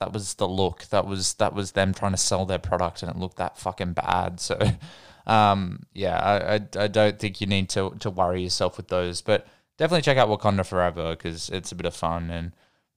that 0.00 0.12
was 0.12 0.34
the 0.34 0.48
look. 0.48 0.86
That 0.86 1.06
was 1.06 1.34
that 1.34 1.54
was 1.54 1.72
them 1.72 1.94
trying 1.94 2.12
to 2.12 2.18
sell 2.18 2.46
their 2.46 2.58
product, 2.58 3.02
and 3.02 3.10
it 3.10 3.18
looked 3.18 3.36
that 3.36 3.58
fucking 3.58 3.92
bad. 3.92 4.40
So, 4.40 4.58
um, 5.26 5.82
yeah, 5.92 6.18
I, 6.18 6.54
I, 6.54 6.84
I 6.84 6.88
don't 6.88 7.18
think 7.18 7.40
you 7.40 7.46
need 7.46 7.68
to 7.70 7.90
to 8.00 8.10
worry 8.10 8.42
yourself 8.42 8.76
with 8.76 8.88
those, 8.88 9.20
but 9.20 9.46
definitely 9.78 10.02
check 10.02 10.18
out 10.18 10.28
Wakanda 10.28 10.66
Forever 10.66 11.10
because 11.10 11.48
it's 11.50 11.72
a 11.72 11.76
bit 11.76 11.86
of 11.86 11.94
fun 11.94 12.30
and. 12.30 12.52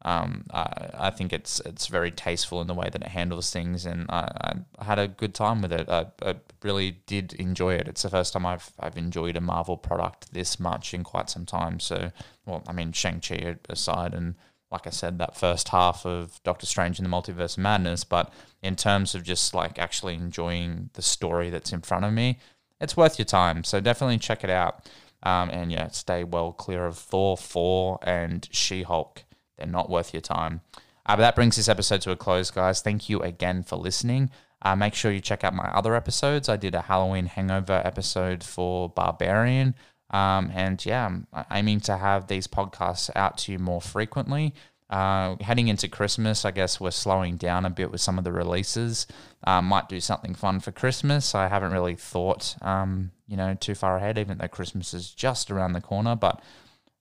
Um, 0.06 0.44
I, 0.52 0.90
I 0.96 1.10
think 1.12 1.32
it's 1.32 1.62
it's 1.62 1.88
very 1.88 2.12
tasteful 2.12 2.60
in 2.60 2.68
the 2.68 2.74
way 2.74 2.90
that 2.92 3.02
it 3.02 3.08
handles 3.08 3.52
things, 3.52 3.86
and 3.86 4.06
I, 4.10 4.60
I 4.78 4.84
had 4.84 5.00
a 5.00 5.08
good 5.08 5.34
time 5.34 5.62
with 5.62 5.72
it. 5.72 5.88
I, 5.88 6.08
I 6.22 6.36
really 6.62 6.98
did 7.06 7.32
enjoy 7.36 7.76
it. 7.76 7.88
It's 7.88 8.02
the 8.02 8.10
first 8.10 8.34
time 8.34 8.46
I've 8.46 8.70
I've 8.78 8.98
enjoyed 8.98 9.38
a 9.38 9.40
Marvel 9.40 9.78
product 9.78 10.34
this 10.34 10.60
much 10.60 10.94
in 10.94 11.06
quite 11.06 11.30
some 11.30 11.46
time. 11.46 11.80
So, 11.80 12.12
well, 12.46 12.64
I 12.68 12.74
mean, 12.74 12.92
Shang 12.92 13.22
Chi 13.22 13.56
aside, 13.70 14.14
and 14.14 14.36
like 14.74 14.88
I 14.88 14.90
said, 14.90 15.20
that 15.20 15.38
first 15.38 15.70
half 15.70 16.06
of 16.06 16.42
Doctor 16.44 16.66
Strange 16.66 17.00
in 17.00 17.04
the 17.04 17.10
Multiverse 17.10 17.58
of 17.58 17.60
Madness, 17.60 18.04
but 18.04 18.34
in 18.62 18.76
terms 18.76 19.14
of 19.14 19.24
just 19.24 19.54
like 19.54 19.78
actually 19.78 20.16
enjoying 20.16 20.90
the 20.94 21.02
story 21.04 21.50
that's 21.50 21.72
in 21.72 21.82
front 21.82 22.04
of 22.04 22.12
me, 22.12 22.40
it's 22.82 22.98
worth 22.98 23.20
your 23.20 23.26
time. 23.26 23.64
So 23.64 23.80
definitely 23.80 24.18
check 24.18 24.44
it 24.44 24.50
out. 24.50 24.90
Um, 25.22 25.50
and 25.52 25.72
yeah, 25.72 25.88
stay 25.90 26.24
well 26.24 26.52
clear 26.52 26.86
of 26.86 26.98
Thor 26.98 27.38
4 27.38 28.00
and 28.02 28.50
She 28.52 28.84
Hulk. 28.84 29.24
They're 29.58 29.68
not 29.68 29.90
worth 29.90 30.14
your 30.14 30.22
time. 30.22 30.62
Uh, 31.06 31.16
but 31.16 31.22
that 31.22 31.36
brings 31.36 31.56
this 31.56 31.70
episode 31.70 32.02
to 32.02 32.12
a 32.12 32.16
close, 32.16 32.50
guys. 32.50 32.82
Thank 32.82 33.10
you 33.10 33.20
again 33.20 33.64
for 33.64 33.76
listening. 33.76 34.32
Uh, 34.64 34.76
make 34.76 34.96
sure 34.96 35.12
you 35.12 35.22
check 35.22 35.44
out 35.44 35.54
my 35.54 35.66
other 35.66 35.96
episodes. 35.96 36.50
I 36.50 36.58
did 36.58 36.74
a 36.74 36.82
Halloween 36.82 37.28
hangover 37.28 37.82
episode 37.86 38.44
for 38.44 38.90
Barbarian. 38.90 39.76
Um, 40.14 40.52
and 40.54 40.84
yeah, 40.86 41.06
I'm 41.06 41.28
aiming 41.52 41.82
to 41.82 41.98
have 41.98 42.28
these 42.28 42.48
podcasts 42.48 43.10
out 43.16 43.38
to 43.40 43.52
you 43.52 43.60
more 43.60 43.82
frequently. 43.82 44.54
Uh, 44.90 45.36
heading 45.42 45.70
into 45.70 45.88
Christmas, 45.88 46.46
I 46.46 46.52
guess 46.52 46.80
we're 46.80 46.92
slowing 46.92 47.36
down 47.36 47.66
a 47.66 47.70
bit 47.72 47.92
with 47.92 48.00
some 48.00 48.20
of 48.20 48.24
the 48.24 48.32
releases. 48.32 49.08
Uh, 49.44 49.62
might 49.62 49.90
do 49.90 50.00
something 50.00 50.36
fun 50.36 50.60
for 50.60 50.72
Christmas. 50.72 51.34
I 51.34 51.48
haven't 51.48 51.72
really 51.72 51.96
thought, 51.96 52.56
um, 52.62 53.12
you 53.28 53.36
know, 53.36 53.56
too 53.56 53.74
far 53.74 53.98
ahead, 53.98 54.20
even 54.20 54.38
though 54.38 54.48
Christmas 54.48 54.94
is 54.94 55.10
just 55.10 55.50
around 55.50 55.74
the 55.74 55.82
corner. 55.82 56.16
But 56.16 56.44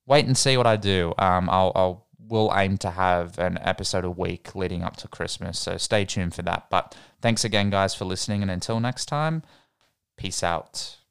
wait 0.07 0.25
and 0.25 0.37
see 0.37 0.57
what 0.57 0.67
I 0.67 0.77
do. 0.77 1.13
Um, 1.19 1.51
I'll, 1.51 1.73
I'll 1.75 2.07
will 2.33 2.51
aim 2.57 2.79
to 2.79 2.91
have 2.91 3.39
an 3.39 3.59
episode 3.61 4.07
a 4.07 4.11
week 4.11 4.55
leading 4.55 4.83
up 4.83 4.97
to 4.97 5.07
Christmas. 5.07 5.59
So 5.59 5.77
stay 5.77 6.07
tuned 6.07 6.35
for 6.35 6.41
that. 6.43 6.71
But 6.71 6.97
thanks 7.21 7.45
again, 7.45 7.69
guys, 7.69 7.95
for 7.95 8.07
listening. 8.07 8.41
And 8.41 8.51
until 8.51 8.81
next 8.81 9.05
time, 9.05 9.43
peace 10.17 10.43
out. 10.43 11.02